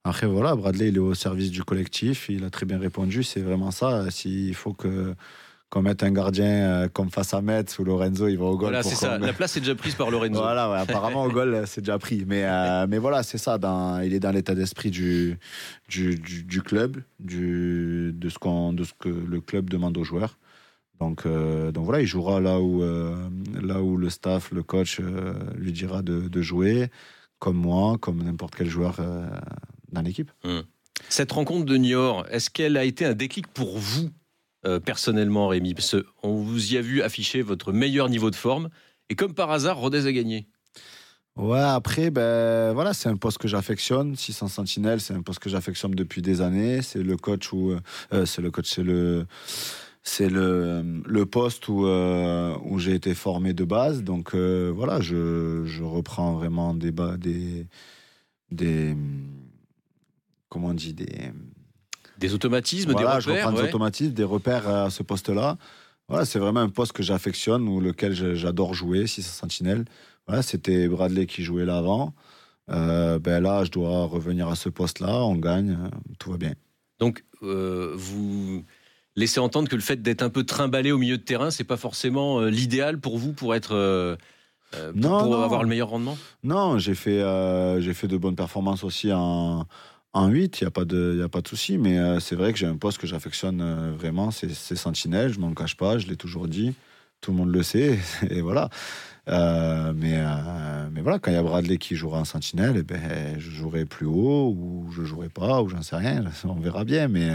après 0.06 0.26
voilà, 0.26 0.56
Bradley, 0.56 0.88
il 0.90 0.96
est 0.96 1.00
au 1.00 1.14
service 1.14 1.52
du 1.52 1.64
collectif. 1.64 2.28
Il 2.30 2.44
a 2.46 2.50
très 2.50 2.66
bien 2.66 2.80
répondu. 2.80 3.22
C'est 3.24 3.42
vraiment 3.42 3.70
ça. 3.72 4.10
S'il 4.10 4.56
faut 4.56 4.74
que 4.74 5.14
qu'on 5.72 5.82
mette 5.82 6.04
un 6.04 6.12
gardien 6.12 6.46
euh, 6.46 6.88
comme 6.88 7.10
face 7.10 7.34
à 7.34 7.42
Metz 7.42 7.80
ou 7.80 7.84
Lorenzo, 7.84 8.28
il 8.30 8.38
va 8.38 8.46
au 8.46 8.52
goal. 8.56 8.70
Voilà, 8.70 8.82
pour 8.82 8.90
c'est 8.92 8.96
ça. 8.96 9.18
qu'on- 9.18 9.26
La 9.26 9.34
place 9.34 9.58
est 9.58 9.62
déjà 9.62 9.76
prise 9.76 9.96
par 9.96 10.10
Lorenzo. 10.12 10.40
Voilà, 10.40 10.70
ouais, 10.72 10.78
apparemment 10.78 11.24
au 11.26 11.32
goal, 11.32 11.64
c'est 11.66 11.82
déjà 11.82 11.98
pris. 12.00 12.24
Mais, 12.26 12.44
euh, 12.46 12.86
mais 12.88 12.98
voilà, 13.00 13.24
c'est 13.24 13.40
ça. 13.40 13.58
Dans, 13.58 14.00
il 14.00 14.14
est 14.14 14.20
dans 14.22 14.32
l'état 14.32 14.56
d'esprit 14.56 14.90
du, 14.92 15.38
du, 15.90 16.16
du, 16.16 16.44
du 16.44 16.62
club, 16.62 17.02
du, 17.20 18.12
de, 18.14 18.30
ce 18.30 18.38
qu'on, 18.40 18.72
de 18.74 18.84
ce 18.86 18.94
que 18.98 19.10
le 19.10 19.42
club 19.42 19.70
demande 19.70 19.98
aux 19.98 20.04
joueurs. 20.06 20.38
Donc, 21.00 21.26
euh, 21.26 21.72
donc 21.72 21.86
voilà, 21.86 22.02
il 22.02 22.08
jouera 22.08 22.40
là 22.40 22.60
où, 22.60 22.82
euh, 22.82 23.30
là 23.62 23.82
où 23.82 23.98
le 23.98 24.10
staff, 24.10 24.52
le 24.52 24.64
coach 24.64 25.00
euh, 25.00 25.34
lui 25.56 25.72
dira 25.72 26.02
de, 26.02 26.28
de 26.28 26.42
jouer, 26.42 26.90
comme 27.40 27.58
moi, 27.58 27.98
comme 28.00 28.24
n'importe 28.24 28.56
quel 28.56 28.70
joueur 28.70 28.98
dans 29.92 30.02
l'équipe. 30.02 30.32
Cette 31.10 31.32
rencontre 31.34 31.66
de 31.66 31.76
Niort, 31.76 32.26
est-ce 32.30 32.50
qu'elle 32.50 32.78
a 32.78 32.86
été 32.86 33.06
un 33.06 33.14
déclic 33.14 33.48
pour 33.48 33.78
vous 33.78 34.10
personnellement, 34.86 35.50
Rémi? 35.50 35.74
Parce 35.74 35.96
qu'on 36.22 36.36
vous 36.36 36.74
y 36.74 36.78
a 36.78 36.82
vu 36.82 37.02
afficher 37.02 37.42
votre 37.42 37.72
meilleur 37.74 38.10
niveau 38.10 38.32
de 38.32 38.36
forme. 38.36 38.70
Et 39.10 39.16
comme 39.16 39.34
par 39.34 39.52
hasard, 39.52 39.78
Rodez 39.78 40.08
a 40.08 40.12
gagné. 40.12 40.48
Ouais, 41.36 41.60
après, 41.60 42.10
ben, 42.10 42.74
voilà, 42.74 42.94
c'est 42.94 43.10
un 43.10 43.18
poste 43.18 43.38
que 43.38 43.50
j'affectionne. 43.50 44.16
600 44.16 44.48
Sentinelles, 44.48 45.02
c'est 45.02 45.14
un 45.14 45.22
poste 45.22 45.40
que 45.40 45.50
j'affectionne 45.50 45.92
depuis 45.92 46.22
des 46.22 46.42
années. 46.42 46.82
C'est 46.82 47.04
le 47.04 47.18
coach 47.18 47.52
où, 47.52 47.76
c'est 48.24 48.42
le 48.42 48.50
coach, 48.50 48.70
c'est 48.70 48.84
le, 48.84 49.28
c'est 50.08 50.30
le, 50.30 51.02
le 51.04 51.26
poste 51.26 51.68
où, 51.68 51.86
euh, 51.88 52.56
où 52.64 52.78
j'ai 52.78 52.94
été 52.94 53.16
formé 53.16 53.54
de 53.54 53.64
base. 53.66 54.04
Donc, 54.04 54.36
euh, 54.36 54.72
voilà, 54.74 55.02
je, 55.02 55.64
je 55.66 55.84
reprends 55.84 56.34
vraiment 56.34 56.76
des, 56.76 56.92
des, 57.18 57.66
des, 58.52 58.96
comment 60.48 60.68
on 60.68 60.74
dit, 60.76 60.94
des, 60.94 61.32
Des 62.20 62.34
automatismes, 62.36 62.92
voilà, 62.92 63.16
des 63.16 63.22
je 63.22 63.30
repères. 63.32 63.46
reprends 63.48 63.62
des 63.62 63.68
automatismes, 63.68 64.14
des 64.14 64.24
repères 64.24 64.68
à 64.70 64.90
ce 64.92 65.02
poste-là. 65.02 65.58
Voilà, 66.08 66.24
c'est 66.24 66.38
vraiment 66.38 66.60
un 66.60 66.70
poste 66.70 66.92
que 66.94 67.02
j'affectionne 67.02 67.68
ou 67.68 67.80
lequel 67.82 68.14
je- 68.14 68.36
j'adore 68.36 68.76
jouer, 68.76 69.08
si 69.08 69.24
c'est 69.24 69.32
Sentinelle. 69.36 69.86
Voilà, 70.28 70.44
c'était 70.44 70.88
Bradley 70.88 71.26
qui 71.26 71.44
jouait 71.44 71.66
là 71.66 71.78
avant. 71.80 72.14
Euh, 72.70 73.18
ben 73.18 73.42
là, 73.42 73.64
je 73.64 73.72
dois 73.72 74.06
revenir 74.06 74.48
à 74.50 74.56
ce 74.56 74.70
poste-là. 74.70 75.24
On 75.24 75.36
gagne, 75.36 75.78
tout 76.20 76.30
va 76.30 76.38
bien. 76.38 76.54
Donc, 77.00 77.24
vous 77.42 78.64
laissez 79.16 79.40
entendre 79.40 79.70
que 79.70 79.76
le 79.76 79.82
fait 79.82 80.02
d'être 80.02 80.22
un 80.24 80.30
peu 80.30 80.44
trimballé 80.44 80.92
au 80.92 80.98
milieu 80.98 81.18
de 81.18 81.24
terrain, 81.24 81.52
c'est 81.52 81.64
pas 81.64 81.78
forcément 81.78 82.40
euh, 82.42 82.50
l'idéal 82.50 83.00
pour 83.00 83.18
vous 83.18 83.34
pour 83.34 83.56
être 83.56 83.74
euh, 83.76 84.16
euh, 84.76 84.94
pour, 85.00 85.16
Non, 85.16 85.18
pour 85.18 85.38
non. 85.38 85.42
avoir 85.42 85.64
le 85.64 85.70
meilleur 85.70 85.90
rendement? 85.90 86.22
Non, 86.44 86.78
j'ai 86.80 86.96
fait, 86.96 87.22
euh, 87.22 87.82
j'ai 87.82 87.94
fait 87.94 88.08
de 88.08 88.18
bonnes 88.18 88.36
performances 88.36 88.84
aussi 88.84 89.12
en, 89.14 89.66
en 90.14 90.28
8, 90.28 90.62
il 90.62 90.64
n'y 90.64 90.68
a 90.68 90.72
pas 90.72 90.86
de, 90.86 91.18
y 91.20 91.24
a 91.24 91.30
pas 91.30 91.42
de 91.42 91.48
souci. 91.48 91.78
Mais 91.78 91.98
euh, 92.00 92.20
c'est 92.20 92.36
vrai 92.36 92.52
que 92.54 92.60
j'ai 92.60 92.68
un 92.68 92.78
poste 92.78 92.98
que 93.00 93.08
j'affectionne 93.08 93.62
euh, 93.62 93.92
vraiment, 93.98 94.32
c'est 94.32 94.54
Sentinelle, 94.76 95.32
je 95.34 95.40
m'en 95.40 95.54
cache 95.54 95.78
pas, 95.78 95.98
je 95.98 96.08
l'ai 96.08 96.18
toujours 96.18 96.48
dit. 96.48 96.74
Tout 97.22 97.32
le 97.32 97.38
monde 97.38 97.52
le 97.54 97.64
sait, 97.64 98.00
et 98.30 98.42
voilà. 98.42 98.70
Mais, 99.28 100.22
mais 100.92 101.02
voilà, 101.02 101.18
quand 101.20 101.32
il 101.32 101.34
y 101.34 101.38
a 101.38 101.44
Bradley 101.44 101.78
qui 101.78 101.96
jouera 101.96 102.20
en 102.20 102.26
Sentinelle, 102.26 102.76
eh 102.78 102.84
ben, 102.84 103.40
je 103.40 103.50
jouerai 103.50 103.86
plus 103.86 104.06
haut, 104.06 104.54
ou 104.56 104.92
je 104.92 105.04
jouerai 105.04 105.30
pas, 105.30 105.62
ou 105.64 105.70
j'en 105.70 105.82
sais 105.82 105.96
rien, 105.96 106.24
on 106.44 106.54
verra 106.60 106.84
bien. 106.86 107.08
Mais, 107.08 107.30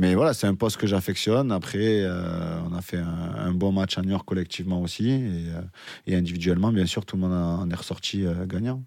mais 0.00 0.14
voilà, 0.14 0.32
c'est 0.32 0.46
un 0.46 0.54
poste 0.54 0.78
que 0.78 0.86
j'affectionne. 0.86 1.52
Après, 1.52 2.00
euh, 2.02 2.58
on 2.68 2.74
a 2.74 2.80
fait 2.80 2.96
un, 2.96 3.34
un 3.48 3.52
bon 3.52 3.70
match 3.70 3.98
à 3.98 4.02
New 4.02 4.10
York 4.10 4.26
collectivement 4.26 4.80
aussi, 4.80 5.10
et, 5.10 5.50
euh, 5.54 5.60
et 6.06 6.16
individuellement, 6.16 6.72
bien 6.72 6.86
sûr, 6.86 7.04
tout 7.04 7.16
le 7.16 7.22
monde 7.22 7.34
en 7.34 7.70
est 7.70 7.74
ressorti 7.74 8.24
euh, 8.24 8.46
gagnant. 8.46 8.82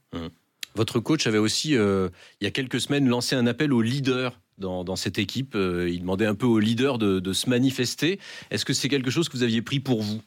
Votre 0.76 1.00
coach 1.00 1.28
avait 1.28 1.38
aussi, 1.38 1.78
euh, 1.78 2.10
il 2.42 2.46
y 2.46 2.48
a 2.48 2.52
quelques 2.52 2.82
semaines, 2.82 3.08
lancé 3.08 3.36
un 3.36 3.46
appel 3.46 3.72
aux 3.72 3.84
leaders 3.84 4.40
dans, 4.58 4.84
dans 4.84 4.96
cette 4.96 5.20
équipe. 5.20 5.54
Euh, 5.56 5.88
il 5.88 6.00
demandait 6.02 6.26
un 6.26 6.36
peu 6.36 6.48
aux 6.48 6.60
leaders 6.60 6.98
de, 6.98 7.20
de 7.20 7.34
se 7.34 7.48
manifester. 7.48 8.20
Est-ce 8.50 8.66
que 8.66 8.74
c'est 8.74 8.90
quelque 8.90 9.12
chose 9.12 9.30
que 9.30 9.38
vous 9.38 9.44
aviez 9.44 9.62
pris 9.62 9.80
pour 9.80 10.02
vous? 10.02 10.20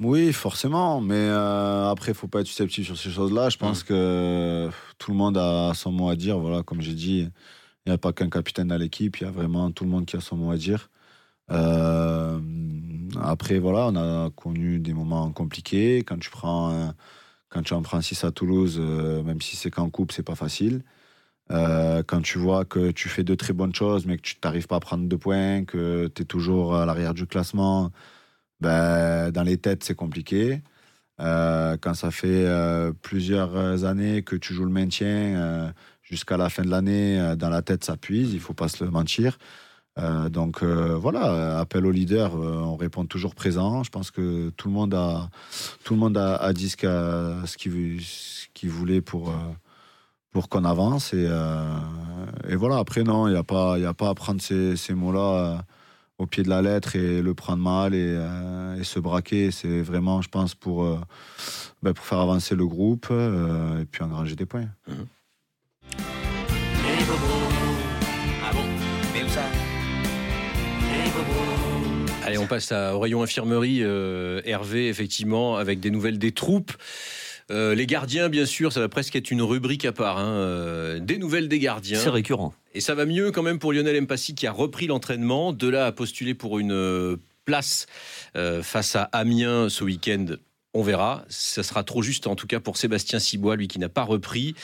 Oui, 0.00 0.32
forcément, 0.32 1.00
mais 1.00 1.14
euh, 1.16 1.90
après, 1.90 2.12
il 2.12 2.14
faut 2.14 2.28
pas 2.28 2.40
être 2.40 2.46
susceptible 2.46 2.86
sur 2.86 2.96
ces 2.98 3.10
choses-là. 3.10 3.48
Je 3.48 3.56
pense 3.56 3.82
que 3.82 4.68
tout 4.98 5.10
le 5.10 5.16
monde 5.16 5.36
a 5.36 5.72
son 5.74 5.90
mot 5.90 6.08
à 6.08 6.14
dire. 6.14 6.38
Voilà, 6.38 6.62
comme 6.62 6.82
j'ai 6.82 6.94
dit, 6.94 7.28
il 7.88 7.92
n'y 7.92 7.94
a 7.94 7.98
pas 7.98 8.12
qu'un 8.12 8.28
capitaine 8.28 8.68
dans 8.68 8.76
l'équipe, 8.76 9.16
il 9.18 9.24
y 9.24 9.26
a 9.26 9.30
vraiment 9.30 9.70
tout 9.72 9.84
le 9.84 9.90
monde 9.90 10.04
qui 10.04 10.16
a 10.16 10.20
son 10.20 10.36
mot 10.36 10.50
à 10.50 10.58
dire. 10.58 10.90
Euh, 11.50 12.38
après, 13.22 13.58
voilà, 13.58 13.86
on 13.88 13.96
a 13.96 14.30
connu 14.30 14.78
des 14.78 14.92
moments 14.92 15.32
compliqués. 15.32 15.98
Quand 16.04 16.18
tu 16.18 16.28
prends, 16.30 16.94
quand 17.48 17.62
tu 17.62 17.72
en 17.74 17.82
prends 17.82 18.02
6 18.02 18.24
à 18.24 18.32
Toulouse, 18.32 18.78
euh, 18.78 19.22
même 19.22 19.40
si 19.40 19.56
c'est 19.56 19.70
qu'en 19.70 19.90
coupe, 19.90 20.12
c'est 20.12 20.22
pas 20.22 20.34
facile. 20.34 20.82
Euh, 21.52 22.02
quand 22.06 22.22
tu 22.22 22.38
vois 22.38 22.64
que 22.66 22.90
tu 22.92 23.08
fais 23.08 23.24
de 23.24 23.34
très 23.34 23.54
bonnes 23.54 23.74
choses, 23.74 24.06
mais 24.06 24.18
que 24.18 24.22
tu 24.22 24.36
n'arrives 24.44 24.66
pas 24.68 24.76
à 24.76 24.80
prendre 24.80 25.08
deux 25.08 25.18
points, 25.18 25.64
que 25.64 26.08
tu 26.14 26.22
es 26.22 26.24
toujours 26.26 26.76
à 26.76 26.86
l'arrière 26.86 27.14
du 27.14 27.26
classement, 27.26 27.90
ben, 28.60 29.30
dans 29.32 29.44
les 29.44 29.58
têtes, 29.58 29.84
c'est 29.84 29.94
compliqué. 29.96 30.62
Quand 31.18 31.94
ça 31.94 32.10
fait 32.12 32.46
plusieurs 33.02 33.84
années 33.84 34.22
que 34.22 34.36
tu 34.36 34.54
joues 34.54 34.64
le 34.64 34.70
maintien 34.70 35.72
jusqu'à 36.08 36.36
la 36.36 36.48
fin 36.48 36.62
de 36.62 36.70
l'année, 36.70 37.20
euh, 37.20 37.36
dans 37.36 37.50
la 37.50 37.62
tête, 37.62 37.84
ça 37.84 37.96
puise, 37.96 38.32
il 38.32 38.40
faut 38.40 38.54
pas 38.54 38.68
se 38.68 38.84
le 38.84 38.90
mentir. 38.90 39.38
Euh, 39.98 40.28
donc 40.28 40.62
euh, 40.62 40.96
voilà, 40.96 41.58
appel 41.58 41.84
au 41.84 41.90
leader, 41.90 42.36
euh, 42.36 42.60
on 42.60 42.76
répond 42.76 43.04
toujours 43.04 43.34
présent. 43.34 43.82
Je 43.82 43.90
pense 43.90 44.10
que 44.10 44.50
tout 44.50 44.68
le 44.68 44.74
monde 44.74 44.94
a, 44.94 45.28
tout 45.84 45.94
le 45.94 46.00
monde 46.00 46.16
a, 46.16 46.36
a 46.36 46.52
dit 46.52 46.70
ce 46.70 47.56
qu'il 47.56 48.70
voulait 48.70 49.00
pour, 49.00 49.34
pour 50.30 50.48
qu'on 50.48 50.64
avance. 50.64 51.14
Et, 51.14 51.26
voilà, 52.56 52.78
après, 52.78 53.02
non, 53.02 53.26
il 53.28 53.32
n'y 53.32 53.38
a, 53.38 53.42
pas- 53.44 53.74
a 53.74 53.94
pas 53.94 54.10
à 54.10 54.14
prendre 54.14 54.40
ces, 54.40 54.76
ces 54.76 54.94
mots-là 54.94 55.64
au 56.18 56.26
pied 56.26 56.42
de 56.42 56.48
la 56.48 56.62
lettre 56.62 56.96
et 56.96 57.22
le 57.22 57.34
prendre 57.34 57.62
mal 57.62 57.94
et, 57.94 58.84
se 58.84 59.00
braquer. 59.00 59.50
C'est 59.50 59.82
vraiment, 59.82 60.22
je 60.22 60.28
pense, 60.28 60.54
pour, 60.54 60.84
ben, 61.82 61.92
pour 61.92 62.04
faire 62.04 62.20
avancer 62.20 62.54
le 62.54 62.66
groupe 62.66 63.08
et 63.10 63.84
puis 63.90 64.04
engranger 64.04 64.36
des 64.36 64.46
points. 64.46 64.68
Les 65.96 67.04
bobos. 67.04 67.48
Ah 68.44 68.52
bon 68.52 68.64
Mais 69.14 69.22
où 69.24 69.28
ça? 69.28 69.42
Les 70.82 71.10
bobos. 71.10 72.12
Allez, 72.24 72.38
on 72.38 72.46
passe 72.46 72.72
à, 72.72 72.94
au 72.94 73.00
rayon 73.00 73.22
infirmerie. 73.22 73.80
euh, 73.82 74.40
Hervé, 74.44 74.88
effectivement, 74.88 75.56
avec 75.56 75.80
des 75.80 75.90
nouvelles 75.90 76.18
des 76.18 76.32
troupes. 76.32 76.72
Euh, 77.50 77.74
les 77.74 77.86
gardiens, 77.86 78.28
bien 78.28 78.44
sûr, 78.44 78.72
ça 78.72 78.80
va 78.80 78.88
presque 78.90 79.16
être 79.16 79.30
une 79.30 79.40
rubrique 79.40 79.86
à 79.86 79.92
part. 79.92 80.18
hein, 80.18 80.28
euh, 80.34 80.98
des 80.98 81.16
nouvelles 81.16 81.48
des 81.48 81.58
gardiens. 81.58 81.98
C'est 81.98 82.10
récurrent. 82.10 82.52
Et 82.74 82.80
ça 82.80 82.94
va 82.94 83.06
mieux 83.06 83.30
quand 83.30 83.42
même 83.42 83.58
pour 83.58 83.72
Lionel 83.72 84.02
Mpassi 84.02 84.34
qui 84.34 84.46
a 84.46 84.52
repris 84.52 84.86
l'entraînement. 84.86 85.52
De 85.52 85.68
là 85.68 85.86
à 85.86 85.92
postuler 85.92 86.34
pour 86.34 86.58
une 86.58 87.16
place 87.46 87.86
euh, 88.36 88.62
face 88.62 88.94
à 88.96 89.04
Amiens 89.04 89.70
ce 89.70 89.82
week-end. 89.84 90.26
On 90.78 90.82
verra. 90.82 91.24
Ça 91.28 91.64
sera 91.64 91.82
trop 91.82 92.02
juste 92.02 92.28
en 92.28 92.36
tout 92.36 92.46
cas 92.46 92.60
pour 92.60 92.76
Sébastien 92.76 93.18
Cibois, 93.18 93.56
lui 93.56 93.66
qui 93.66 93.80
n'a 93.80 93.88
pas 93.88 94.04
repris. 94.04 94.54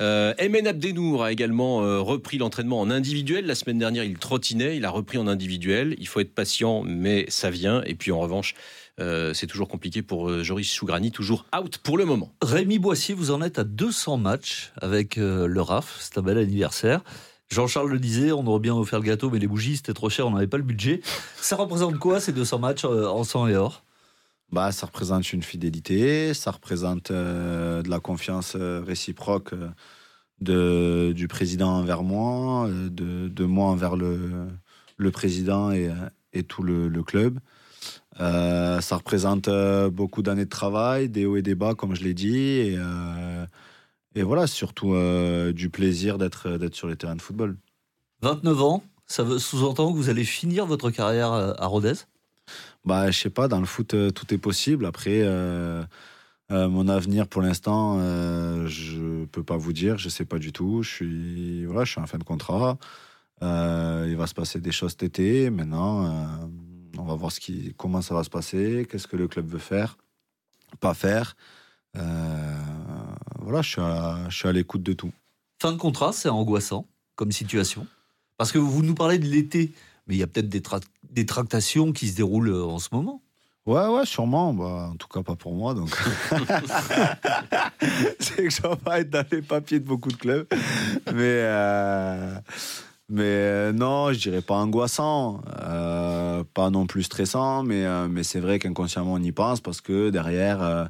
Euh, 0.00 0.32
Emen 0.38 0.66
Abdenour 0.66 1.22
a 1.22 1.30
également 1.30 1.82
euh, 1.82 2.00
repris 2.00 2.38
l'entraînement 2.38 2.80
en 2.80 2.90
individuel. 2.90 3.44
La 3.44 3.54
semaine 3.54 3.76
dernière, 3.76 4.02
il 4.02 4.16
trottinait, 4.16 4.78
il 4.78 4.86
a 4.86 4.90
repris 4.90 5.18
en 5.18 5.26
individuel. 5.26 5.94
Il 5.98 6.08
faut 6.08 6.20
être 6.20 6.34
patient, 6.34 6.82
mais 6.86 7.26
ça 7.28 7.50
vient. 7.50 7.82
Et 7.84 7.96
puis 7.96 8.12
en 8.12 8.18
revanche, 8.18 8.54
euh, 8.98 9.34
c'est 9.34 9.46
toujours 9.46 9.68
compliqué 9.68 10.00
pour 10.00 10.30
euh, 10.30 10.42
Joris 10.42 10.72
Chougrani, 10.72 11.10
toujours 11.10 11.44
out 11.54 11.76
pour 11.76 11.98
le 11.98 12.06
moment. 12.06 12.32
Rémi 12.40 12.78
Boissier, 12.78 13.14
vous 13.14 13.30
en 13.30 13.42
êtes 13.42 13.58
à 13.58 13.64
200 13.64 14.16
matchs 14.16 14.72
avec 14.80 15.16
le 15.16 15.60
RAF. 15.60 15.98
C'est 16.00 16.16
un 16.16 16.22
bel 16.22 16.38
anniversaire. 16.38 17.02
Jean-Charles 17.50 17.90
le 17.90 17.98
disait, 17.98 18.32
on 18.32 18.46
aurait 18.46 18.60
bien 18.60 18.74
offert 18.74 19.00
le 19.00 19.04
gâteau, 19.04 19.28
mais 19.28 19.38
les 19.38 19.46
bougies, 19.46 19.76
c'était 19.76 19.92
trop 19.92 20.08
cher, 20.08 20.26
on 20.26 20.30
n'avait 20.30 20.46
pas 20.46 20.56
le 20.56 20.62
budget. 20.62 21.02
Ça 21.42 21.56
représente 21.56 21.98
quoi 21.98 22.20
ces 22.20 22.32
200 22.32 22.58
matchs 22.58 22.86
en 22.86 23.22
sang 23.22 23.48
et 23.48 23.54
or? 23.54 23.82
Bah, 24.50 24.72
Ça 24.72 24.86
représente 24.86 25.32
une 25.32 25.42
fidélité, 25.42 26.34
ça 26.34 26.50
représente 26.50 27.10
euh, 27.10 27.82
de 27.82 27.90
la 27.90 28.00
confiance 28.00 28.54
euh, 28.56 28.82
réciproque 28.84 29.54
euh, 30.48 31.12
du 31.12 31.28
président 31.28 31.70
envers 31.70 32.02
moi, 32.02 32.68
de, 32.70 33.44
moi 33.44 33.66
envers 33.66 33.96
le, 33.96 35.10
président 35.12 35.72
et, 35.72 35.90
tout 36.44 36.62
le, 36.62 37.02
club. 37.02 37.40
Ça 38.18 38.96
représente 38.96 39.48
beaucoup 39.90 40.22
d'années 40.22 40.44
de 40.44 40.50
travail, 40.50 41.08
des 41.08 41.26
hauts 41.26 41.36
et 41.36 41.42
des 41.42 41.54
bas, 41.54 41.74
comme 41.74 41.94
je 41.94 42.04
l'ai 42.04 42.14
dit. 42.14 42.38
Et, 42.38 42.78
et 44.14 44.22
voilà, 44.22 44.46
surtout 44.46 44.94
du 45.52 45.70
plaisir 45.70 46.18
d'être 46.18 46.56
sur 46.72 46.86
les 46.86 46.96
terrains 46.96 47.16
de 47.16 47.22
football. 47.22 47.56
29 48.22 48.62
ans, 48.62 48.84
ça 49.06 49.24
sous-entend 49.40 49.92
que 49.92 49.96
vous 49.96 50.08
allez 50.08 50.24
finir 50.24 50.66
votre 50.66 50.90
carrière 50.90 51.32
à 51.32 51.66
Rodez? 51.66 51.94
Bah, 52.84 53.10
je 53.10 53.18
sais 53.18 53.30
pas, 53.30 53.48
dans 53.48 53.60
le 53.60 53.66
foot, 53.66 53.94
euh, 53.94 54.10
tout 54.10 54.32
est 54.32 54.38
possible. 54.38 54.86
Après, 54.86 55.20
euh, 55.22 55.82
euh, 56.50 56.68
mon 56.68 56.88
avenir 56.88 57.26
pour 57.28 57.42
l'instant, 57.42 57.98
euh, 58.00 58.66
je 58.66 59.24
peux 59.26 59.42
pas 59.42 59.56
vous 59.56 59.72
dire, 59.72 59.98
je 59.98 60.08
sais 60.08 60.24
pas 60.24 60.38
du 60.38 60.52
tout. 60.52 60.82
Je 60.82 60.90
suis, 60.90 61.64
voilà, 61.66 61.84
je 61.84 61.92
suis 61.92 62.00
en 62.00 62.06
fin 62.06 62.18
de 62.18 62.24
contrat. 62.24 62.78
Il 63.40 64.16
va 64.16 64.26
se 64.26 64.34
passer 64.34 64.60
des 64.60 64.72
choses 64.72 64.92
cet 64.92 65.02
été. 65.04 65.50
Maintenant, 65.50 66.50
on 66.96 67.04
va 67.04 67.14
voir 67.14 67.30
ce 67.30 67.38
qui, 67.38 67.74
comment 67.76 68.02
ça 68.02 68.14
va 68.14 68.24
se 68.24 68.30
passer, 68.30 68.86
qu'est-ce 68.90 69.06
que 69.06 69.16
le 69.16 69.28
club 69.28 69.46
veut 69.46 69.58
faire, 69.60 69.96
pas 70.80 70.94
faire. 70.94 71.36
Voilà, 71.94 73.62
je 73.62 73.68
suis 73.68 73.80
à, 73.80 74.28
je 74.28 74.36
suis 74.36 74.48
à 74.48 74.52
l'écoute 74.52 74.82
de 74.82 74.92
tout. 74.92 75.12
Fin 75.60 75.72
de 75.72 75.76
contrat, 75.76 76.12
c'est 76.12 76.28
angoissant 76.28 76.86
comme 77.14 77.30
situation. 77.32 77.86
Parce 78.36 78.52
que 78.52 78.58
vous 78.58 78.82
nous 78.82 78.94
parlez 78.94 79.18
de 79.18 79.26
l'été, 79.26 79.72
mais 80.06 80.14
il 80.14 80.18
y 80.18 80.22
a 80.22 80.26
peut-être 80.26 80.48
des, 80.48 80.60
tra- 80.60 80.82
des 81.10 81.26
tractations 81.26 81.92
qui 81.92 82.08
se 82.08 82.16
déroulent 82.16 82.50
euh, 82.50 82.64
en 82.64 82.78
ce 82.78 82.88
moment. 82.92 83.22
Ouais, 83.68 83.86
ouais, 83.86 84.06
sûrement. 84.06 84.54
Bah, 84.54 84.88
en 84.90 84.96
tout 84.96 85.08
cas, 85.08 85.22
pas 85.22 85.36
pour 85.36 85.52
moi. 85.54 85.74
Donc, 85.74 85.90
c'est 88.18 88.44
que 88.44 88.48
je 88.48 88.62
vais 88.62 89.00
être 89.00 89.10
dans 89.10 89.26
les 89.30 89.42
papiers 89.42 89.78
de 89.78 89.84
beaucoup 89.84 90.08
de 90.08 90.16
clubs. 90.16 90.46
Mais, 91.12 91.42
euh, 91.44 92.34
mais 93.10 93.24
euh, 93.24 93.72
non, 93.74 94.10
je 94.10 94.20
dirais 94.20 94.40
pas 94.40 94.54
angoissant, 94.54 95.42
euh, 95.62 96.44
pas 96.54 96.70
non 96.70 96.86
plus 96.86 97.02
stressant. 97.02 97.62
Mais, 97.62 97.84
mais 98.08 98.22
c'est 98.22 98.40
vrai 98.40 98.58
qu'inconsciemment, 98.58 99.12
on 99.12 99.22
y 99.22 99.32
pense 99.32 99.60
parce 99.60 99.82
que 99.82 100.08
derrière, 100.08 100.88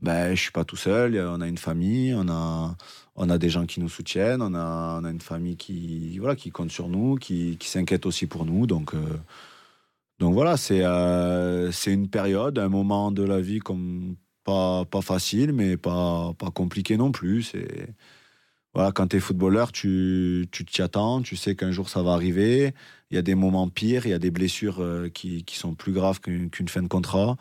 ben, 0.00 0.32
je 0.32 0.40
suis 0.40 0.52
pas 0.52 0.64
tout 0.64 0.76
seul. 0.76 1.18
On 1.18 1.40
a 1.40 1.48
une 1.48 1.58
famille, 1.58 2.14
on 2.14 2.28
a, 2.28 2.76
on 3.16 3.28
a 3.28 3.38
des 3.38 3.50
gens 3.50 3.66
qui 3.66 3.80
nous 3.80 3.88
soutiennent, 3.88 4.40
on 4.40 4.54
a, 4.54 5.00
on 5.00 5.04
a 5.04 5.10
une 5.10 5.20
famille 5.20 5.56
qui, 5.56 6.16
voilà, 6.20 6.36
qui 6.36 6.52
compte 6.52 6.70
sur 6.70 6.86
nous, 6.86 7.16
qui, 7.16 7.56
qui 7.58 7.68
s'inquiète 7.68 8.06
aussi 8.06 8.28
pour 8.28 8.44
nous. 8.44 8.68
Donc, 8.68 8.94
donc 10.20 10.34
voilà, 10.34 10.56
c'est 10.56 10.84
euh, 10.84 11.72
c'est 11.72 11.92
une 11.92 12.08
période, 12.08 12.58
un 12.58 12.68
moment 12.68 13.10
de 13.10 13.22
la 13.24 13.40
vie 13.40 13.58
comme 13.60 14.16
pas, 14.44 14.84
pas 14.84 15.00
facile, 15.02 15.52
mais 15.52 15.76
pas, 15.76 16.34
pas 16.38 16.50
compliqué 16.50 16.96
non 16.96 17.10
plus. 17.12 17.54
Voilà, 18.74 18.92
quand 18.92 19.08
tu 19.08 19.16
es 19.16 19.20
footballeur, 19.20 19.72
tu 19.72 20.46
tu 20.52 20.64
t'y 20.64 20.82
attends, 20.82 21.22
tu 21.22 21.36
sais 21.36 21.56
qu'un 21.56 21.72
jour 21.72 21.88
ça 21.88 22.02
va 22.02 22.12
arriver. 22.12 22.72
Il 23.10 23.16
y 23.16 23.18
a 23.18 23.22
des 23.22 23.34
moments 23.34 23.68
pires, 23.68 24.06
il 24.06 24.10
y 24.10 24.12
a 24.12 24.18
des 24.18 24.30
blessures 24.30 24.80
euh, 24.80 25.08
qui, 25.08 25.44
qui 25.44 25.56
sont 25.56 25.74
plus 25.74 25.92
graves 25.92 26.20
qu'une 26.20 26.68
fin 26.68 26.82
de 26.82 26.88
contrat. 26.88 27.36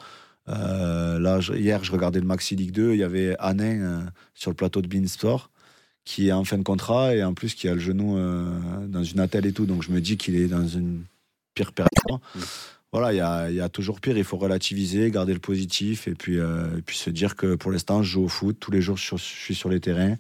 Euh, 0.50 1.20
là, 1.20 1.40
hier, 1.56 1.84
je 1.84 1.92
regardais 1.92 2.20
le 2.20 2.26
Maxi 2.26 2.56
League 2.56 2.72
2, 2.72 2.94
il 2.94 3.00
y 3.00 3.04
avait 3.04 3.36
euh, 3.40 4.02
sur 4.34 4.52
le 4.52 4.56
plateau 4.56 4.82
de 4.82 4.88
Beansport 4.88 5.52
qui 6.06 6.30
est 6.30 6.32
en 6.32 6.44
fin 6.44 6.58
de 6.58 6.64
contrat 6.64 7.16
et 7.16 7.24
en 7.24 7.34
plus 7.36 7.54
qui 7.54 7.68
a 7.68 7.74
le 7.76 7.80
genou 7.80 8.18
dans 8.88 9.04
une 9.04 9.20
attelle 9.20 9.46
et 9.46 9.54
tout. 9.54 9.66
Donc 9.68 9.84
je 9.84 9.92
me 9.92 10.02
dis 10.02 10.18
qu'il 10.18 10.36
est 10.36 10.48
dans 10.48 10.68
une 10.68 11.04
pire. 11.72 11.88
Voilà, 12.92 13.14
il 13.50 13.56
y 13.56 13.62
a, 13.62 13.70
toujours 13.70 14.02
pire. 14.02 14.18
Il 14.18 14.24
faut 14.24 14.38
relativiser, 14.38 15.12
garder 15.12 15.34
le 15.34 15.40
positif 15.40 16.08
et 16.08 16.16
puis, 16.16 16.40
euh, 16.40 16.66
puis 16.86 16.98
se 16.98 17.10
dire 17.12 17.36
que 17.36 17.54
pour 17.56 17.72
l'instant, 17.72 18.02
je 18.02 18.10
joue 18.12 18.24
au 18.24 18.28
foot. 18.28 18.58
Tous 18.60 18.72
les 18.72 18.82
jours, 18.82 18.98
je 18.98 19.16
suis 19.18 19.54
sur- 19.56 19.70
les 19.70 19.80
terrains. 19.80 20.16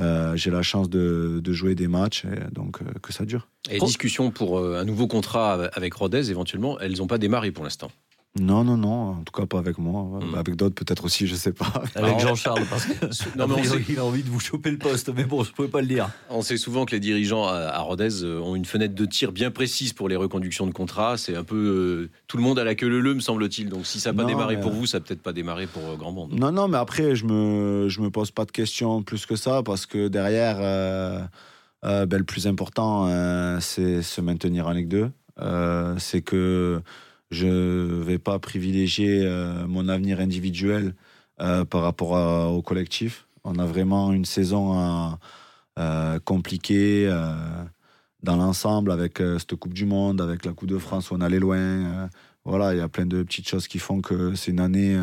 Euh, 0.00 0.36
J'ai 0.36 0.50
la 0.50 0.62
chance 0.62 0.88
de, 0.88 1.40
de 1.42 1.52
jouer 1.52 1.74
des 1.74 1.88
matchs, 1.88 2.24
donc 2.52 2.80
euh, 2.80 2.84
que 3.02 3.12
ça 3.12 3.24
dure. 3.24 3.48
Et 3.68 3.74
les 3.74 3.80
discussions 3.80 4.30
pour 4.30 4.64
un 4.64 4.84
nouveau 4.84 5.06
contrat 5.06 5.64
avec 5.74 5.92
Rodez, 5.94 6.30
éventuellement, 6.30 6.78
elles 6.80 6.96
n'ont 6.98 7.06
pas 7.08 7.18
démarré 7.18 7.50
pour 7.50 7.64
l'instant. 7.64 7.90
Non, 8.40 8.64
non, 8.64 8.76
non, 8.76 9.10
en 9.10 9.22
tout 9.24 9.32
cas 9.32 9.46
pas 9.46 9.58
avec 9.58 9.78
moi. 9.78 10.20
Avec 10.36 10.56
d'autres 10.56 10.74
peut-être 10.74 11.04
aussi, 11.04 11.26
je 11.26 11.34
sais 11.34 11.52
pas. 11.52 11.72
Avec 11.94 12.18
Jean-Charles, 12.20 12.64
parce 12.70 12.84
que 12.86 12.92
Non, 13.38 13.46
mais 13.48 13.54
a 13.54 13.58
priori, 13.58 13.84
sait- 13.84 13.92
il 13.92 13.98
a 13.98 14.04
envie 14.04 14.22
de 14.22 14.28
vous 14.28 14.40
choper 14.40 14.70
le 14.70 14.78
poste, 14.78 15.10
mais 15.14 15.24
bon, 15.24 15.42
je 15.44 15.50
ne 15.50 15.54
pouvais 15.54 15.68
pas 15.68 15.80
le 15.80 15.86
dire. 15.86 16.10
On 16.30 16.42
sait 16.42 16.56
souvent 16.56 16.84
que 16.84 16.92
les 16.92 17.00
dirigeants 17.00 17.46
à 17.46 17.78
Rodez 17.80 18.22
euh, 18.22 18.40
ont 18.40 18.54
une 18.54 18.64
fenêtre 18.64 18.94
de 18.94 19.04
tir 19.06 19.32
bien 19.32 19.50
précise 19.50 19.92
pour 19.92 20.08
les 20.08 20.16
reconductions 20.16 20.66
de 20.66 20.72
contrats. 20.72 21.16
C'est 21.16 21.36
un 21.36 21.44
peu 21.44 21.56
euh, 21.56 22.10
tout 22.26 22.36
le 22.36 22.42
monde 22.42 22.58
à 22.58 22.64
la 22.64 22.74
queue 22.74 22.88
leu 22.88 23.00
leu, 23.00 23.14
me 23.14 23.20
semble-t-il. 23.20 23.68
Donc 23.68 23.86
si 23.86 24.00
ça 24.00 24.10
n'a 24.12 24.16
pas 24.16 24.22
Non, 24.22 24.28
démarré 24.28 24.56
mais- 24.56 24.62
pour 24.62 24.72
vous, 24.72 24.86
ça 24.86 24.98
n'a 24.98 25.04
peut-être 25.04 25.22
pas 25.22 25.32
démarré 25.32 25.66
pour 25.66 25.82
euh, 25.84 25.96
grand 25.96 26.12
monde. 26.12 26.32
Non, 26.34 26.52
non, 26.52 26.68
mais 26.68 26.78
après, 26.78 27.14
je 27.14 27.24
me, 27.24 27.88
je 27.88 28.00
me 28.00 28.10
pose 28.10 28.30
pas 28.30 28.44
de 28.44 28.52
questions 28.52 29.02
plus 29.02 29.26
que 29.26 29.36
ça 29.36 29.62
parce 29.62 29.86
que 29.86 30.08
derrière, 30.08 30.56
euh, 30.60 31.20
euh, 31.84 32.06
ben, 32.06 32.18
le 32.18 32.24
plus 32.24 32.46
important, 32.46 33.06
euh, 33.08 33.58
c'est 33.60 34.02
se 34.02 34.20
maintenir 34.20 34.66
en 34.66 34.72
Ligue 34.72 34.88
2. 34.88 35.10
Euh, 35.40 35.94
c'est 35.98 36.20
que 36.22 36.80
je 37.30 37.46
vais 38.02 38.18
pas 38.18 38.38
privilégier 38.38 39.22
euh, 39.24 39.66
mon 39.66 39.88
avenir 39.88 40.20
individuel 40.20 40.94
euh, 41.40 41.64
par 41.64 41.82
rapport 41.82 42.16
à- 42.16 42.48
au 42.50 42.62
collectif. 42.62 43.26
On 43.44 43.58
a 43.58 43.66
vraiment 43.66 44.12
une 44.12 44.24
saison 44.24 45.16
euh, 45.78 46.18
compliquée 46.20 47.08
dans 48.22 48.36
l'ensemble 48.36 48.90
avec 48.90 49.18
cette 49.38 49.54
Coupe 49.56 49.74
du 49.74 49.86
Monde, 49.86 50.20
avec 50.20 50.44
la 50.44 50.52
Coupe 50.52 50.68
de 50.68 50.78
France 50.78 51.10
où 51.10 51.14
on 51.14 51.20
allait 51.20 51.38
loin. 51.38 52.10
voilà, 52.44 52.74
il 52.74 52.78
y 52.78 52.80
a 52.80 52.88
plein 52.88 53.06
de 53.06 53.22
petites 53.22 53.48
choses 53.48 53.68
qui 53.68 53.78
font 53.78 54.00
que 54.00 54.34
c'est 54.34 54.50
une 54.50 54.60
année 54.60 54.98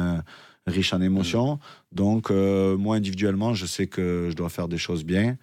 riche 0.67 0.93
en 0.93 1.01
émotions. 1.01 1.59
Donc, 1.91 2.29
euh, 2.31 2.77
moi, 2.77 2.97
individuellement, 2.97 3.53
je 3.53 3.65
sais 3.65 3.87
que 3.87 4.27
je 4.31 4.35
dois 4.35 4.49
faire 4.49 4.67
des 4.67 4.77
choses 4.77 5.03
bien. 5.05 5.37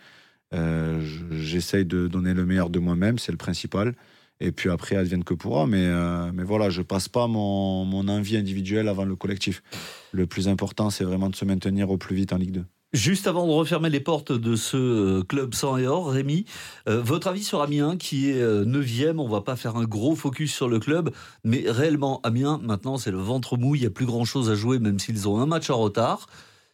Euh, 0.54 1.00
je- 1.02 1.36
J'essaye 1.36 1.84
de 1.86 2.08
donner 2.08 2.34
le 2.34 2.44
meilleur 2.46 2.70
de 2.70 2.78
moi-même, 2.78 3.18
c'est 3.18 3.32
le 3.32 3.38
principal. 3.38 3.94
Et 4.42 4.52
puis 4.52 4.70
après, 4.70 4.96
advienne 4.96 5.24
que 5.24 5.34
pourra. 5.34 5.66
Mais, 5.66 5.84
euh, 5.84 6.30
mais 6.34 6.42
voilà, 6.42 6.68
je 6.68 6.82
passe 6.82 7.08
pas 7.08 7.26
mon, 7.26 7.84
mon 7.84 8.08
envie 8.08 8.36
individuelle 8.36 8.88
avant 8.88 9.04
le 9.04 9.16
collectif. 9.16 9.62
Le 10.10 10.26
plus 10.26 10.48
important, 10.48 10.90
c'est 10.90 11.04
vraiment 11.04 11.30
de 11.30 11.36
se 11.36 11.44
maintenir 11.44 11.90
au 11.90 11.96
plus 11.96 12.16
vite 12.16 12.32
en 12.32 12.36
Ligue 12.36 12.52
2. 12.52 12.64
Juste 12.92 13.26
avant 13.26 13.46
de 13.46 13.52
refermer 13.52 13.88
les 13.88 14.00
portes 14.00 14.32
de 14.32 14.54
ce 14.54 14.76
euh, 14.76 15.22
club 15.22 15.54
sans 15.54 15.78
et 15.78 15.86
or, 15.86 16.10
Rémi, 16.10 16.44
euh, 16.88 17.00
votre 17.00 17.28
avis 17.28 17.42
sur 17.42 17.62
Amiens 17.62 17.96
qui 17.96 18.28
est 18.28 18.42
9e, 18.42 19.18
on 19.18 19.28
va 19.28 19.40
pas 19.40 19.56
faire 19.56 19.76
un 19.76 19.84
gros 19.84 20.14
focus 20.14 20.52
sur 20.52 20.68
le 20.68 20.78
club, 20.78 21.10
mais 21.42 21.64
réellement 21.66 22.20
Amiens, 22.22 22.60
maintenant 22.62 22.98
c'est 22.98 23.10
le 23.10 23.16
ventre 23.16 23.56
mou, 23.56 23.76
il 23.76 23.80
n'y 23.80 23.86
a 23.86 23.90
plus 23.90 24.04
grand 24.04 24.26
chose 24.26 24.50
à 24.50 24.54
jouer 24.54 24.78
même 24.78 24.98
s'ils 24.98 25.26
ont 25.26 25.40
un 25.40 25.46
match 25.46 25.70
en 25.70 25.78
retard. 25.78 26.26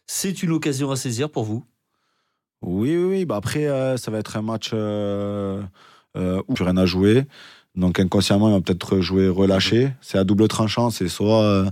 C'est 0.07 0.43
une 0.43 0.51
occasion 0.51 0.89
à 0.89 0.95
saisir 0.97 1.29
pour 1.29 1.43
vous? 1.43 1.63
Oui, 2.61 2.97
oui, 2.97 3.05
oui. 3.05 3.25
Bah 3.25 3.37
après, 3.37 3.67
euh, 3.67 3.95
ça 3.97 4.11
va 4.11 4.17
être 4.17 4.35
un 4.37 4.41
match 4.41 4.71
euh, 4.73 5.61
où 6.15 6.53
plus 6.53 6.63
rien 6.63 6.77
à 6.77 6.85
jouer. 6.85 7.25
Donc 7.79 7.99
inconsciemment, 7.99 8.49
il 8.49 8.53
va 8.53 8.61
peut-être 8.61 8.99
jouer 9.01 9.27
relâché. 9.29 9.91
C'est 10.01 10.17
à 10.17 10.23
double 10.23 10.47
tranchant. 10.47 10.89
C'est 10.89 11.07
soit 11.07 11.41
euh, 11.43 11.65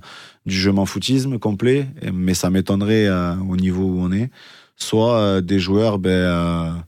du 0.46 0.56
jeu 0.56 0.72
m'en 0.72 0.86
foutisme 0.86 1.38
complet, 1.38 1.88
et- 2.02 2.12
mais 2.12 2.34
ça 2.34 2.50
m'étonnerait 2.50 3.08
euh, 3.08 3.36
au 3.50 3.58
niveau 3.58 3.84
où 3.84 4.00
on 4.02 4.12
est. 4.12 4.30
Soit 4.78 5.18
euh, 5.20 5.42
des 5.42 5.60
joueurs 5.60 6.00
ben, 6.00 6.84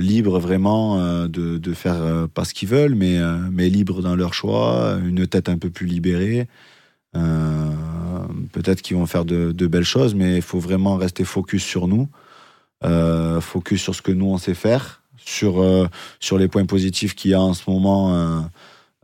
libres 0.00 0.38
vraiment 0.40 0.98
de, 1.28 1.58
de 1.58 1.72
faire 1.74 2.26
pas 2.34 2.44
ce 2.44 2.52
qu'ils 2.54 2.68
veulent, 2.68 2.96
mais, 2.96 3.18
mais 3.52 3.68
libres 3.68 4.02
dans 4.02 4.16
leur 4.16 4.34
choix, 4.34 4.98
une 5.06 5.26
tête 5.28 5.48
un 5.48 5.58
peu 5.58 5.70
plus 5.70 5.86
libérée. 5.86 6.48
Peut-être 8.52 8.82
qu'ils 8.82 8.96
vont 8.96 9.06
faire 9.06 9.24
de, 9.24 9.52
de 9.52 9.66
belles 9.68 9.84
choses, 9.84 10.14
mais 10.16 10.34
il 10.36 10.42
faut 10.42 10.58
vraiment 10.58 10.96
rester 10.96 11.22
focus 11.24 11.62
sur 11.62 11.86
nous. 11.86 12.08
Focus 13.40 13.80
sur 13.80 13.94
ce 13.94 14.02
que 14.02 14.10
nous 14.10 14.26
on 14.26 14.38
sait 14.38 14.54
faire, 14.54 15.02
sur, 15.24 15.62
euh, 15.62 15.88
sur 16.20 16.38
les 16.38 16.48
points 16.48 16.66
positifs 16.66 17.14
qu'il 17.14 17.30
y 17.32 17.34
a 17.34 17.40
en 17.40 17.54
ce 17.54 17.68
moment 17.68 18.14
euh, 18.14 18.40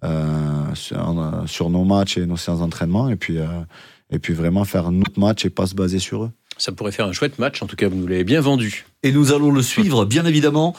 euh, 0.04 0.74
sur, 0.74 1.18
euh, 1.18 1.46
sur 1.46 1.70
nos 1.70 1.84
matchs 1.84 2.16
et 2.18 2.26
nos 2.26 2.36
séances 2.36 2.60
d'entraînement, 2.60 3.08
et 3.08 3.16
puis, 3.16 3.38
euh, 3.38 3.46
et 4.10 4.18
puis 4.18 4.32
vraiment 4.32 4.64
faire 4.64 4.90
notre 4.90 5.18
match 5.18 5.44
et 5.44 5.50
pas 5.50 5.66
se 5.66 5.74
baser 5.74 5.98
sur 5.98 6.24
eux. 6.24 6.30
Ça 6.56 6.72
pourrait 6.72 6.92
faire 6.92 7.06
un 7.06 7.12
chouette 7.12 7.38
match. 7.38 7.62
En 7.62 7.66
tout 7.66 7.76
cas, 7.76 7.88
vous 7.88 7.96
nous 7.96 8.06
l'avez 8.06 8.24
bien 8.24 8.42
vendu. 8.42 8.84
Et 9.02 9.12
nous 9.12 9.32
allons 9.32 9.50
le 9.50 9.62
suivre, 9.62 10.04
bien 10.04 10.26
évidemment. 10.26 10.76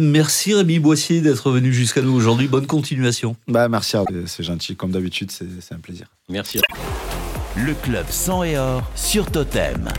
Merci 0.00 0.52
Rémi 0.52 0.80
Boissier 0.80 1.20
d'être 1.20 1.52
venu 1.52 1.72
jusqu'à 1.72 2.02
nous 2.02 2.12
aujourd'hui. 2.12 2.48
Bonne 2.48 2.66
continuation. 2.66 3.36
Bah, 3.46 3.68
merci, 3.68 3.96
c'est 4.26 4.42
gentil. 4.42 4.74
Comme 4.74 4.90
d'habitude, 4.90 5.30
c'est 5.30 5.74
un 5.74 5.78
plaisir. 5.78 6.06
Merci. 6.28 6.60
Le 7.56 7.74
club 7.74 8.06
sang 8.08 8.42
et 8.42 8.58
or 8.58 8.82
sur 8.96 9.30
Totem. 9.30 9.90